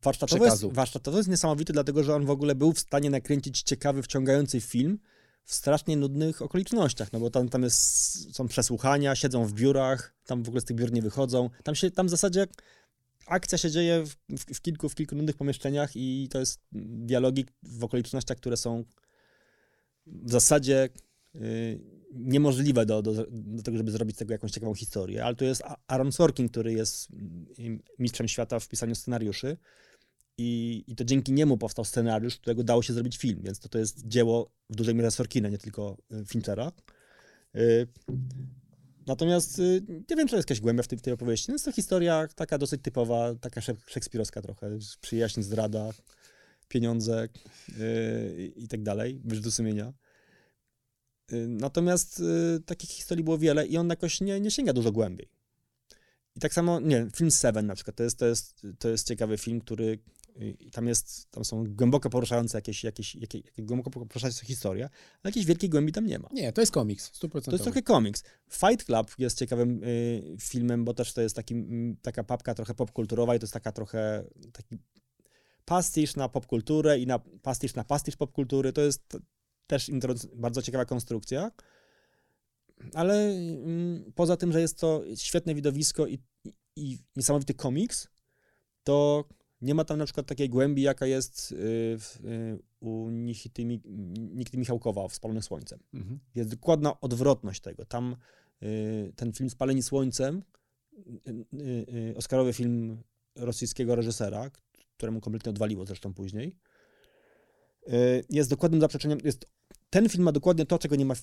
[0.03, 4.03] warsztatowy jest, warsztatowy jest niesamowity, dlatego że on w ogóle był w stanie nakręcić ciekawy,
[4.03, 4.99] wciągający film
[5.45, 10.43] w strasznie nudnych okolicznościach, no bo tam, tam jest, są przesłuchania, siedzą w biurach, tam
[10.43, 11.49] w ogóle z tych biur nie wychodzą.
[11.63, 12.47] Tam się, tam w zasadzie
[13.25, 17.45] akcja się dzieje w, w, w kilku, w kilku nudnych pomieszczeniach i to jest dialogi
[17.63, 18.83] w okolicznościach, które są
[20.07, 20.89] w zasadzie
[21.33, 21.79] yy,
[22.13, 25.63] niemożliwe do, do, do tego, żeby zrobić z tego jakąś ciekawą historię, ale to jest
[25.87, 27.07] Aaron Sorkin, który jest
[27.59, 29.57] mm, mistrzem świata w pisaniu scenariuszy
[30.37, 33.79] i, i to dzięki niemu powstał scenariusz, którego dało się zrobić film, więc to, to
[33.79, 36.71] jest dzieło w dużej mierze Sorkina, nie tylko y, Finchera.
[37.55, 37.87] Y,
[39.07, 41.45] natomiast y, nie wiem, czy jest jakaś głębia w tej, w tej opowieści.
[41.49, 45.89] No jest to historia taka dosyć typowa, taka szekspirowska trochę, przyjaźń, zdrada,
[46.67, 47.27] pieniądze
[48.55, 49.93] i tak dalej, wyrzuty sumienia.
[51.31, 55.29] Y, natomiast y, takich historii było wiele i on jakoś nie, nie sięga dużo głębiej.
[56.35, 59.37] I tak samo, nie film Seven na przykład, to jest, to jest, to jest ciekawy
[59.37, 59.99] film, który
[60.41, 65.29] y, tam jest, tam są głęboko poruszające jakieś, jakieś, jakieś, jakieś głęboko poruszające historie, ale
[65.29, 66.29] jakiejś wielkiej głębi tam nie ma.
[66.33, 67.41] Nie, to jest komiks, 100%.
[67.41, 68.23] To jest trochę komiks.
[68.49, 72.73] Fight Club jest ciekawym y, filmem, bo też to jest taki, m, taka papka trochę
[72.73, 74.23] popkulturowa i to jest taka trochę
[74.53, 74.77] taki
[75.65, 78.73] pastisz na popkulturę i na pastisz na pastisz popkultury.
[78.73, 79.17] To jest
[79.67, 79.91] też
[80.35, 81.51] bardzo ciekawa konstrukcja.
[82.93, 88.07] Ale mm, poza tym, że jest to świetne widowisko i, i, i niesamowity komiks,
[88.83, 89.25] to
[89.63, 91.55] nie ma tam na przykład takiej głębi, jaka jest y,
[92.25, 95.79] y, u Nikity, Nikity Michałkowa w Spalonych Słońcem.
[95.93, 96.19] Mhm.
[96.35, 97.85] Jest dokładna odwrotność tego.
[97.85, 98.15] Tam
[98.63, 100.43] y, ten film Spaleni Słońcem,
[102.15, 102.97] Oscarowy film
[103.35, 104.51] rosyjskiego reżysera,
[104.97, 106.55] któremu kompletnie odwaliło zresztą później,
[108.29, 109.45] jest dokładnym zaprzeczeniem, jest,
[109.89, 111.13] ten film ma dokładnie to, czego nie ma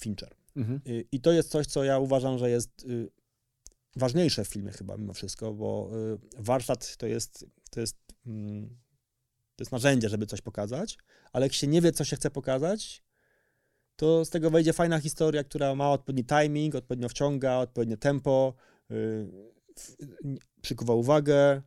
[0.00, 0.34] Fincher.
[0.56, 0.80] Mhm.
[1.12, 2.86] I to jest coś, co ja uważam, że jest
[3.96, 5.90] ważniejsze w filmie chyba mimo wszystko, bo
[6.38, 8.68] warsztat to jest, to jest, mm,
[9.56, 10.98] to jest narzędzie, żeby coś pokazać,
[11.32, 13.04] ale jak się nie wie, co się chce pokazać,
[13.96, 18.54] to z tego wejdzie fajna historia, która ma odpowiedni timing, odpowiednio wciąga, odpowiednie tempo,
[20.62, 21.62] przykuwa uwagę,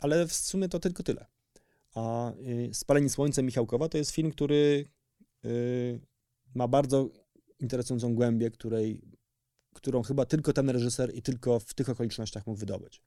[0.00, 1.26] ale w sumie to tylko tyle.
[1.94, 4.84] A y, Spalenie Słońcem Michałkowa to jest film, który
[5.44, 6.00] y,
[6.54, 7.10] ma bardzo
[7.58, 9.02] interesującą głębię, której,
[9.78, 13.02] którą chyba tylko ten reżyser i tylko w tych okolicznościach mógł wydobyć.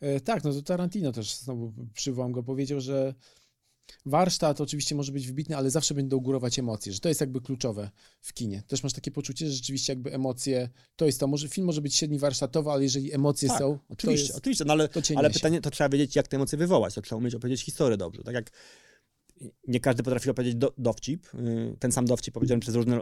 [0.00, 3.14] E, tak, no to Tarantino też znowu przywołam go, powiedział, że
[4.06, 7.90] Warsztat oczywiście może być wybitny, ale zawsze będą górować emocje, że to jest jakby kluczowe
[8.20, 8.62] w kinie.
[8.66, 11.96] Też masz takie poczucie, że rzeczywiście jakby emocje, to jest to, może film może być
[11.96, 15.70] średni warsztatowy, ale jeżeli emocje tak, są, oczywiście, jest, oczywiście, no ale, ale pytanie, to
[15.70, 18.50] trzeba wiedzieć, jak te emocje wywołać, to trzeba umieć opowiedzieć historię dobrze, tak jak
[19.68, 23.00] nie każdy potrafi opowiedzieć do, dowcip, y, ten sam dowcip powiedziany przez różne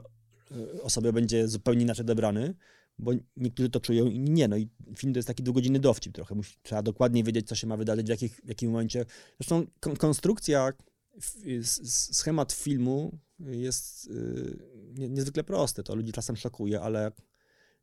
[0.52, 2.54] y, osoby będzie zupełnie inaczej odebrany,
[2.98, 4.48] bo niektórzy to czują, inni nie.
[4.48, 6.34] No i film to jest taki dwugodzinny dowcip trochę.
[6.34, 9.04] Musi, trzeba dokładnie wiedzieć, co się ma wydarzyć, w, jakich, w jakim momencie.
[9.40, 10.72] Zresztą kon konstrukcja,
[11.84, 14.58] schemat filmu jest y,
[15.08, 15.82] niezwykle prosty.
[15.82, 17.12] To ludzi czasem szokuje, ale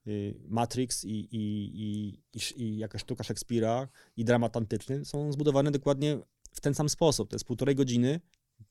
[0.07, 3.87] y, Matrix i, i, i, i, i jakaś sztuka Szekspira
[4.17, 6.19] i dramat antyczny są zbudowane dokładnie
[6.51, 7.29] w ten sam sposób.
[7.29, 8.19] To jest półtorej godziny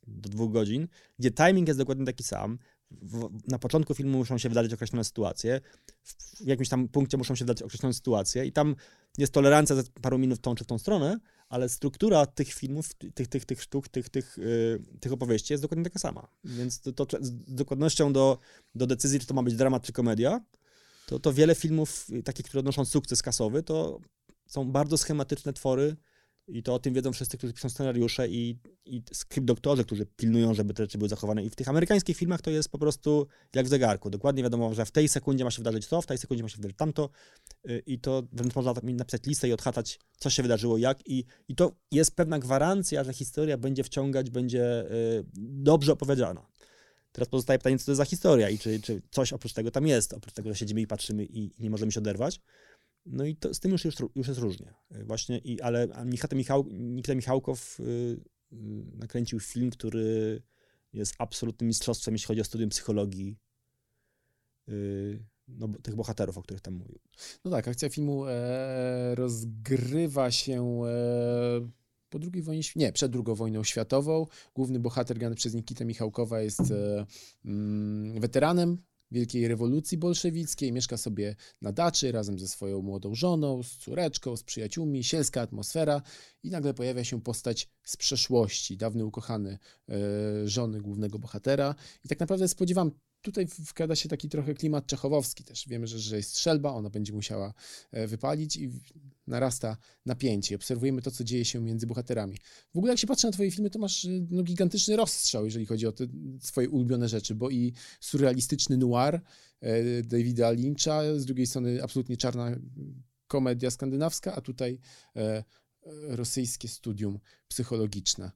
[0.07, 2.59] do dwóch godzin, gdzie timing jest dokładnie taki sam,
[2.91, 5.61] w, na początku filmu muszą się wydarzyć określone sytuacje,
[6.03, 8.76] w, jakimś tam punkcie muszą się wydarzyć określone sytuacje i tam
[9.18, 11.18] jest tolerancja za paru minut w tą czy w tą stronę,
[11.49, 15.84] ale struktura tych filmów, tych, tych, tych sztuk, tych, tych, yy, tych opowieści jest dokładnie
[15.84, 16.28] taka sama.
[16.45, 18.39] Więc to, to, z dokładnością do,
[18.74, 20.41] do decyzji, czy to ma być dramat, czy komedia,
[21.07, 24.01] to, to wiele filmów takich, które odnoszą sukces kasowy, to
[24.47, 25.97] są bardzo schematyczne twory,
[26.49, 30.55] i to o tym wiedzą wszyscy, którzy piszą scenariusze i, i skrypt doktorzy, którzy pilnują,
[30.55, 31.44] żeby te rzeczy były zachowane.
[31.44, 34.11] I w tych amerykańskich filmach to jest po prostu jak w zegarku.
[34.11, 36.57] Dokładnie wiadomo, że w tej sekundzie ma się wydarzyć to, w tej sekundzie ma się
[36.57, 37.11] wydarzyć tamto.
[37.70, 41.09] Y, I to wręcz można napisać listę i odhaczać, co się wydarzyło, jak.
[41.09, 46.46] I, i to jest pewna gwarancja, że historia będzie wciągać, będzie y, dobrze opowiedziana.
[47.12, 49.86] Teraz pozostaje pytanie, co to jest za historia i czy, czy coś oprócz tego tam
[49.86, 52.40] jest, oprócz tego, że siedzimy i patrzymy i nie możemy się oderwać.
[53.11, 54.74] No i to, z tym już, już, już jest różnie.
[54.96, 58.56] Y, właśnie, i, ale Nikita, Michał, Nikita Michałkow y, y,
[58.94, 60.42] nakręcił film, który
[60.92, 63.36] jest absolutnym mistrzostwem, jeśli chodzi o studium psychologii
[64.66, 66.98] yy, no, tych bohaterów, o których tam mówił.
[67.44, 71.68] No tak, akcja filmu e, rozgrywa się e,
[72.11, 74.26] po II wojnie, nie, przed II wojną światową.
[74.54, 77.06] Główny bohater grany przez Nikitę Michałkowa jest e,
[77.44, 78.78] mm, weteranem
[79.11, 84.42] wielkiej rewolucji bolszewickiej, mieszka sobie na daczy razem ze swoją młodą żoną, z córeczką, z
[84.42, 86.02] przyjaciółmi, sielska atmosfera
[86.42, 89.94] i nagle pojawia się postać z przeszłości, dawny ukochany e,
[90.48, 92.90] żony głównego bohatera i tak naprawdę spodziewam
[93.22, 95.68] tutaj wkrada się taki trochę klimat czechowowski też.
[95.68, 97.54] Wiemy, że, że jest strzelba, ona będzie musiała
[97.90, 98.70] e, wypalić i
[99.28, 99.76] narasta
[100.06, 100.56] napięcie.
[100.56, 102.36] Obserwujemy to, co dzieje się między bohaterami.
[102.74, 105.66] W ogóle jak się patrzy na twoje filmy, to masz e, no, gigantyczny rozstrzał, jeżeli
[105.66, 106.06] chodzi o te
[106.40, 109.20] swoje ulubione rzeczy, bo i surrealistyczny noir
[109.60, 112.56] e, Davida Lyncha, z drugiej strony absolutnie czarna
[113.26, 114.80] komedia skandynawska, a tutaj
[116.08, 117.18] rosyjskie studium
[117.48, 118.30] psychologiczne.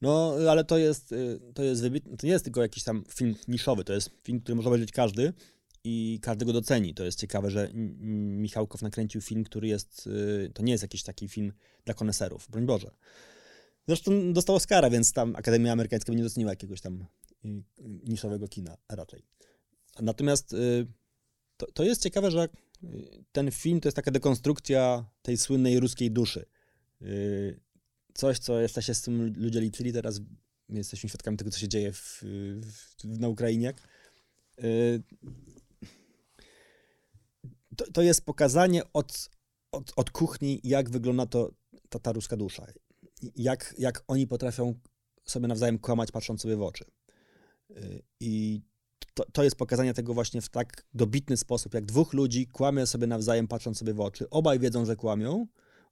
[0.00, 3.34] No, ale to jest, y, to jest wybitne, to nie jest tylko jakiś tam film
[3.48, 5.32] niszowy, to jest film, który może obejrzeć każdy
[5.88, 6.94] i każdy go doceni.
[6.94, 11.28] To jest ciekawe, że Michałkow nakręcił film, który jest, y, to nie jest jakiś taki
[11.28, 11.52] film
[11.84, 12.90] dla koneserów, broń Boże.
[13.88, 17.06] Zresztą dostał Oscara, więc tam Akademia Amerykańska nie doceniła jakiegoś tam
[17.44, 17.62] y,
[18.04, 19.22] niszowego kina raczej.
[20.00, 20.54] Natomiast
[21.56, 22.48] to, to jest ciekawe, że
[23.32, 26.46] ten film to jest taka dekonstrukcja tej słynnej ruskiej duszy
[28.14, 30.20] coś, co jeszcze się z tym ludzie liczyli, teraz
[30.68, 32.22] jesteśmy świadkami tego, co się dzieje w,
[32.62, 33.74] w, na Ukrainie.
[37.76, 39.30] To, to jest pokazanie od,
[39.72, 41.50] od, od kuchni, jak wygląda to,
[41.88, 42.66] ta, ta ruska dusza.
[43.36, 44.74] Jak, jak oni potrafią
[45.24, 46.84] sobie nawzajem kłamać, patrząc sobie w oczy.
[47.70, 48.60] Y, I
[49.14, 53.06] to, to jest pokazanie tego właśnie w tak dobitny sposób, jak dwóch ludzi kłamie sobie
[53.06, 54.30] nawzajem, patrząc sobie w oczy.
[54.30, 55.46] Obaj wiedzą, że kłamią,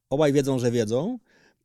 [0.09, 1.19] obaj wiedzą, że wiedzą,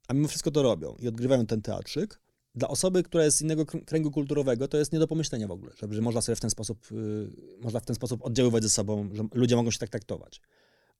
[0.08, 2.20] a mimo wszystko to robią i odgrywają ten teatrzyk.
[2.54, 5.72] Dla osoby, która jest z innego kręgu kulturowego, to jest nie do pomyślenia w ogóle,
[5.76, 7.30] że, że można sobie w ten sposób, yy,
[7.60, 10.40] można w ten sposób oddziaływać ze sobą, że ludzie mogą się tak traktować.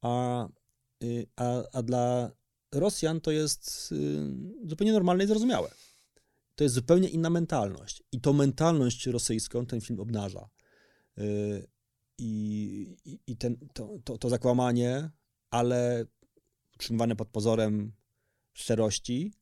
[0.03, 0.49] A,
[1.01, 2.31] yy, a, a dla
[2.73, 5.71] Rosjan to jest yy, zupełnie normalne i zrozumiałe.
[6.61, 8.03] To jest zupełnie inna mentalność.
[8.13, 10.49] I tą mentalność rosyjską ten film obnaża.
[11.19, 11.67] Y,
[12.19, 15.11] I, i ten, to, to, to zakłamanie,
[15.51, 16.05] ale
[16.75, 17.93] utrzymywane pod pozorem
[18.53, 19.33] szczerości.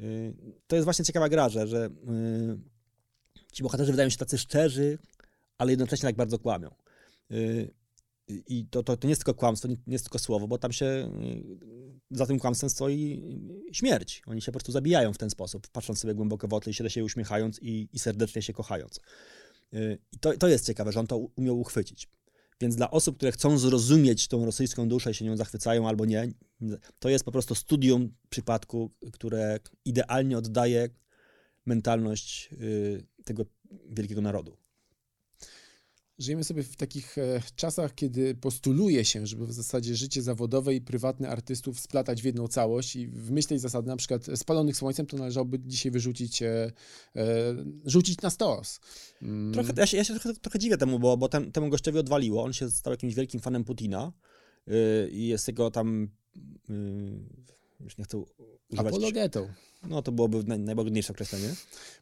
[0.00, 0.34] Y,
[0.66, 4.98] to jest właśnie ciekawa gra, że, że y, ci bohaterzy wydają się tacy szczerzy,
[5.58, 6.70] ale jednocześnie tak bardzo kłamią.
[7.30, 7.72] Y,
[8.28, 11.10] I to, to, to nie jest tylko kłamstwo, nie, jest tylko słowo, bo tam się
[12.10, 13.22] za tym kłamstwem stoi
[13.72, 14.22] śmierć.
[14.26, 16.84] Oni się po prostu zabijają w ten sposób, patrząc sobie głęboko w oczy i się
[16.84, 19.00] do siebie uśmiechając i, i serdecznie się kochając.
[20.12, 22.08] I to, to jest ciekawe, że on to umiał uchwycić.
[22.60, 26.28] Więc dla osób, które chcą zrozumieć tą rosyjską duszę i się nią zachwycają albo nie,
[26.98, 30.88] to jest po prostu studium przypadku, które idealnie oddaje
[31.66, 33.44] mentalność y, tego
[33.90, 34.56] wielkiego narodu.
[36.18, 40.80] Żyjemy sobie w takich e, czasach, kiedy postuluje się, żeby w zasadzie życie zawodowe i
[40.80, 45.06] prywatne artystów splatać w jedną całość i w myśl tej zasady na przykład spalonych słońcem
[45.06, 46.72] to należałoby dzisiaj wyrzucić, e,
[47.16, 47.22] e,
[47.84, 48.80] rzucić na stos.
[49.22, 49.52] Mm.
[49.52, 52.44] Trochę, ja się, ja się trochę, trochę dziwię temu, bo, bo tem, temu gościowi odwaliło.
[52.44, 54.12] On się stał jakimś wielkim fanem Putina
[54.66, 54.74] yy,
[55.10, 56.08] i jest jego tam,
[57.80, 58.94] już nie chcę używać...
[58.94, 59.48] Apologetą.
[59.82, 61.54] No to byłoby naj, najładniejsze określenie.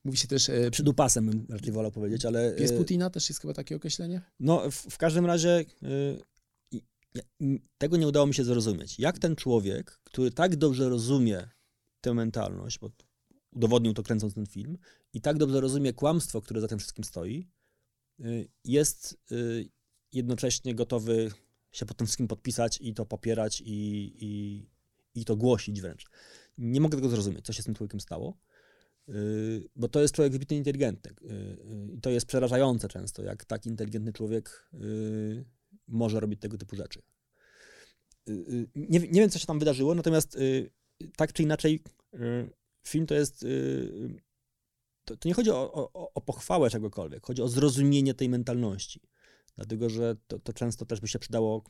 [0.04, 0.48] Mówi się też...
[0.48, 2.52] E, Przydupasem bym raczej wolał powiedzieć, ale...
[2.52, 4.20] Pies e, Putina też jest chyba takie określenie?
[4.40, 8.98] No w, w każdym razie e, tego nie udało mi się zrozumieć.
[8.98, 11.48] Jak ten człowiek, który tak dobrze rozumie
[12.00, 12.90] tę mentalność, bo
[13.52, 14.78] udowodnił to kręcąc ten film,
[15.12, 17.48] i tak dobrze rozumie kłamstwo, które za tym wszystkim stoi,
[18.64, 19.16] jest
[20.12, 21.30] jednocześnie gotowy
[21.72, 24.62] się pod tym wszystkim podpisać i to popierać i, i,
[25.14, 26.04] i to głosić wręcz
[26.58, 28.38] nie mogę tego zrozumieć, co się z tym człowiekiem stało,
[29.08, 31.14] yy, bo to jest człowiek wybitnie inteligentny.
[31.22, 35.44] Yy, I to jest przerażające często, jak tak inteligentny człowiek yy,
[35.88, 37.02] może robić tego typu rzeczy.
[38.74, 40.38] Nie, nie wiem, co się tam wydarzyło, natomiast
[41.16, 41.82] tak czy inaczej,
[42.86, 43.46] film to jest.
[45.04, 49.00] To, to nie chodzi o, o, o, pochwałę czegokolwiek, chodzi o zrozumienie tej mentalności.
[49.56, 51.64] Dlatego, że to, to często też by się przydało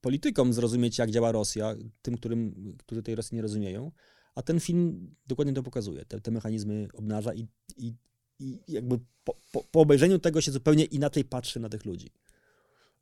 [0.00, 3.92] politykom zrozumieć, jak działa Rosja, tym, którym, którzy tej Rosji nie rozumieją.
[4.34, 6.04] A ten film dokładnie to pokazuje.
[6.04, 7.46] Te, te mechanizmy obnaża i,
[7.76, 7.94] i,
[8.38, 12.10] i jakby po, po, po, obejrzeniu tego się zupełnie inaczej patrzy na tych ludzi.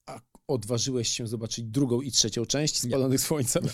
[0.07, 3.21] A odważyłeś się zobaczyć drugą i trzecią część Spalonych.
[3.21, 3.65] Słońcem?
[3.65, 3.71] Nie.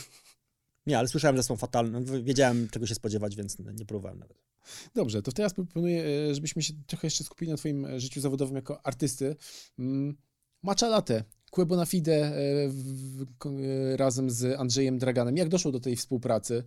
[0.87, 2.23] nie, ale słyszałem, że są fatalne.
[2.23, 4.50] Wiedziałem, czego się spodziewać, więc nie próbowałem nawet.
[4.95, 8.87] Dobrze, to teraz proponuję, e, żebyśmy się trochę jeszcze skupili na twoim życiu zawodowym jako
[8.87, 9.37] artysty.
[9.79, 10.17] Mm,
[10.63, 12.33] Matcha latte Quebo Fide
[12.69, 13.27] w,
[13.97, 15.37] razem z Andrzejem Draganem.
[15.37, 16.65] Jak doszło do tej współpracy?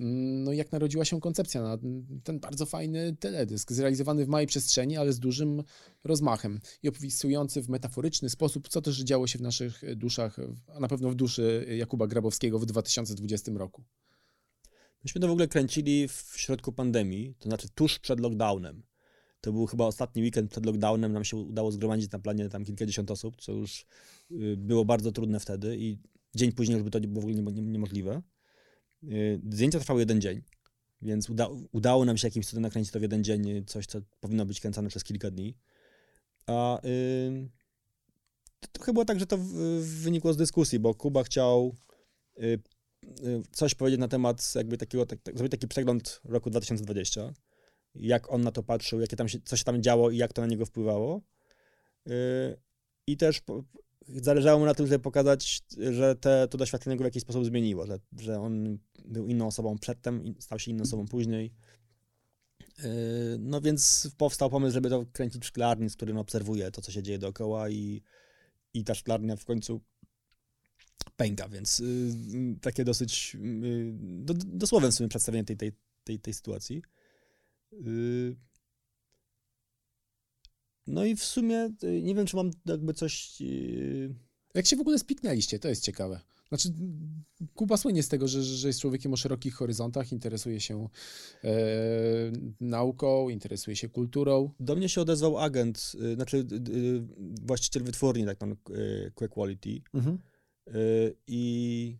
[0.00, 1.78] Mm, no jak narodziła się koncepcja na
[2.24, 5.62] ten bardzo fajny teledysk, zrealizowany w małej przestrzeni, ale z dużym
[6.04, 10.36] rozmachem i opisujący w metaforyczny sposób, co też działo się w naszych duszach,
[10.74, 13.84] a na pewno w duszy Jakuba Grabowskiego w 2020 roku.
[15.04, 18.82] Myśmy to w ogóle kręcili w środku pandemii, to znaczy tuż przed lockdownem.
[19.40, 23.10] To był chyba ostatni weekend przed lockdownem, nam się udało zgromadzić na planie tam kilkadziesiąt
[23.10, 23.86] osób, co już
[24.30, 25.98] y, było bardzo trudne wtedy i
[26.34, 28.22] dzień później już by to było w ogóle niemożliwe.
[29.04, 30.42] Y, zdjęcia trwały jeden dzień,
[31.02, 34.46] więc uda udało nam się jakimś cudem nakręcić to w jeden dzień, coś, co powinno
[34.46, 35.56] być kręcone przez kilka dni.
[36.46, 36.80] A
[38.60, 39.38] to trochę było tak, że to
[39.80, 41.74] wynikło z dyskusji, bo Kuba chciał
[43.52, 47.32] coś powiedzieć na temat jakby takiego, tak, tak, zrobić taki przegląd roku 2020,
[47.94, 50.42] jak on na to patrzył, jakie tam się, co się tam działo i jak to
[50.42, 51.20] na niego wpływało.
[52.06, 52.12] Yy,
[53.06, 53.64] I też po,
[54.08, 57.86] zależało mu na tym, żeby pokazać, że te, to doświadczenie go w jakiś sposób zmieniło,
[57.86, 61.52] że, że on był inną osobą przedtem, stał się inną osobą później.
[62.78, 62.84] Yy,
[63.38, 67.02] no więc powstał pomysł, żeby to kręcić w szklarni, z którym obserwuje to, co się
[67.02, 68.02] dzieje dookoła i,
[68.74, 69.80] i ta szklarnia w końcu
[71.10, 75.72] pęka, więc yy, takie dosyć yy, do, dosłowne w sumie przedstawienie tej, tej,
[76.04, 76.82] tej, tej sytuacji.
[77.72, 78.36] Yy,
[80.86, 83.40] no i w sumie y, nie wiem, czy mam jakby coś.
[83.40, 84.14] Yy...
[84.54, 85.58] Jak się w ogóle spiknęliście?
[85.58, 86.20] To jest ciekawe.
[86.48, 86.68] Znaczy,
[87.54, 90.88] Kuba słynie z tego, że, że jest człowiekiem o szerokich horyzontach, interesuje się
[91.44, 91.50] e,
[92.60, 94.50] nauką, interesuje się kulturą.
[94.60, 97.02] Do mnie się odezwał agent, y, znaczy y,
[97.46, 98.56] właściciel wytwórni, tak pan
[99.14, 99.82] Quick Quality.
[99.94, 100.18] Mhm.
[101.26, 101.96] I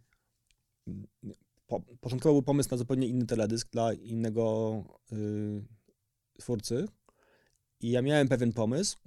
[1.66, 4.84] po, początkowo był pomysł na zupełnie inny teledysk dla innego
[6.38, 6.86] twórcy,
[7.80, 8.98] i ja miałem pewien pomysł.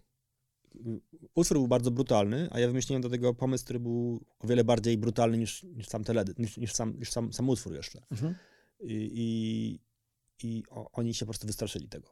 [1.36, 4.98] Utwór był bardzo brutalny, a ja wymyśliłem do tego pomysł, który był o wiele bardziej
[4.98, 8.02] brutalny niż, niż sam teledysk, niż, niż, sam, niż sam, sam utwór jeszcze.
[8.12, 8.36] Mhm.
[8.80, 12.10] I, i, i o, oni się po prostu wystraszyli tego.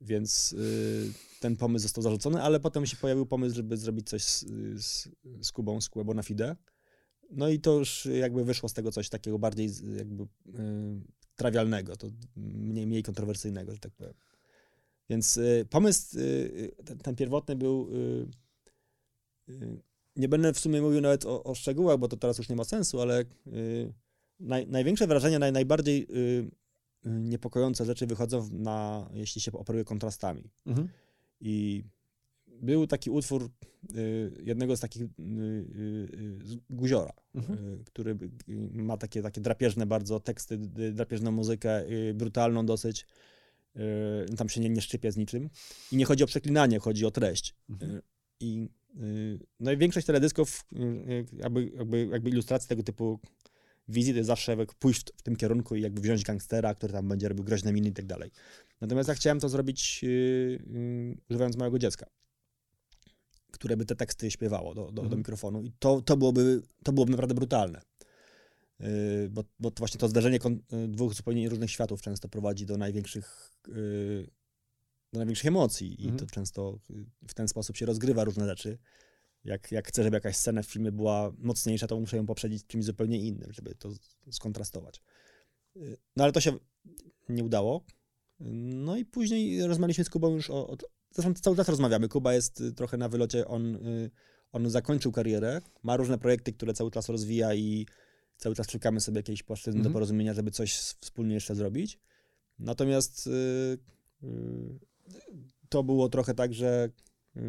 [0.00, 4.44] Więc y, ten pomysł został zarzucony, ale potem się pojawił pomysł, żeby zrobić coś z,
[4.84, 5.08] z,
[5.42, 6.56] z Kubą, z na Fide.
[7.30, 10.26] No i to już jakby wyszło z tego coś takiego bardziej jakby y,
[11.36, 14.14] trawialnego, to mniej, mniej kontrowersyjnego, że tak powiem.
[15.10, 16.18] Więc y, pomysł
[16.84, 17.88] ten, ten, pierwotny był.
[20.16, 22.64] Nie będę w sumie mówił nawet o, o, szczegółach, bo to teraz już nie ma
[22.64, 23.24] sensu, ale
[24.40, 26.06] naj, największe wrażenia, naj, najbardziej
[27.04, 30.50] niepokojące rzeczy wychodzą na, jeśli się operuje kontrastami.
[30.66, 30.88] Mhm.
[31.40, 31.84] I
[32.46, 33.50] był taki utwór
[34.44, 35.02] jednego z takich
[36.44, 37.84] z guziora, mhm.
[37.84, 38.18] który
[38.72, 40.58] ma takie, takie drapieżne bardzo teksty,
[40.92, 41.84] drapieżną muzykę,
[42.14, 43.06] brutalną dosyć.
[44.36, 45.50] Tam się nie, nie szczypie z niczym.
[45.92, 47.54] I nie chodzi o przeklinanie, chodzi o treść.
[47.70, 48.02] Mhm.
[48.40, 48.68] I
[49.60, 50.66] no i większość teledysków,
[51.32, 53.20] jakby, jakby, jakby ilustracji tego typu
[53.88, 57.28] wizji, to jest zawsze pójść w, tym kierunku i jakby wziąć gangstera, który tam będzie
[57.28, 58.30] robił groźne miny i tak dalej.
[58.80, 60.04] Natomiast ja chciałem to zrobić
[61.30, 62.06] używając małego dziecka,
[63.50, 65.08] które by te teksty śpiewało do, do, mhm.
[65.08, 67.80] do mikrofonu i to, to, byłoby, to byłoby naprawdę brutalne.
[68.80, 70.38] Y, bo, bo to właśnie to zdarzenie
[70.72, 74.26] y, dwóch zupełnie różnych światów często prowadzi do największych, y,
[75.12, 76.18] do największych emocji i mhm.
[76.18, 76.78] to często
[77.28, 78.78] w ten sposób się rozgrywa różne rzeczy.
[79.48, 82.84] Jak, jak chcę, żeby jakaś scena w filmie była mocniejsza, to muszę ją poprzedzić czymś
[82.84, 83.90] zupełnie innym, żeby to
[84.30, 85.02] skontrastować.
[86.16, 86.52] No ale to się
[87.28, 87.84] nie udało.
[88.40, 90.76] No i później rozmawialiśmy z Kubą już o, o
[91.10, 92.08] zresztą cały czas rozmawiamy.
[92.08, 93.78] Kuba jest trochę na wylocie, on,
[94.52, 97.86] on zakończył karierę, ma różne projekty, które cały czas rozwija i
[98.36, 99.92] cały czas szukamy sobie jakiejś płaszczyzny do mhm.
[99.92, 101.98] porozumienia, żeby coś wspólnie jeszcze zrobić.
[102.58, 103.78] Natomiast yy,
[104.22, 104.78] yy,
[105.68, 106.90] to było trochę tak, że
[107.34, 107.42] yy,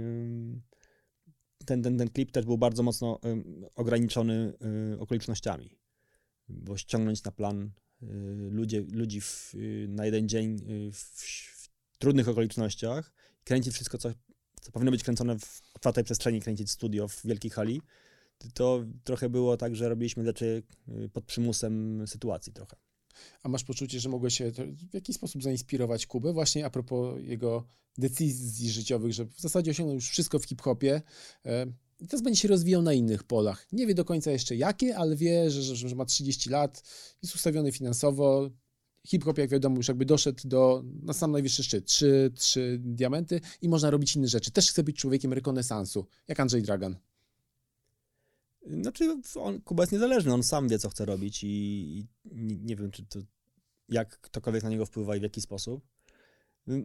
[1.65, 3.19] ten, ten, ten klip też był bardzo mocno
[3.75, 4.53] ograniczony
[4.93, 5.77] y, okolicznościami,
[6.49, 7.71] bo ściągnąć na plan
[8.03, 8.05] y,
[8.51, 10.57] ludzie, ludzi w, y, na jeden dzień
[10.91, 14.09] w, w, trudnych okolicznościach, kręcić wszystko, co,
[14.61, 17.81] co powinno być kręcone w otwartej przestrzeni, kręcić studio w wielkiej hali,
[18.53, 20.63] to trochę było tak, że robiliśmy rzeczy
[21.13, 22.75] pod przymusem sytuacji trochę.
[23.43, 24.51] A masz poczucie, że mogłeś się
[24.91, 27.67] w jakiś sposób zainspirować Kubę właśnie a propos jego
[27.97, 31.01] decyzji życiowych, że w zasadzie osiągnął już wszystko w hip-hopie
[31.45, 31.65] e,
[31.99, 33.67] i teraz będzie się rozwijał na innych polach.
[33.71, 36.83] Nie wie do końca jeszcze jakie, ale wie, że, że, że ma 30 lat,
[37.23, 38.49] jest ustawiony finansowo,
[39.07, 43.69] hip-hop, jak wiadomo, już jakby doszedł do, na sam najwyższy szczyt, trzy, trzy diamenty i
[43.69, 44.51] można robić inne rzeczy.
[44.51, 46.95] Też chce być człowiekiem rekonesansu, jak Andrzej Dragan.
[48.69, 52.07] Znaczy, on, Kuba jest niezależny, on sam wie, co chce robić i, i
[52.61, 53.19] nie, wiem, czy to,
[53.89, 55.83] jak ktokolwiek na niego wpływa i w jaki sposób.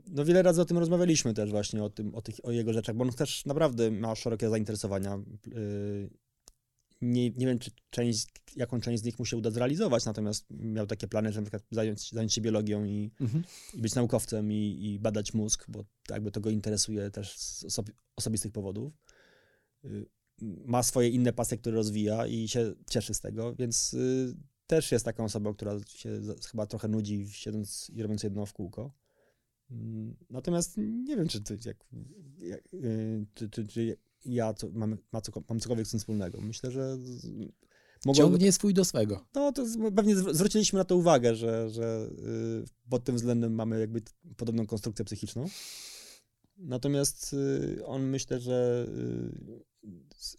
[0.09, 2.97] No wiele razy o tym rozmawialiśmy też właśnie, o, tym, o, tych, o jego rzeczach,
[2.97, 5.19] bo on też naprawdę ma szerokie zainteresowania.
[5.57, 6.11] Y,
[7.01, 8.27] nie, nie wiem, czy część,
[8.57, 11.63] jaką część z nich mu się uda zrealizować, natomiast miał takie plany, że na przykład
[11.71, 13.45] zająć, zająć się biologią i, mhm.
[13.75, 17.93] i być naukowcem i, i, badać mózg, bo jakby to go interesuje też z osobi
[18.17, 18.93] osobistych powodów.
[20.43, 24.93] Y, ma swoje inne pasje, które rozwija i się cieszy z tego, więc y, też
[24.93, 26.21] jest taką osobą, która się
[26.51, 28.93] chyba trochę nudzi siedząc i robiąc jedno w kółko.
[29.71, 31.87] Mm, natomiast nie wiem, czy, to, jak,
[32.39, 36.41] jak, y, czy, czy, czy ja co, mam, ma co, mam cokolwiek z tym wspólnego.
[36.41, 36.99] Myślę, że.
[38.15, 39.27] Ciągnie swój do swego.
[39.35, 39.65] No, to
[39.97, 44.03] pewnie zwróciliśmy na to uwagę, że, że yy, pod tym względem mamy jakby
[44.37, 45.47] podobną konstrukcję psychiczną.
[46.57, 48.87] Natomiast yy, on myślę, że
[49.47, 49.65] yy,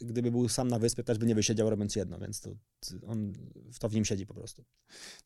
[0.02, 2.50] gdyby był sam na wyspie, też by nie wysiedział robiąc jedno, więc to,
[3.08, 3.34] on
[3.80, 4.66] to w nim siedzi po prostu.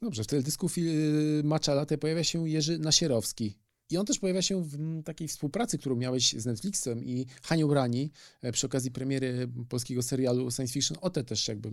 [0.01, 3.57] Dobrze, w teledysku y, Macza Latę pojawia się Jerzy Nasierowski.
[3.89, 8.11] I on też pojawia się w takiej współpracy, którą miałeś z Netflixem i Hanią Brani
[8.41, 10.97] e, przy okazji premiery polskiego serialu science fiction.
[11.01, 11.69] O tę też jakby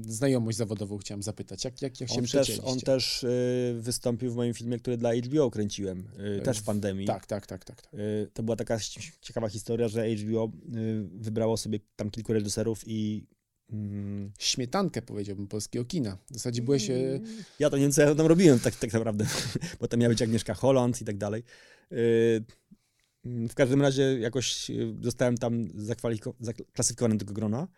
[0.00, 1.64] znajomość zawodową chciałem zapytać.
[1.64, 5.14] Jak, jak, jak się on też, on też y, wystąpił w moim filmie, który dla
[5.14, 7.06] HBO kręciłem, y, też w pandemii.
[7.06, 7.64] Tak, tak, tak.
[7.64, 7.96] tak, tak.
[8.34, 8.78] To była taka
[9.20, 10.50] ciekawa historia, że HBO
[11.14, 13.26] wybrało sobie tam kilku reżyserów i
[13.70, 16.18] mm, śmietankę, powiedziałbym, polskiego kina.
[16.30, 16.90] W zasadzie byłeś...
[16.90, 17.24] Mm.
[17.58, 19.26] Ja to nie wiem, co ja tam robiłem tak, tak naprawdę,
[19.80, 21.42] bo tam miała być Agnieszka Holland i tak dalej.
[21.92, 22.44] Y,
[23.24, 27.68] w każdym razie jakoś y, zostałem tam zaklasyfikowany do tego grona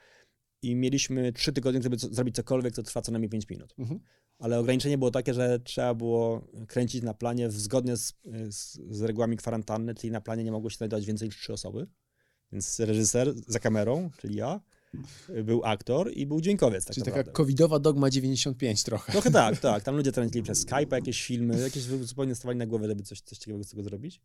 [0.63, 3.75] i mieliśmy trzy tygodnie, żeby zrobić cokolwiek, co trwa co najmniej 5 minut.
[3.79, 4.01] Mhm.
[4.39, 8.15] Ale ograniczenie było takie, że trzeba było kręcić na planie zgodnie z,
[8.49, 11.87] z, z regułami kwarantanny, czyli na planie nie mogło się znajdować więcej niż trzy osoby.
[12.53, 14.61] Więc reżyser za kamerą, czyli ja,
[15.45, 16.85] był aktor i był dźwiękowiec.
[16.85, 17.25] Tak Czyli naprawdę.
[17.25, 19.13] taka covidowa dogma 95 trochę.
[19.13, 19.83] Trochę tak, tak.
[19.83, 23.39] Tam ludzie tracili przez Skype jakieś filmy, jakieś zupełnie stawali na głowę, żeby coś, coś
[23.39, 24.21] ciekawego z tego zrobić.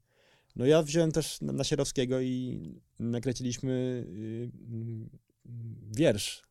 [0.55, 2.61] No ja wziąłem też na Sierowskiego i
[2.99, 5.51] nakręciliśmy y, y,
[5.91, 6.43] wiersz,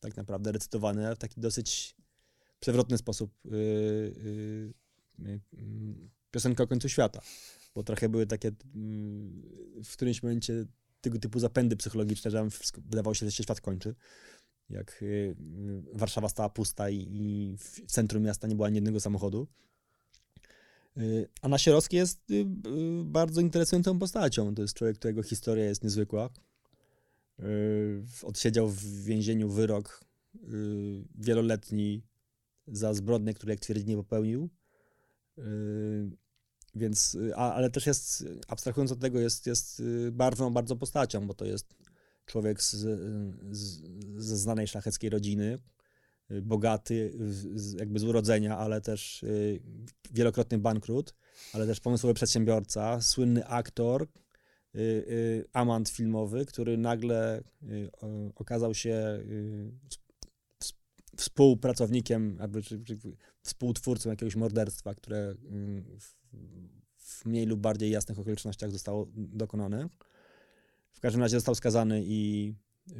[0.00, 1.96] tak naprawdę, recytowany w taki dosyć
[2.60, 3.32] przewrotny sposób.
[3.46, 4.72] Y,
[6.30, 7.20] piosenka o końcu świata.
[7.74, 8.52] Bo trochę były takie
[9.84, 10.66] w którymś momencie
[11.00, 13.94] tego typu zapędy psychologiczne, że wydawało się, że się świat kończy.
[14.70, 15.36] Jak y,
[15.92, 19.46] Warszawa stała pusta i, w centrum miasta nie było ani jednego samochodu.
[20.96, 22.44] Y, a Nasierowski jest y,
[23.04, 24.54] bardzo interesującą postacią.
[24.54, 26.30] To jest człowiek, którego historia jest niezwykła.
[28.22, 30.04] Odsiedział w więzieniu wyrok
[31.14, 32.02] wieloletni
[32.66, 34.48] za zbrodnie, które jak twierdzi nie popełnił.
[36.78, 41.26] Więc, y, a, ale też jest, abstrahując od tego, jest, jest y, barwną bardzo postacią,
[41.26, 41.74] bo to jest
[42.26, 42.76] człowiek z,
[43.50, 43.82] z,
[44.16, 45.58] ze znanej szlacheckiej rodziny,
[46.30, 47.12] y, bogaty
[47.54, 49.24] z, jakby z urodzenia, ale też
[50.10, 51.14] wielokrotny bankrut,
[51.52, 54.06] ale też pomysłowy przedsiębiorca, słynny aktor,
[55.52, 57.42] amant filmowy, który nagle
[58.34, 59.24] okazał się
[61.16, 62.98] współpracownikiem, czy
[63.42, 65.34] współtwórcą jakiegoś morderstwa, które
[66.00, 66.17] w
[67.24, 69.88] mniej lub bardziej jasnych okolicznościach zostało dokonane.
[70.92, 72.54] W każdym razie został skazany i
[72.90, 72.94] y,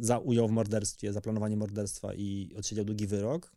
[0.00, 3.52] za udział w morderstwie, zaplanowanie morderstwa i odsiedział długi wyrok.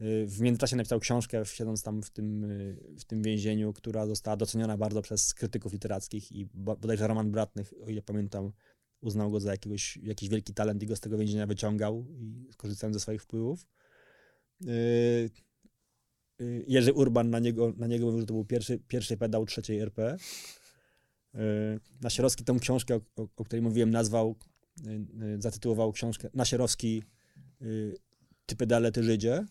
[0.00, 4.36] Y, w międzyczasie napisał książkę, siedząc tam w tym, y, w tym więzieniu, która została
[4.36, 8.52] doceniona bardzo przez krytyków literackich i bodajże Roman Bratnych, o ile pamiętam,
[9.00, 12.96] uznał go za jakiegoś, jakiś wielki talent i go z tego więzienia wyciągał i skorzystając
[12.96, 13.66] ze swoich wpływów.
[16.42, 19.80] Y, Jerzy Urban na niego, na niego mówił, że to był pierwszy, pierwszy pedał trzeciej
[19.80, 20.16] RP.
[21.34, 21.38] Y,
[22.00, 24.36] Nasierowski tą książkę, o, o, której mówiłem, nazwał,
[24.86, 27.02] y, zatytułował książkę Nasierowski
[28.46, 29.44] Ty pedale, ty Żydzie.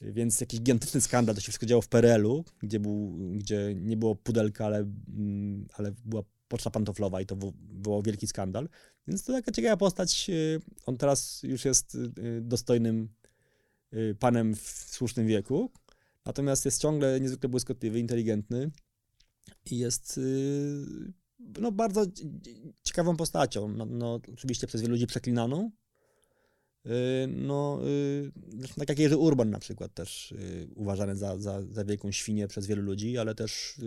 [0.00, 4.14] Więc jakiś gigantyczny skandal, to się wszystko działo w PRL-u, gdzie, był, gdzie nie było
[4.14, 8.68] pudelka, ale, mm, ale była poczta pantoflowa i to było wielki skandal.
[9.08, 10.30] Więc to taka ciekawa postać.
[10.86, 11.98] On teraz już jest
[12.40, 13.08] dostojnym
[14.18, 15.72] panem w słusznym wieku,
[16.24, 18.70] natomiast jest ciągle niezwykle błyskotliwy, inteligentny
[19.70, 21.12] i jest y,
[21.60, 22.06] no, bardzo
[22.82, 23.68] ciekawą postacią.
[23.68, 25.70] No, no, oczywiście przez wielu ludzi przeklinaną.
[26.86, 26.90] Y,
[27.28, 27.80] no,
[28.76, 30.34] tak jak Jerzy Urban na przykład też
[30.74, 33.80] uważany za, za, za wielką świnię przez wielu ludzi, ale też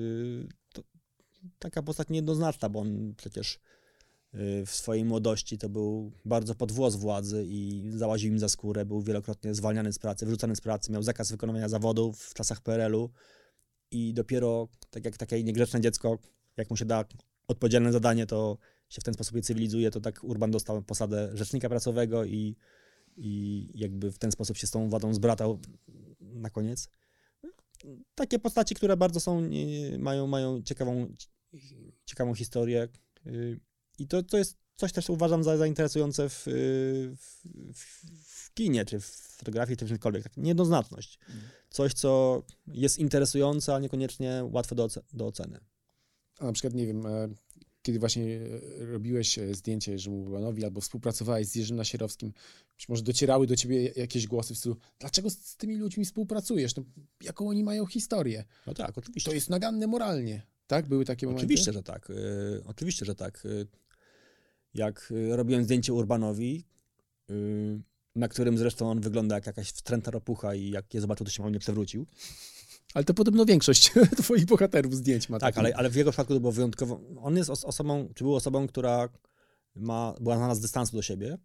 [1.60, 3.76] taka postać niejednoznaczna, bo on przecież Y,
[4.65, 9.53] w swojej młodości to był bardzo podwłos władzy i załaził im za skórę, był wielokrotnie
[9.53, 13.09] zwalniany z pracy, wyrzucany z pracy, miał zakaz wykonywania zawodów w czasach PRL-u
[13.91, 16.17] i dopiero, tak jak takie niegrzeczne dziecko,
[16.57, 17.05] jak mu się da
[17.47, 18.57] odpowiedzialne zadanie, to
[18.89, 22.55] się w ten sposób je cywilizuje, to tak Urban dostał posadę rzecznika pracowego i,
[23.17, 25.59] i jakby w ten sposób się z tą wadą zbratał
[26.19, 26.89] na koniec.
[28.15, 29.49] takie postaci, które bardzo są,
[29.99, 31.07] mają, mają ciekawą,
[32.05, 32.88] ciekawą historię.
[34.00, 36.43] Y, I to, to jest coś też uważam za zainteresujące w,
[37.18, 40.24] w, w kinie, czy w fotografii, czy w czymkolwiek.
[40.24, 41.20] Tak, niejednoznaczność.
[41.30, 41.41] Mm.
[41.70, 45.60] Coś, co jest interesujące, a niekoniecznie łatwe do, do oceny.
[46.39, 47.30] A na przykład, nie wiem, e,
[47.82, 48.39] kiedy właśnie
[48.82, 52.34] e, robiłeś e, zdjęcie Jerzemu Urbanowi albo współpracowałeś z Jerzym Nasierowskim,
[52.78, 56.76] być może docierały do ciebie jakieś głosy w stylu, dlaczego z tymi ludźmi współpracujesz?
[56.76, 56.84] No,
[57.24, 58.45] jaką oni mają historię?
[58.68, 59.32] No tak, oczywiście.
[59.32, 60.41] To jest naganne moralnie.
[60.68, 60.88] Tak?
[60.88, 61.45] Były takie momenty?
[61.45, 62.12] Oczywiście, że tak.
[62.66, 63.48] Oczywiście, że tak.
[64.78, 66.65] Jak robiłem zdjęcie Urbanowi,
[67.30, 67.82] yy,
[68.15, 71.49] na którym zresztą on wygląda jak jakaś wstręta ropucha i jak je zobaczył, to się
[71.49, 72.05] mnie przewrócił.
[72.93, 75.39] Ale to podobno większość twoich bohaterów zdjęć ma.
[75.39, 77.01] Tak, ale, ale w jego przypadku to było wyjątkowo.
[77.21, 79.09] On jest osobą, czy był osobą, która
[79.75, 81.38] ma, była znana z dystansu do siebie,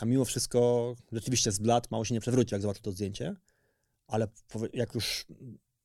[0.00, 3.36] a mimo wszystko rzeczywiście z blat mało się nie przewrócił, jak zobaczył to zdjęcie,
[4.06, 4.28] ale
[4.72, 5.26] jak już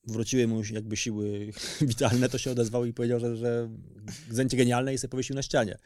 [0.08, 3.70] wróciły mu jakby siły witalne, to się odezwał i powiedział, że, że
[4.30, 5.78] zdjęcie genialne i sobie powiesił na ścianie.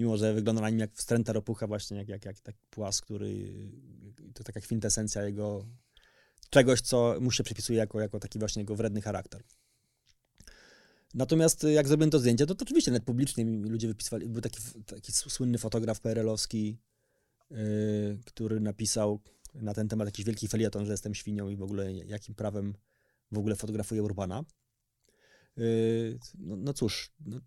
[0.00, 3.52] Mimo, że wygląda na nim jak wstręta ropucha właśnie, jak, jak, jak tak płas, który
[4.34, 5.66] to taka kwintesencja jego
[6.50, 9.42] czegoś, co mu się przypisuje jako, jako taki właśnie jego wredny charakter.
[11.14, 14.28] Natomiast jak zrobiłem to zdjęcie, to, to oczywiście nawet publicznie ludzie wypisywali.
[14.28, 16.78] Był taki, taki słynny fotograf PRL-owski,
[17.50, 19.20] yy, który napisał
[19.54, 22.74] na ten temat jakiś wielki felieton, że jestem świnią i w ogóle jakim prawem
[23.32, 24.44] w ogóle fotografuję Urbana.
[25.56, 27.40] Yy, no, no, cóż, no,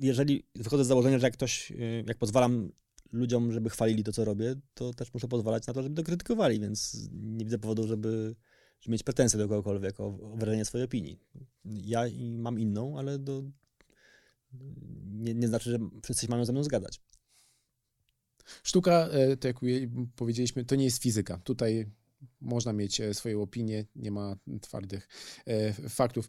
[0.00, 2.72] jeżeli wychodzę z założenia, że jak ktoś, yy, jak pozwalam
[3.12, 6.60] ludziom, żeby chwalili to, co robię, to też muszę pozwalać na to, żeby to krytykowali,
[6.60, 8.34] więc nie widzę powodu, żeby,
[8.80, 11.18] żeby mieć pretensje do kogokolwiek o, o wyrażenie swojej opinii.
[11.64, 13.42] Ja mam inną, ale do,
[15.12, 17.00] nie, nie znaczy, że wszyscy mają ze mną zgadać.
[18.62, 21.38] Sztuka, e, tak jak powiedzieliśmy, to nie jest fizyka.
[21.38, 21.86] Tutaj
[22.40, 25.08] można mieć e, swoją opinię, nie ma twardych
[25.46, 26.28] e, faktów.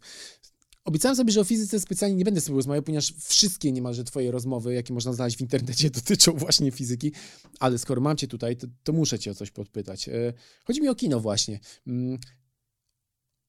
[0.84, 4.74] Obiecałem sobie, że o fizyce specjalnie nie będę sobie rozmawiał, ponieważ wszystkie niemalże twoje rozmowy,
[4.74, 7.12] jakie można znaleźć w internecie, dotyczą właśnie fizyki,
[7.60, 10.08] ale skoro mam cię tutaj, to, to muszę cię o coś podpytać.
[10.08, 10.32] E,
[10.64, 11.60] chodzi mi o kino właśnie.
[11.86, 12.18] Mm,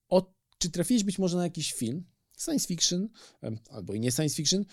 [0.09, 2.03] o, czy trafiłeś być może na jakiś film,
[2.37, 3.09] science fiction,
[3.69, 4.65] albo i nie science fiction,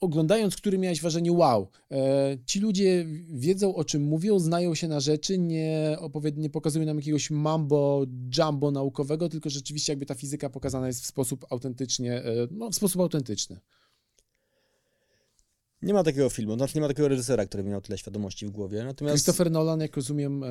[0.00, 5.00] oglądając który miałeś wrażenie wow, e, ci ludzie wiedzą o czym mówią, znają się na
[5.00, 5.96] rzeczy, nie,
[6.36, 8.06] nie pokazują nam jakiegoś mambo
[8.38, 12.74] jumbo naukowego, tylko rzeczywiście jakby ta fizyka pokazana jest w sposób autentycznie, e, no w
[12.74, 13.60] sposób autentyczny.
[15.82, 18.84] Nie ma takiego filmu, znaczy nie ma takiego reżysera, który miał tyle świadomości w głowie.
[18.84, 20.44] Natomiast Christopher Nolan, jak rozumiem.
[20.44, 20.48] E...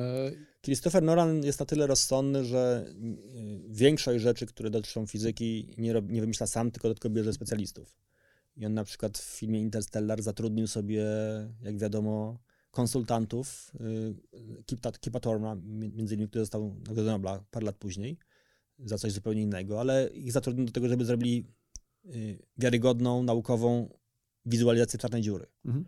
[0.62, 2.92] Christopher Nolan jest na tyle rozsądny, że e,
[3.68, 7.96] większość rzeczy, które dotyczą fizyki, nie, rob, nie wymyśla sam, tylko, tylko bierze specjalistów.
[8.60, 11.04] I on na przykład w filmie Interstellar zatrudnił sobie,
[11.62, 12.38] jak wiadomo,
[12.70, 18.18] konsultantów, y, Kipa, Torma, między innymi, który został nagrodzony Nobla parę lat później,
[18.78, 21.46] za coś zupełnie innego, ale ich zatrudnił do tego, żeby zrobili
[22.04, 23.88] y, wiarygodną, naukową
[24.46, 25.46] wizualizację czarnej dziury.
[25.64, 25.84] Mhm.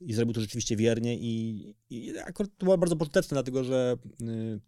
[0.00, 4.60] I zrobił to rzeczywiście wiernie i, i akurat to było bardzo pożyteczne, dlatego że y,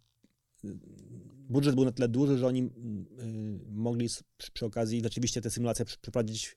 [1.49, 2.71] budżet był na tyle duży, że oni
[3.69, 4.09] mogli
[4.53, 6.57] przy okazji rzeczywiście te symulacje przeprowadzić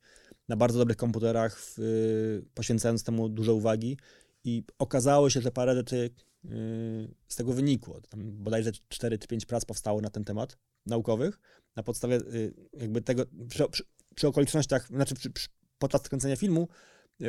[0.49, 3.97] na bardzo dobrych komputerach, w, y, poświęcając temu dużo uwagi
[4.43, 6.09] i okazało się, że parę rzeczy
[6.45, 6.49] y,
[7.27, 8.01] z tego wynikło.
[8.01, 11.39] Tam bodajże 4 czy 5 prac powstało na ten temat naukowych.
[11.75, 13.83] Na podstawie y, jakby tego, przy, przy,
[14.15, 15.47] przy okolicznościach, znaczy przy, przy,
[15.79, 16.67] podczas kręcenia filmu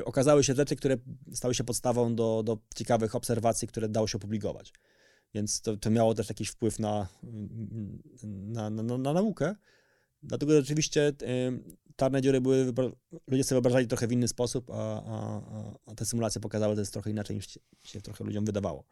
[0.04, 0.96] okazały się rzeczy, które
[1.34, 4.72] stały się podstawą do, do ciekawych obserwacji, które dało się opublikować.
[5.34, 7.08] Więc to, to miało też jakiś wpływ na,
[8.22, 9.54] na, na, na naukę.
[10.22, 11.12] Dlatego rzeczywiście
[11.96, 12.72] czarne dziury były,
[13.26, 15.42] ludzie sobie wyobrażali trochę w inny sposób, a, a,
[15.86, 18.84] a te symulacje pokazały, że to jest trochę inaczej niż się, trochę ludziom wydawało.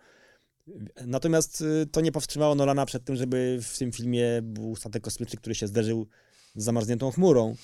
[1.07, 5.39] Natomiast y, to nie powstrzymało Nolana przed tym, żeby w tym filmie był statek kosmiczny,
[5.39, 6.07] który się zderzył
[6.55, 7.57] z zamarzniętą chmurą.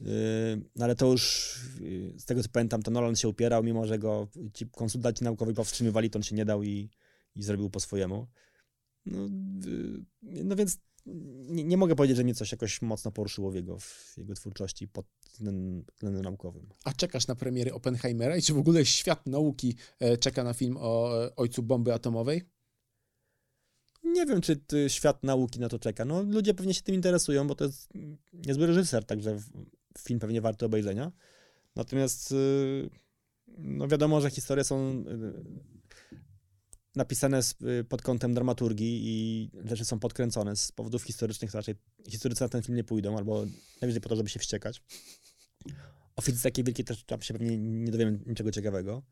[0.00, 0.04] Y,
[0.76, 3.98] no ale to już y, z tego co pamiętam, to Nolan się upierał, mimo że
[3.98, 6.90] go ci konsultanci naukowi powstrzymywali, to on się nie dał i,
[7.34, 8.26] i zrobił po swojemu.
[9.06, 9.28] No,
[10.22, 10.78] no więc
[11.48, 14.88] nie, nie, mogę powiedzieć, że mnie coś jakoś mocno poruszyło w jego, w jego twórczości
[14.88, 16.68] pod względem, naukowym.
[16.84, 20.76] A czekasz na premiery Oppenheimera i czy w ogóle świat nauki e, czeka na film
[20.80, 22.42] o e, ojcu bomby atomowej?
[24.04, 26.04] Nie wiem, czy świat nauki na to czeka.
[26.04, 27.88] No, ludzie pewnie się tym interesują, bo to jest
[28.32, 29.38] niezły reżyser, także
[29.98, 31.12] film pewnie warty obejrzenia.
[31.76, 32.90] Natomiast y,
[33.58, 35.75] no wiadomo, że historie są y,
[36.96, 37.40] napisane
[37.80, 41.74] y, pod kątem dramaturgii i rzeczy są podkręcone z powodów historycznych, raczej
[42.08, 43.46] historycy na ten film nie pójdą, albo
[43.80, 44.82] najwyżej po to, żeby się wściekać.
[46.16, 49.02] O fizyce takiej wielkiej też się pewnie nie dowiemy niczego ciekawego.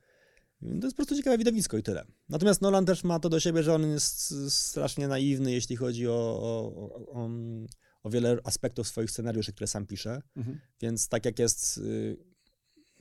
[0.61, 2.05] To jest po prostu ciekawe widowisko i tyle.
[2.29, 6.13] Natomiast Nolan też ma to do siebie, że on jest strasznie naiwny, jeśli chodzi o,
[6.13, 6.73] o,
[7.13, 7.31] o,
[8.03, 10.23] o wiele aspektów swoich scenariuszy, które sam pisze.
[10.37, 10.61] Mhm.
[10.81, 12.17] Więc tak jak jest y,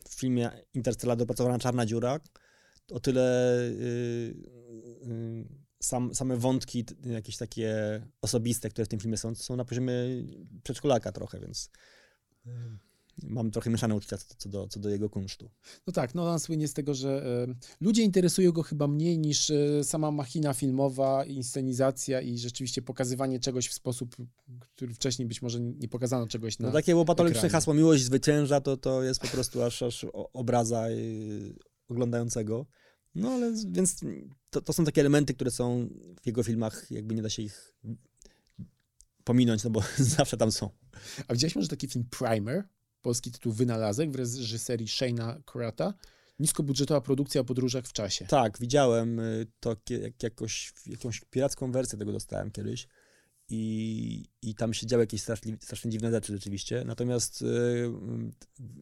[0.09, 2.19] w filmie Interstellar dopracowana czarna dziura,
[2.91, 4.35] o tyle y,
[5.79, 9.93] sam, same wątki jakieś takie osobiste, które w tym filmie są, są na poziomie
[10.63, 11.69] przedszkolaka trochę, więc
[13.23, 15.49] mam trochę mieszane uczucia co, do, co do jego kunsztu.
[15.87, 19.83] No tak, Nolan słynie z tego, że e, ludzie interesują go chyba mniej niż e,
[19.83, 24.15] sama machina filmowa, inscenizacja i rzeczywiście pokazywanie czegoś w sposób,
[24.75, 28.77] który wcześniej być może nie pokazano czegoś na No takie łopatoliczne hasło miłość zwycięża, to,
[28.77, 30.85] to jest po prostu aż, aż obraza
[31.87, 32.65] oglądającego.
[33.15, 33.99] No ale więc
[34.49, 35.89] to, to są takie elementy, które są
[36.21, 37.73] w jego filmach, jakby nie da się ich
[39.23, 39.83] pominąć, no bo
[40.17, 40.69] zawsze tam są.
[41.27, 42.63] A widziałeś może taki film Primer?
[43.03, 45.93] polski tytuł Wynalazek w reżyserii Shane'a Kurata.
[46.39, 48.25] Niskobudżetowa produkcja o podróżach w czasie.
[48.25, 52.87] Tak, widziałem y, to jak, jakoś, jakąś piracką wersję tego dostałem kiedyś
[53.49, 56.83] i, i tam się działy jakieś strasznie, strasznie dziwne rzeczy rzeczywiście.
[56.85, 57.45] Natomiast y,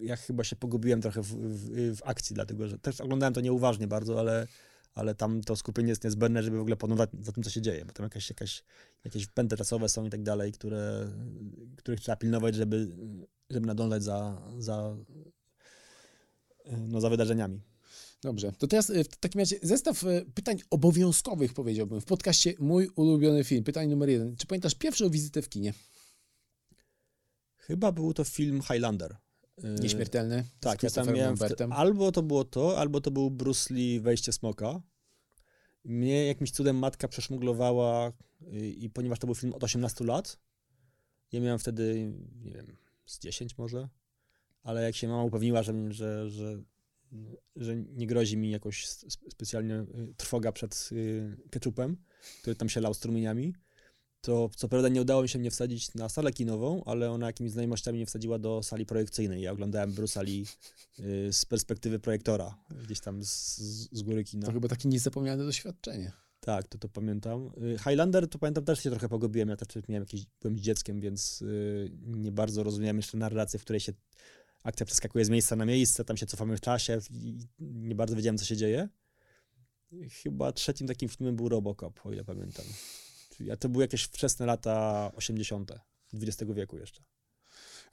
[0.01, 3.87] ja chyba się pogubiłem trochę w, w, w, akcji, dlatego że też oglądałem to nieuważnie
[3.87, 4.47] bardzo, ale,
[4.93, 7.85] ale tam to skupienie jest niezbędne, żeby w ogóle panować za tym, co się dzieje,
[7.85, 8.63] bo tam jakaś, jakaś,
[9.03, 11.07] jakieś pędy czasowe są i tak dalej, które,
[11.77, 12.87] których trzeba pilnować, żeby
[13.51, 14.97] żeby nadążać za, za,
[16.87, 17.61] no, za wydarzeniami.
[18.21, 22.89] Dobrze, to teraz e, w takim razie zestaw e, pytań obowiązkowych, powiedziałbym, w podcaście Mój
[22.95, 23.63] ulubiony film.
[23.63, 24.35] Pytanie numer jeden.
[24.35, 25.73] Czy pamiętasz pierwszą wizytę w kinie?
[27.57, 29.17] Chyba był to film Highlander.
[29.63, 30.43] E, Nieśmiertelny?
[30.59, 31.35] Tak, ja tam miałem
[31.71, 34.81] albo to było to, albo to był Bruce Lee Wejście Smoka.
[35.85, 38.11] Mnie jakimś cudem matka przeszmuglowała
[38.77, 40.39] i ponieważ to był film od 18 lat,
[41.31, 43.89] ja miałem wtedy, nie wiem, z 10 może,
[44.63, 46.61] ale jak się mama upewniła, że, że, że,
[47.55, 48.87] że nie grozi mi jakoś
[49.29, 51.97] specjalnie y, trwoga przed y, ketchupem,
[52.41, 53.53] który tam się lał strumieniami,
[54.21, 57.51] to co prawda nie udało mi się mnie wsadzić na salę kinową, ale ona jakimiś
[57.51, 59.41] znajomościami mnie wsadziła do sali projekcyjnej.
[59.41, 60.45] Ja oglądałem Bruce'a Lee
[60.99, 63.57] y, z perspektywy projektora, gdzieś tam z,
[63.91, 64.47] z góry kina.
[64.47, 66.11] To chyba takie niezapomniane doświadczenie.
[66.39, 67.51] Tak, to to pamiętam.
[67.77, 69.49] Highlander to pamiętam też się trochę pogubiłem.
[69.49, 71.43] Ja też miałem jakieś, byłem dzieckiem, więc
[72.07, 73.93] nie bardzo rozumiałem jeszcze narrację, w której się
[74.63, 78.37] akcja przeskakuje z miejsca na miejsce, tam się cofamy w czasie i nie bardzo wiedziałem,
[78.37, 78.89] co się dzieje.
[80.23, 82.65] Chyba trzecim takim filmem był Robocop, o ile pamiętam.
[83.37, 85.71] Czyli, a to były jakieś wczesne lata 80.
[86.13, 87.03] XX wieku jeszcze.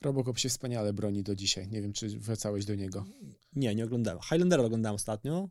[0.01, 1.69] Robocop się wspaniale broni do dzisiaj.
[1.69, 3.05] Nie wiem, czy wracałeś do niego.
[3.53, 4.21] Nie, nie oglądałem.
[4.21, 5.49] Highlandera oglądałem ostatnio,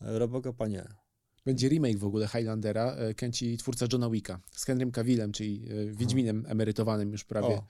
[0.00, 0.84] Robocopa nie.
[1.44, 5.92] Będzie remake w ogóle Highlandera, e, kręci twórca Johna Wicka z Henrym Cavillem, czyli e,
[5.92, 7.66] Wiedźminem emerytowanym już prawie o.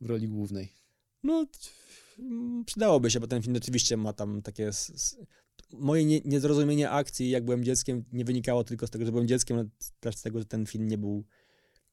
[0.00, 0.72] w roli głównej.
[1.22, 1.46] No,
[2.66, 4.70] przydałoby się, bo ten film rzeczywiście ma tam takie...
[5.72, 9.56] Moje nie, niezrozumienie akcji, jak byłem dzieckiem, nie wynikało tylko z tego, że byłem dzieckiem,
[9.58, 9.68] ale
[10.00, 11.24] też z tego, że ten film nie był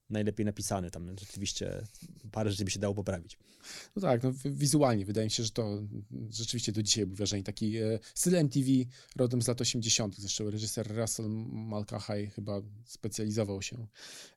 [0.10, 0.91] najlepiej napisany.
[0.91, 1.84] Tam rzeczywiście
[2.32, 3.38] parę rzeczy by się dało poprawić.
[3.95, 5.82] No tak, no, wizualnie wydaje mi się, że to
[6.32, 7.43] rzeczywiście do dzisiaj był wrażenie.
[7.43, 8.66] Taki e, styl MTV
[9.16, 10.16] rodem z lat 80.
[10.16, 13.88] Zresztą reżyser Russell Malkahaj chyba specjalizował się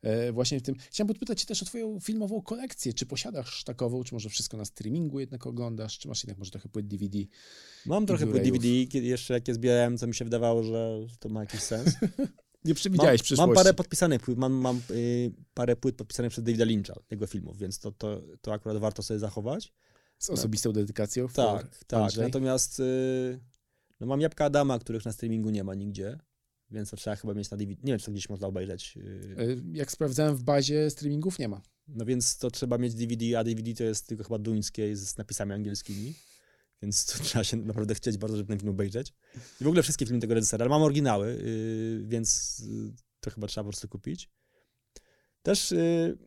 [0.03, 0.75] e, właśnie w tym.
[0.91, 2.95] Chciałem podpytać cię też o twoją filmową kolekcję.
[2.95, 6.69] Czy posiadasz takową, czy może wszystko na streamingu jednak oglądasz, czy masz jednak może trochę
[6.69, 7.19] płyt DVD?
[7.87, 11.41] Mam trochę płyt DVD, jeszcze jak je zbierałem, co mi się wydawało, że to ma
[11.41, 11.95] jakiś sens.
[12.65, 13.49] Nie przewidziałeś mam, przyszłości.
[13.49, 17.59] Mam parę podpisanych płyt, mam, mam y, parę płyt podpisanych przez Davida Lyncha, jego filmów,
[17.59, 19.73] więc to, to, to akurat warto sobie zachować.
[20.19, 21.29] Z osobistą dedykacją?
[21.29, 22.01] Tak, tak.
[22.01, 22.25] Andrzej.
[22.25, 23.41] Natomiast y,
[24.01, 26.19] no mam Jabłka Adama, których na streamingu nie ma nigdzie,
[26.71, 27.81] więc to trzeba chyba mieć na DVD.
[27.85, 28.97] Nie wiem, czy to gdzieś można obejrzeć.
[28.97, 29.63] Y.
[29.73, 31.63] Jak sprawdzałem w bazie streamingów, nie ma.
[31.89, 35.53] No więc to trzeba mieć DVD, a DVD to jest tylko chyba duńskie z napisami
[35.53, 36.15] angielskimi.
[36.83, 39.15] Więc to trzeba się naprawdę chcieć bardzo, żeby ten film obejrzeć.
[39.61, 43.47] I w ogóle wszystkie filmy tego reżysera, ale mam oryginały, yy, więc yy, to chyba
[43.47, 44.31] trzeba po prostu kupić.
[45.43, 46.19] Też yy,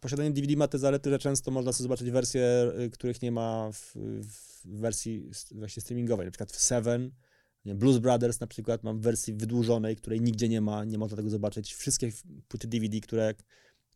[0.00, 3.72] posiadanie DVD ma te zalety, że często można sobie zobaczyć wersje, y, których nie ma
[3.72, 6.26] w, w wersji właśnie streamingowej.
[6.26, 7.10] Na przykład w Seven,
[7.64, 11.16] nie, Blues Brothers na przykład mam w wersji wydłużonej, której nigdzie nie ma, nie można
[11.16, 11.74] tego zobaczyć.
[11.74, 12.12] Wszystkie
[12.48, 13.34] płyty DVD, które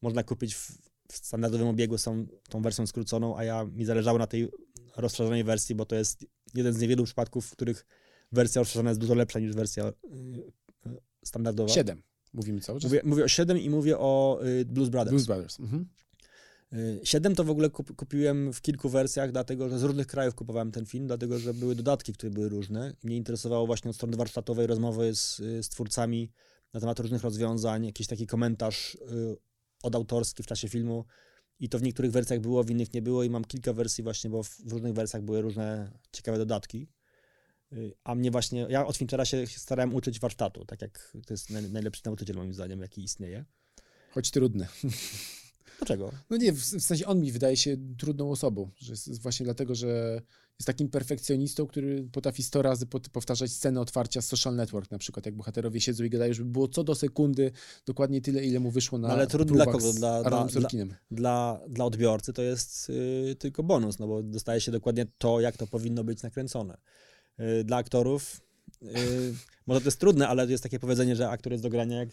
[0.02, 0.72] można kupić w,
[1.12, 4.48] w standardowym obiegu są tą wersją skróconą, a ja mi zależało na tej
[4.96, 7.86] rozszerzonej wersji, bo to jest jeden z niewielu przypadków, w których
[8.32, 9.92] wersja rozszerzona jest dużo lepsza niż wersja y,
[10.86, 11.72] y, standardowa.
[11.72, 12.02] 7
[12.32, 12.90] mówimy cały czas.
[12.90, 15.10] Mówię, mówię o 7 i mówię o y, Blues Brothers.
[15.10, 15.60] Blues Brothers.
[15.60, 15.88] Mhm.
[17.02, 20.86] 7 to w ogóle kupiłem w kilku wersjach, dlatego że z różnych krajów kupowałem ten
[20.86, 22.94] film, dlatego że były dodatki, które były różne.
[23.02, 26.32] Mnie interesowało właśnie od strony warsztatowej rozmowy z, z twórcami
[26.72, 28.98] na temat różnych rozwiązań, jakiś taki komentarz
[29.86, 31.04] odautorski w czasie filmu.
[31.60, 34.30] I to w niektórych wersjach było, w innych nie było i mam kilka wersji właśnie,
[34.30, 36.88] bo w różnych wersjach były różne ciekawe dodatki.
[37.72, 41.50] Y, A mnie właśnie, ja od Finchera się starałem uczyć warsztatu, tak jak to jest
[41.50, 43.44] naj, najlepszy nauczyciel moim zdaniem, jaki istnieje.
[44.10, 44.68] Choć trudne.
[45.78, 46.12] Dlaczego?
[46.30, 49.74] No nie, w, w sensie on mi wydaje się trudną osobą, że jest właśnie dlatego,
[49.74, 50.22] że
[50.58, 55.34] jest takim perfekcjonistą, który potrafi 100 razy powtarzać scenę otwarcia Social Network na przykład, jak
[55.36, 57.52] bohaterowie siedzą i gadają, żeby było co do sekundy
[57.86, 59.92] dokładnie tyle, ile mu wyszło na No ale trudno dla kogo?
[59.92, 60.68] Dla- dla- dla-.
[61.10, 65.66] Dla, odbiorcy to jest y, tylko bonus, no bo dostaje się dokładnie to, jak to
[65.66, 66.76] powinno być nakręcone.
[67.40, 68.40] Y, dla aktorów
[68.82, 68.86] y,
[69.66, 72.08] może to jest trudne, ale jest takie powiedzenie, że aktor jest do grania jak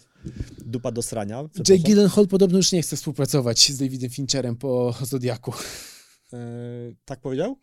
[0.65, 1.43] dupa do srania.
[1.69, 1.83] Jake.
[1.83, 5.53] Gyllenhaal podobno już nie chce współpracować z Davidem Fincherem po Zodiaku.
[6.33, 7.57] Y, tak powiedział?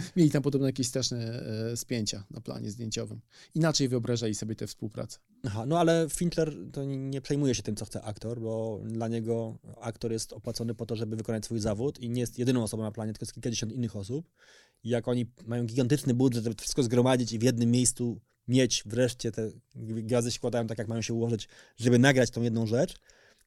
[0.16, 3.20] Mieli tam podobno jakieś straszne e, spięcia na planie zdjęciowym.
[3.54, 5.18] Inaczej wyobrażali sobie tę współpracę.
[5.44, 9.58] Aha, no ale Fincher to nie- przejmuje się tym, co chce aktor, bo dla niego
[9.80, 12.92] aktor jest opłacony po to, żeby wykonać swój zawód i nie jest jedyną osobą na
[12.92, 14.26] planie, tylko jest kilkadziesiąt innych osób.
[14.84, 19.32] I jak oni mają gigantyczny budżet, żeby wszystko zgromadzić i w jednym miejscu mieć wreszcie
[19.32, 22.94] te gwiazdy się składają tak, jak mają się ułożyć, żeby nagrać tą jedną rzecz,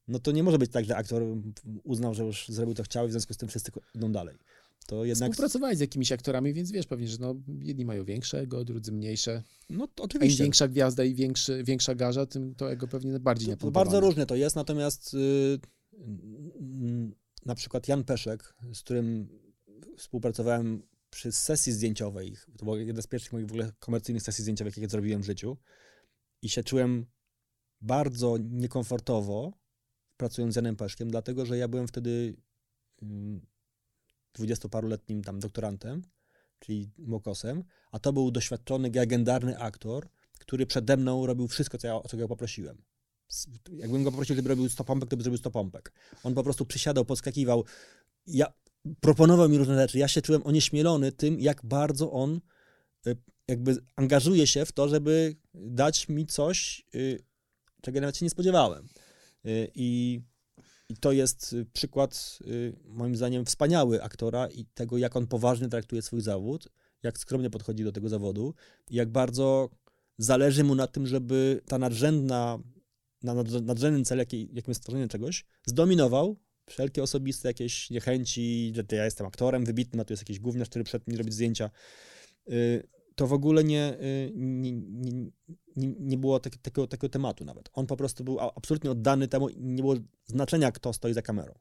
[0.08, 1.22] no to nie może być tak, że aktor
[1.84, 4.36] uznał, że już zrobił to chciał i w związku z tym wszyscy idą dalej.
[4.86, 8.64] To jednak, Współpracowali z jakimiś aktorami, więc wiesz pewnie, że no, jedni mają większe ego,
[8.64, 9.42] drudzy mniejsze.
[9.70, 10.42] no to A im oczywiście.
[10.42, 14.26] większa gwiazda i większy, większa garza, tym to ego pewnie bardziej To, to bardzo różne
[14.26, 15.58] to jest, natomiast y,
[16.60, 17.14] mm,
[17.46, 19.28] na przykład Jan Peszek, z którym
[19.96, 24.76] współpracowałem przy sesji zdjęciowej, to była jedna z pierwszych moich w ogóle komercyjnych sesji zdjęciowych,
[24.76, 25.56] jakie zrobiłem w życiu
[26.42, 27.06] i się czułem
[27.80, 29.52] bardzo niekomfortowo
[30.16, 32.36] pracując z Janem Peszkiem, dlatego, że ja byłem wtedy
[34.34, 36.02] dwudziestoparoletnim tam doktorantem,
[36.58, 40.08] czyli mokosem, a to był doświadczony, legendarny aktor,
[40.38, 42.82] który przede mną robił wszystko, co ja, o co go poprosiłem.
[43.76, 45.92] Jakbym go poprosił, żeby robił 100 pompek, to by zrobił 100 pompek.
[46.24, 47.64] On po prostu przysiadał, podskakiwał.
[48.26, 48.52] Ja,
[49.00, 49.98] proponował mi różne rzeczy.
[49.98, 52.40] Ja się czułem onieśmielony tym, jak bardzo on
[53.06, 53.16] y,
[53.48, 57.24] jakby angażuje się w to, żeby dać mi coś, y,
[57.82, 58.88] czego nawet się nie spodziewałem.
[59.46, 60.20] Y, I,
[60.88, 65.68] I to jest y, przykład, y, moim zdaniem, wspaniały aktora i tego, jak on poważnie
[65.68, 66.68] traktuje swój zawód,
[67.02, 68.54] jak skromnie podchodzi do tego zawodu
[68.90, 69.70] jak bardzo
[70.18, 72.58] zależy mu na tym, żeby ta nadrzędna,
[73.22, 76.36] na nadrzędny cel, jaki, jakim jest stworzenie czegoś, zdominował
[76.66, 80.84] wszelkie osobiste jakieś niechęci, że ja jestem aktorem wybitnym, a tu jest jakiś gówniarz, który
[80.84, 81.70] przed mi robić zdjęcia.
[83.14, 85.30] To w ogóle nie, y, nie, nie,
[85.76, 87.70] nie, nie było tak, takiego, takiego tematu nawet.
[87.72, 89.94] On po prostu był absolutnie oddany temu i nie było
[90.26, 91.54] znaczenia, kto stoi za kamerą.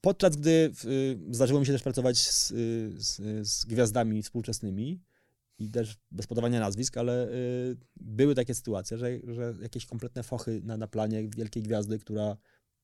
[0.00, 5.00] Podczas gdy y, zdarzyło mi się też pracować z, y, z, z gwiazdami współczesnymi,
[5.58, 7.28] i też bez podawania nazwisk, ale
[7.96, 12.36] były takie sytuacje, że, że jakieś kompletne fochy na, na planie wielkiej gwiazdy, która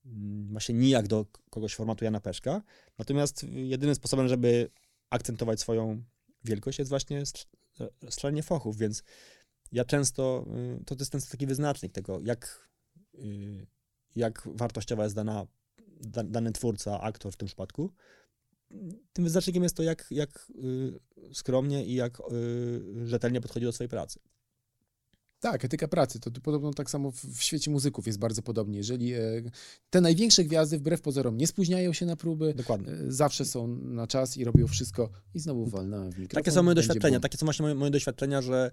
[0.05, 2.61] mm, ma się nijak do kogoś formatu Jana Peszka.
[2.97, 4.69] Natomiast jedynym sposobem, żeby
[5.09, 6.03] akcentować swoją
[6.43, 7.23] wielkość jest właśnie
[8.09, 9.03] strzelanie fochów, więc
[9.71, 10.45] ja często,
[10.81, 12.69] y, to jest ten taki wyznacznik tego, jak,
[13.15, 13.67] y,
[14.15, 15.47] jak wartościowa jest dana,
[16.01, 17.93] da, dany twórca, aktor w tym przypadku.
[19.13, 20.99] Tym wyznacznikiem jest to, jak, jak y,
[21.33, 22.17] skromnie i jak
[23.05, 24.19] rzetelnie podchodzi do swojej pracy.
[25.39, 26.19] Tak, etyka pracy.
[26.19, 28.77] To, to podobno tak samo w, w świecie muzyków jest bardzo podobnie.
[28.77, 29.19] Jeżeli e,
[29.89, 32.91] te największe gwiazdy wbrew pozorom nie spóźniają się na próby, Dokładnie.
[32.93, 36.43] e, zawsze są na czas i robią wszystko i znowu walnąłem w mikrofon.
[36.43, 38.71] Takie są moje doświadczenia, takie są właśnie moje, moje doświadczenia, że,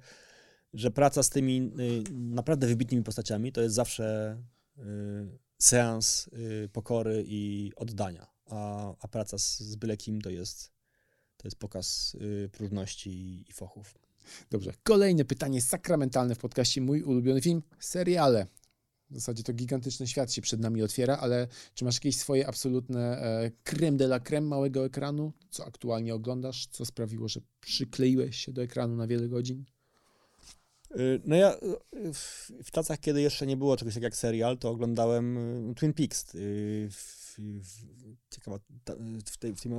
[0.72, 1.72] że praca z tymi
[2.08, 4.36] y, naprawdę wybitnymi postaciami to jest zawsze
[4.78, 4.82] y,
[5.58, 10.72] seans y, pokory i oddania, a, a praca z, z byle kim to jest,
[11.36, 14.05] to jest pokaz y, próżności i, i fochów.
[14.50, 14.72] Dobrze.
[14.82, 17.62] Kolejne pytanie sakramentalne w podcaście Mój ulubiony film.
[17.78, 18.46] Seriale.
[19.10, 23.22] W zasadzie to gigantyczny świat się przed nami otwiera, ale czy masz jakieś swoje absolutne
[23.22, 25.32] e, creme de la creme małego ekranu?
[25.50, 26.66] Co aktualnie oglądasz?
[26.66, 29.64] Co sprawiło, że przykleiłeś się do ekranu na wiele godzin?
[30.96, 34.58] Y, No ja y, w, w czasach, kiedy jeszcze nie było czegoś takiego jak serial,
[34.58, 35.38] to oglądałem
[35.70, 36.26] y, Twin Peaks.
[36.34, 37.80] W, w,
[38.34, 38.58] ciekawa,
[39.26, 39.72] w, tej, w tym,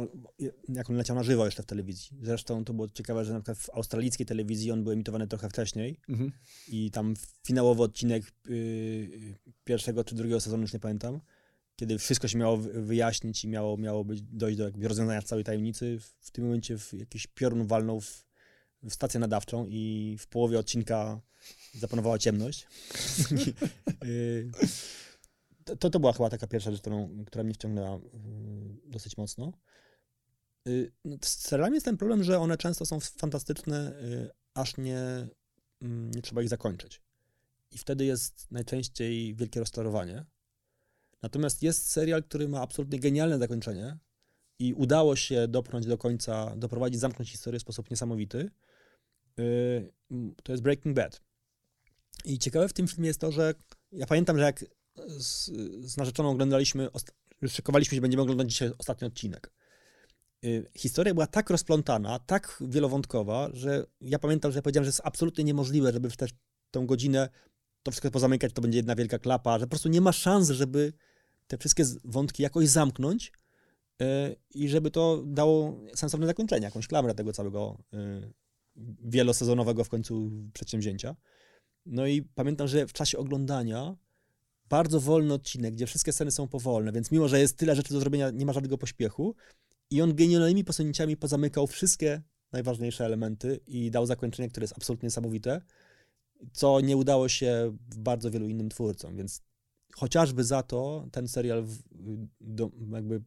[0.70, 2.18] jak on leciał na żywo jeszcze w telewizji.
[2.22, 6.00] Zresztą to było ciekawe, że na przykład w australijskiej telewizji on był emitowany trochę wcześniej
[6.10, 6.32] Mhm.
[6.68, 7.14] i tam
[7.44, 11.20] finałowy odcinek y, pierwszego czy drugiego sezonu, już nie pamiętam,
[11.76, 15.44] kiedy wszystko się miało wy- wyjaśnić i miało, miało być, dojść do jakby rozwiązania całej
[15.44, 18.27] tajemnicy, w, w tym momencie w jakiś piorun walnął w,
[18.90, 21.22] w stację nadawczą i w połowie odcinka
[21.74, 22.68] zapanowała ciemność.
[24.06, 24.52] Y,
[25.80, 28.02] to, to była chyba taka pierwsza rzecz, którą, która mnie wciągnęła y,
[28.86, 29.54] dosyć mocno.
[30.68, 33.94] Y, no, Z serialami jest ten problem, że one często są fantastyczne,
[34.54, 35.28] aż nie,
[35.82, 37.02] mm, nie trzeba ich zakończyć.
[37.72, 40.26] I wtedy jest najczęściej wielkie rozczarowanie.
[41.22, 43.98] Natomiast jest serial, który ma absolutnie genialne zakończenie
[44.60, 48.50] i udało się dopchnąć do końca, doprowadzić, zamknąć historię w sposób niesamowity.
[49.40, 49.92] Y,
[50.44, 51.22] to jest Breaking Bad.
[52.26, 53.54] I ciekawe w tym filmie jest to, że
[53.92, 54.66] ja pamiętam, że jak
[55.08, 55.46] z,
[55.92, 56.90] z narzeczoną oglądaliśmy,
[57.48, 59.52] szykowaliśmy się, będziemy oglądać dzisiaj ostatni odcinek.
[60.46, 65.44] Y, historia była tak rozplątana, tak wielowątkowa, że ja pamiętam, że powiedziałem, że jest absolutnie
[65.44, 66.26] niemożliwe, żeby w tę
[66.72, 67.30] tą godzinę
[67.84, 70.94] to wszystko pozamykać, to będzie jedna wielka klapa, że po prostu nie ma szans, żeby
[71.48, 73.32] te wszystkie wątki jakoś zamknąć
[74.02, 74.06] y,
[74.50, 77.78] i żeby to dało sensowne zakończenie, jakąś klamrę tego całego
[79.04, 81.16] wielosezonowego w końcu przedsięwzięcia.
[81.86, 83.96] No i pamiętam, że w czasie oglądania
[84.70, 88.00] bardzo wolny odcinek, gdzie wszystkie sceny są powolne, więc mimo, że jest tyle rzeczy do
[88.00, 89.36] zrobienia, nie ma żadnego pośpiechu.
[89.90, 92.22] I on genialnymi posunięciami pozamykał wszystkie
[92.52, 95.62] najważniejsze elementy i dał zakończenie, które jest absolutnie niesamowite,
[96.54, 99.42] co nie udało się bardzo wielu innym twórcom, więc
[99.94, 101.78] chociażby za to ten serial w,
[102.42, 103.22] do, jakby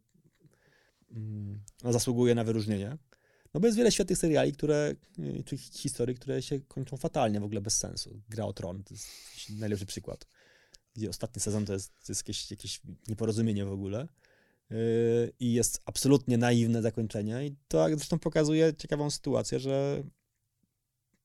[1.10, 2.98] mm, zasługuje na wyróżnienie.
[3.54, 7.44] No bo jest wiele świetnych seriali, które, y, czy historii, które się kończą fatalnie, w
[7.44, 8.20] ogóle bez sensu.
[8.28, 9.06] Gra o Tron to jest
[9.50, 10.26] najlepszy przykład
[10.96, 14.08] gdzie ostatni sezon to jest, to jest jakieś, jakieś nieporozumienie w ogóle.
[14.70, 17.46] Yy, I jest absolutnie naiwne zakończenie.
[17.46, 20.02] I to zresztą pokazuje ciekawą sytuację, że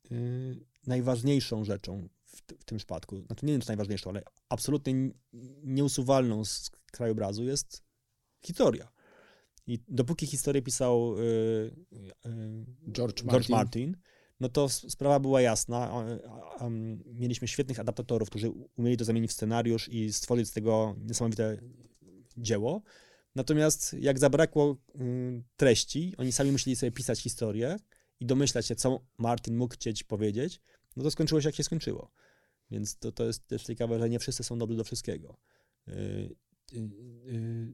[0.09, 4.93] yy, najważniejszą rzeczą w, w, tym przypadku, znaczy nie wiem czy najważniejszą, ale absolutnie
[5.63, 7.83] nieusuwalną z krajobrazu jest
[8.45, 8.94] historia.
[9.67, 11.71] I dopóki historię pisał yy,
[12.91, 13.97] George, George Martin, Martin
[14.39, 16.05] no to sprawa była jasna.
[17.05, 21.57] Mieliśmy świetnych adaptatorów, którzy umieli to zamienić w scenariusz i stworzyć z tego niesamowite
[22.37, 22.81] dzieło.
[23.35, 27.77] Natomiast jak zabrakło mm, treści, oni sami musieli sobie pisać historię
[28.19, 30.61] i domyślać się, co Martin mógł chcieć powiedzieć,
[30.95, 32.11] no to skończyło się jak się skończyło.
[32.71, 35.37] Więc to, to jest też ciekawe, że nie wszyscy są dobrzy do wszystkiego.
[35.87, 36.35] Y,
[36.73, 37.73] y,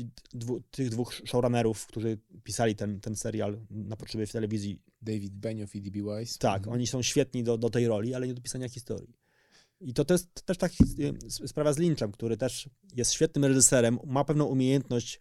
[0.00, 4.82] y, dwu, tych dwóch showrunnerów, którzy pisali ten, ten serial na potrzeby w telewizji.
[5.02, 5.98] David Benioff i D.B.
[5.98, 6.38] Wise.
[6.38, 6.74] Tak, mhm.
[6.74, 9.16] oni są świetni do, do tej roli, ale nie do pisania historii.
[9.80, 10.72] I to, to jest też tak
[11.46, 15.20] sprawa z Lynchem, który też jest świetnym reżyserem, ma pewną umiejętność.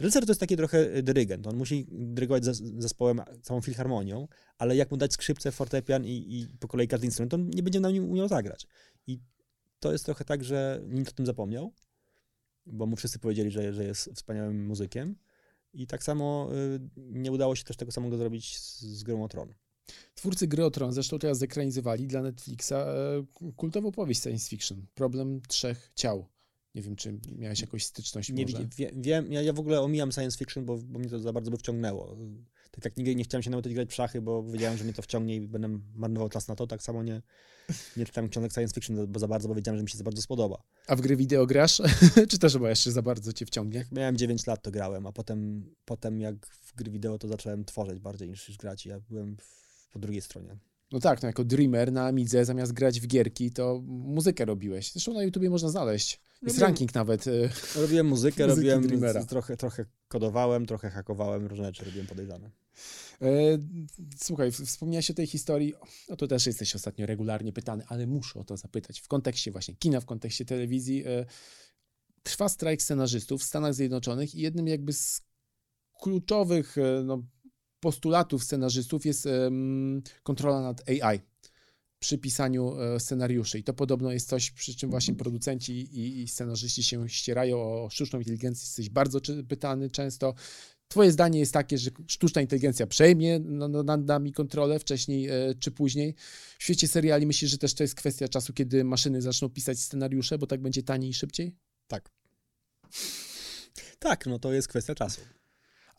[0.00, 1.46] Reżyser to jest taki trochę dyrygent.
[1.46, 2.44] On musi dyrygować
[2.78, 4.28] zespołem, całą filharmonią,
[4.58, 7.62] ale jak mu dać skrzypce, fortepian i, i po kolei każdy instrument, to on nie
[7.62, 8.66] będzie na nim umiał zagrać.
[9.06, 9.18] I
[9.80, 11.72] to jest trochę tak, że Lynch o tym zapomniał
[12.66, 15.16] bo mu wszyscy powiedzieli, że, że jest wspaniałym muzykiem.
[15.72, 19.28] I tak samo y, nie udało się też tego samego zrobić z, z Grą o
[19.28, 19.54] Tron.
[20.14, 23.24] Twórcy Gry o Tron zresztą teraz zekranizowali dla Netflixa e,
[23.56, 24.86] kultową powieść science fiction.
[24.94, 26.26] Problem trzech ciał.
[26.74, 28.68] Nie wiem, czy miałeś jakąś styczność nie, może?
[28.76, 31.50] Wie, wiem, ja, ja w ogóle omijam science fiction, bo, bo mnie to za bardzo
[31.50, 32.16] by wciągnęło.
[32.70, 35.02] Tak jak nigdy nie chciałem się nauczyć grać w szachy, bo wiedziałem, że mnie to
[35.02, 37.22] wciągnie i będę marnował czas na to, tak samo nie,
[37.96, 40.22] nie czytałem książek science fiction, bo za bardzo, bo wiedziałem, że mi się za bardzo
[40.22, 40.62] spodoba.
[40.86, 41.82] A w gry wideo grasz?
[42.30, 43.78] Czy też chyba jeszcze za bardzo cię wciągnie?
[43.78, 47.64] Jak miałem 9 lat, to grałem, a potem, potem jak w gry wideo, to zacząłem
[47.64, 48.86] tworzyć bardziej niż grać.
[48.86, 49.36] Ja byłem
[49.92, 50.56] po drugiej stronie.
[50.92, 54.92] No tak, no jako dreamer na Amidze zamiast grać w gierki, to muzykę robiłeś.
[54.92, 56.20] Zresztą na YouTubie można znaleźć.
[56.42, 57.26] Jest robiłem, ranking nawet.
[57.26, 59.24] Y, robiłem muzykę, robiłem dreamera.
[59.24, 62.50] trochę, trochę kodowałem, trochę hakowałem, różne rzeczy robiłem podejrzane.
[63.22, 63.28] E,
[64.16, 65.74] słuchaj, wspomniałeś o tej historii,
[66.08, 69.00] o to też jesteś ostatnio regularnie pytany, ale muszę o to zapytać.
[69.00, 71.26] W kontekście właśnie kina, w kontekście telewizji, e,
[72.22, 75.22] trwa strajk scenarzystów w Stanach Zjednoczonych i jednym jakby z
[76.02, 77.22] kluczowych e, no,
[77.80, 79.28] postulatów scenarzystów jest
[80.22, 81.20] kontrola nad AI
[81.98, 83.58] przy pisaniu scenariuszy.
[83.58, 88.18] I to podobno jest coś, przy czym właśnie producenci i, scenarzyści się ścierają o sztuczną
[88.18, 88.64] inteligencję.
[88.64, 90.34] Jesteś bardzo pytany często.
[90.90, 93.40] Twoje zdanie jest takie, że sztuczna inteligencja przejmie
[93.84, 96.14] nad nami kontrolę wcześniej e, czy później.
[96.58, 100.38] W świecie seriali myślisz, że też to jest kwestia czasu, kiedy maszyny zaczną pisać scenariusze,
[100.38, 101.56] bo tak będzie taniej i szybciej?
[101.86, 102.10] Tak.
[103.98, 105.20] Tak, no to jest kwestia czasu.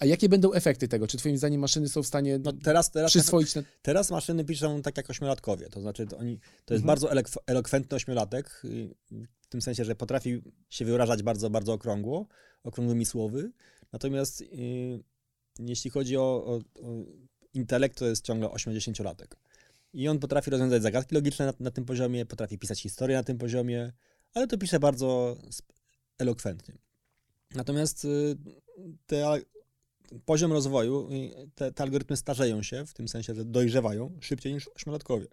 [0.02, 1.08] A jakie będą efekty tego?
[1.08, 3.56] Czy twoim zdaniem maszyny są w stanie no teraz, teraz, przyswoić?
[3.56, 3.62] Na...
[3.82, 6.86] Teraz maszyny piszą tak jak ośmiolatkowie, to znaczy to, oni, to jest mhm.
[6.86, 7.12] bardzo
[7.48, 8.62] elokwentny ośmiolatek,
[9.42, 12.28] w tym sensie, że potrafi się wyrażać bardzo, bardzo okrągło,
[12.64, 13.52] okrągłymi słowy,
[13.92, 15.04] Natomiast yy,
[15.60, 16.62] jeśli chodzi o, o, o,
[17.54, 19.36] intelekt, to jest ciągle 80-latek.
[19.94, 23.38] I on potrafi rozwiązać zagadki logiczne na, na, tym poziomie, potrafi pisać historię na tym
[23.38, 23.94] poziomie,
[24.34, 25.38] ale to pisze bardzo
[26.18, 26.78] elokwentnie.
[27.56, 28.38] Natomiast yy,
[29.06, 29.42] te,
[30.26, 31.10] poziom rozwoju,
[31.56, 35.28] te, te, algorytmy starzeją się, w tym sensie, że dojrzewają szybciej niż ośmiolatkowie.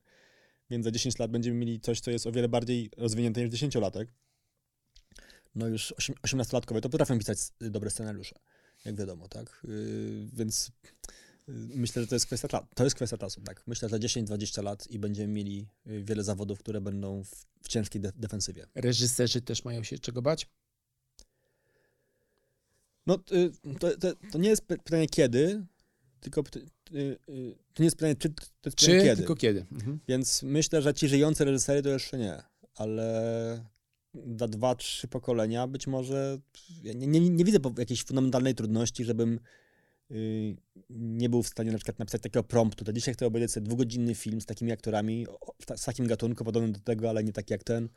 [0.71, 4.07] Więc za 10 lat będziemy mieli coś, co jest o wiele bardziej rozwinięte niż 10-latek
[5.59, 8.35] no już 18-latkowie to potrafią pisać dobre scenariusze,
[8.85, 9.63] jak wiadomo, tak?
[9.65, 10.71] Yy, więc
[11.49, 13.63] yy, myślę, że to jest kwestia, to jest kwestia czasu, tak?
[13.67, 18.01] Myślę, że 10-20 lat i będziemy mieli yy, wiele zawodów, które będą w, w ciężkiej
[18.01, 18.67] de defensywie.
[18.75, 20.47] Reżyserzy też mają się czego bać?
[23.09, 25.65] No, to, to, to, nie jest pytanie kiedy,
[26.21, 29.17] tylko to nie jest pytanie, czy to jest Czy, pytanie kiedy.
[29.17, 29.67] tylko kiedy.
[29.73, 29.99] Mhm.
[30.09, 32.43] Więc myślę, że ci żyjący reżyserzy to jeszcze nie,
[32.75, 33.65] ale
[34.39, 36.39] za dwa, trzy pokolenia być może
[36.83, 39.41] ja nie, nie, nie widzę jakiejś fundamentalnej trudności, żebym
[40.11, 40.57] y,
[40.91, 42.85] nie był w stanie na przykład napisać takiego promptu.
[42.85, 46.45] To dzisiaj chcę obejrzeć sobie dwugodzinny film z takimi aktorami, o- ta- z takim gatunkiem
[46.45, 47.89] podobnym do tego, ale nie tak jak ten,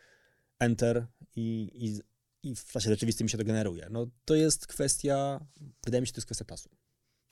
[0.60, 1.06] enter
[1.36, 2.00] i, i,
[2.44, 3.88] i w czasie rzeczywistym się to generuje.
[3.92, 5.46] No to jest kwestia,
[5.86, 6.70] wydaje mi się, to jest kwestia czasu.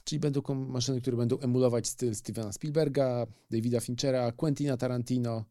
[0.03, 5.45] Czyli będą maszyny, które będą emulować styl Stevena Spielberga, Davida Finchera, Quentina Tarantino.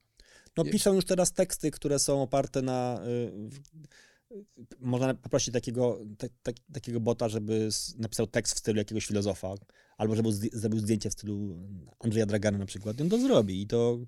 [0.56, 3.00] No piszą już teraz teksty, które są oparte na...
[3.06, 7.68] Y, y, można poprosić takiego, te, tak- takiego bota, żeby
[7.98, 9.54] napisał tekst w stylu jakiegoś filozofa,
[9.96, 11.56] albo żeby zrobił zdjęcie w stylu
[12.00, 12.98] Andrzeja Dragana na przykład.
[12.98, 13.98] I on to zrobi i to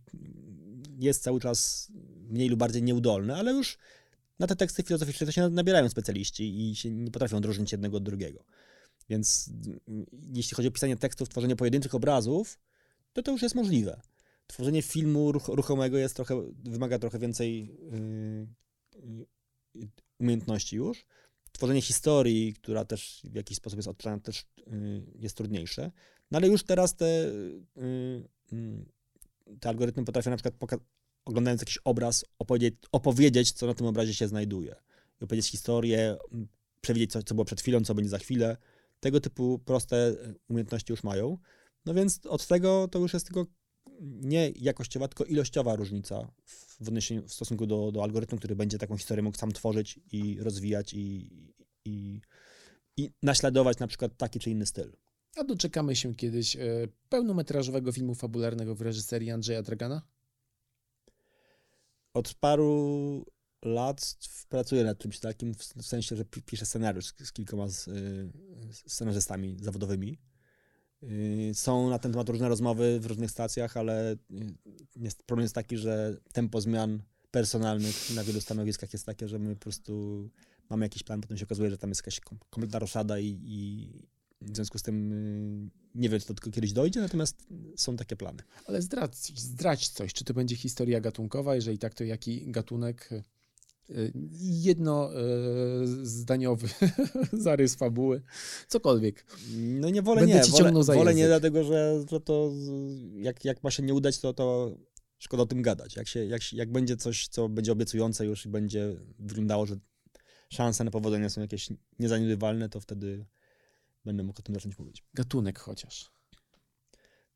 [0.99, 1.89] jest cały czas
[2.29, 3.79] mniej lub bardziej nieudolne, ale już
[4.41, 8.03] na te teksty filozoficzne to się nabierają specjaliści i się nie potrafią odróżnić jednego od
[8.03, 8.45] drugiego.
[9.09, 9.51] Więc
[9.89, 12.59] mm, jeśli chodzi o pisanie tekstów, tworzenie pojedynczych obrazów,
[13.13, 14.01] to to już jest możliwe.
[14.47, 18.47] Tworzenie filmu ruch, ruchomego jest trochę, wymaga trochę więcej yy,
[19.75, 19.89] yy,
[20.19, 21.07] umiejętności już.
[21.53, 25.91] Tworzenie historii, która też w jakiś sposób jest odczytana, też yy, jest trudniejsze.
[26.31, 27.31] No ale już teraz te,
[27.77, 30.55] yy, yy, te algorytmy potrafią na przykład
[31.31, 34.75] oglądając jakiś obraz opowiedzieć, opowiedzieć, co na tym obrazie się znajduje.
[35.21, 36.17] I opowiedzieć historię,
[36.81, 38.57] przewidzieć, co, co było przed chwilą, co będzie za chwilę.
[39.01, 41.39] Tego typu proste y, umiejętności już mają.
[41.87, 43.47] No więc od tego to już jest tylko
[44.01, 48.97] nie jakościowa, tylko ilościowa różnica w, odniesieniu, w stosunku do, do algorytmu, który będzie taką
[48.97, 51.31] historię mógł sam tworzyć i rozwijać i,
[51.85, 52.21] i,
[52.97, 54.93] i naśladować na przykład taki czy inny styl.
[55.37, 56.61] A doczekamy się kiedyś e,
[57.09, 60.03] pełnometrażowego filmu fabularnego w reżyserii Andrzeja Dragana?
[62.15, 63.25] Od paru
[63.65, 64.15] lat
[64.49, 68.31] pracuję nad czymś takim, w sensie, że pi- piszę scenariusz z, z kilkoma z, y,
[68.73, 70.19] scenarzystami zawodowymi.
[71.03, 74.17] Y, Są na ten temat różne rozmowy w różnych stacjach, ale y,
[74.97, 79.55] jest, problem jest taki, że tempo zmian personalnych na wielu stanowiskach jest takie, że my
[79.55, 80.31] po prostu
[80.71, 83.91] mamy jakiś plan, potem się okazuje, że tam jest jakaś kom- kompletna roszada i, i
[84.41, 87.47] w związku z tym y, nie wiem, czy to tylko kiedyś dojdzie, natomiast
[87.77, 88.43] są takie plany.
[88.67, 90.13] Ale zdradź, zdradź coś.
[90.13, 91.55] Czy to będzie historia gatunkowa?
[91.55, 93.11] Jeżeli tak, to jaki gatunek?
[93.13, 93.95] E,
[94.41, 95.21] Jedno e,
[96.03, 96.69] zdaniowy
[97.33, 98.23] zarys fabuły.
[98.69, 99.27] Cokolwiek.
[99.57, 102.53] No nie wolę Będę nie, ci wolę, za wolę nie dlatego, że, to
[103.17, 104.77] jak, jak ma się nie udać, to, to
[105.19, 105.97] szkoda o tym gadać.
[105.97, 109.77] Jak, się, jak, jak będzie coś, co będzie obiecujące już i będzie wyglądało, że
[110.51, 111.69] szanse na powodzenie są jakieś
[111.99, 113.27] niezaniedbywalne, to wtedy
[114.05, 115.05] będę mógł o tym zacząć mówić.
[115.15, 116.11] Gatunek chociaż.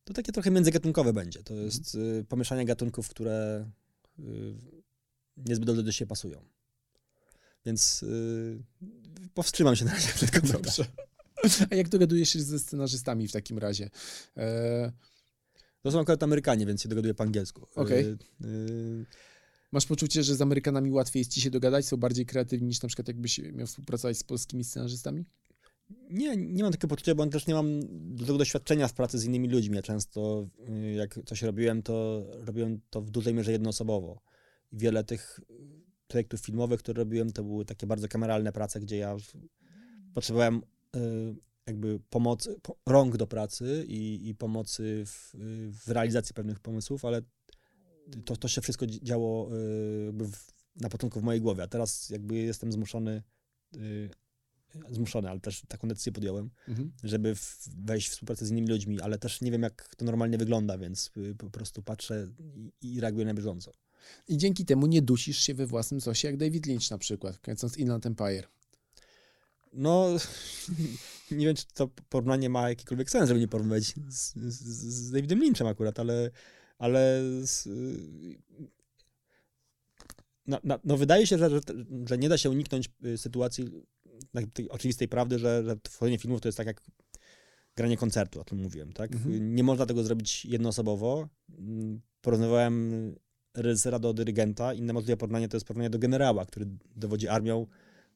[0.05, 1.43] To takie trochę międzygatunkowe będzie.
[1.43, 3.71] To jest y, pomieszanie gatunków, które
[4.19, 4.23] y,
[5.37, 6.45] niezbyt dobrze do siebie pasują.
[7.67, 8.63] Więc y,
[9.35, 10.87] powstrzymam się na razie przed komentarzem.
[11.71, 13.91] A jak dogadujesz się ze scenarzystami w takim razie?
[14.37, 14.93] E,
[15.83, 17.67] To są akurat Amerykanie, więc się dogaduję po angielsku.
[17.91, 19.07] Y, y,
[19.73, 21.87] masz poczucie, że z Amerykanami łatwiej jest ci się dogadać?
[21.87, 25.25] Są bardziej kreatywni niż na przykład jakbyś miał współpracować z polskimi scenarzystami?
[26.11, 27.81] Nie, nie mam takiego poczucia, bo też nie mam
[28.17, 29.77] dużego doświadczenia w pracy z innymi ludźmi.
[29.77, 34.23] Ja często, y, jak coś robiłem, to robiłem to w dużej mierze jednoosobowo.
[34.73, 35.41] Wiele tych
[36.09, 39.17] projektów filmowych, które robiłem, to były takie bardzo kameralne prace, gdzie ja
[40.15, 40.63] potrzebowałem
[40.97, 41.01] y,
[41.67, 45.35] jakby pomocy, po, rąk do pracy i, i pomocy w,
[45.85, 47.23] w realizacji pewnych pomysłów, ale
[48.25, 50.47] to, to się wszystko dzi- działo y, jakby w,
[50.77, 53.23] na początku w mojej głowie, a teraz jakby jestem zmuszony
[54.91, 56.93] zmuszony, ale też taką decyzję podjąłem, Mhm.
[57.05, 60.39] żeby w, wejść w współpracę z innymi ludźmi, ale też nie wiem, jak to normalnie
[60.39, 63.73] wygląda, więc y, po prostu patrzę i, i reaguję na bieżąco.
[64.29, 67.77] I dzięki temu nie dusisz się we własnym sosie, jak David Lynch na przykład, kręcąc
[67.77, 68.49] Inland Empire.
[69.73, 70.09] No,
[71.31, 74.63] nie wiem, czy to porównanie ma jakikolwiek sens, żeby nie porównywać z, z,
[74.95, 76.31] z Davidem Lynchem akurat, ale,
[76.79, 77.69] ale z,
[80.47, 81.61] no, no, no wydaje się, że, że,
[82.09, 83.65] że nie da się uniknąć y, sytuacji
[84.53, 86.83] tej oczywistej prawdy, że, że tworzenie filmów to jest tak jak
[87.77, 89.13] granie koncertu, o tym mówiłem, tak?
[89.13, 89.55] Mhm.
[89.55, 91.29] Nie można tego zrobić jednoosobowo.
[91.59, 93.15] Mm, Porównywałem
[93.55, 94.75] reżysera do dyrygenta.
[94.75, 97.67] Inne możliwe porównanie to jest porównanie do generała, który dowodzi armią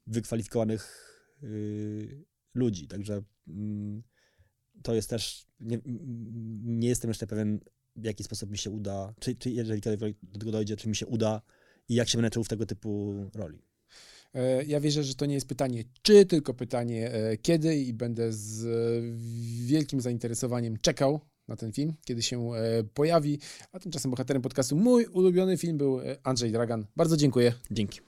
[0.07, 1.05] wykwalifikowanych
[1.43, 2.25] y,
[2.55, 2.89] ludzi.
[2.89, 4.03] Także mm,
[4.83, 5.79] to jest też, nie,
[6.65, 7.61] nie jestem jeszcze pewien,
[7.97, 9.81] w jaki sposób mi się uda, czy, czy jeżeli
[10.23, 11.43] do tego dojdzie, czy mi się uda
[11.89, 13.68] i jak się będę czuł w tego typu roli.
[14.35, 18.33] E, Ja wierzę, że to nie jest pytanie czy, tylko pytanie e, kiedy i będę
[18.33, 22.51] z e, wielkim zainteresowaniem czekał na ten film, kiedy się
[22.95, 23.39] pojawi.
[23.73, 26.87] A tymczasem bohaterem podcastu mój ulubiony film był Andrzej Dragan.
[26.97, 27.53] Bardzo dziękuję.
[27.71, 28.01] Dzięki.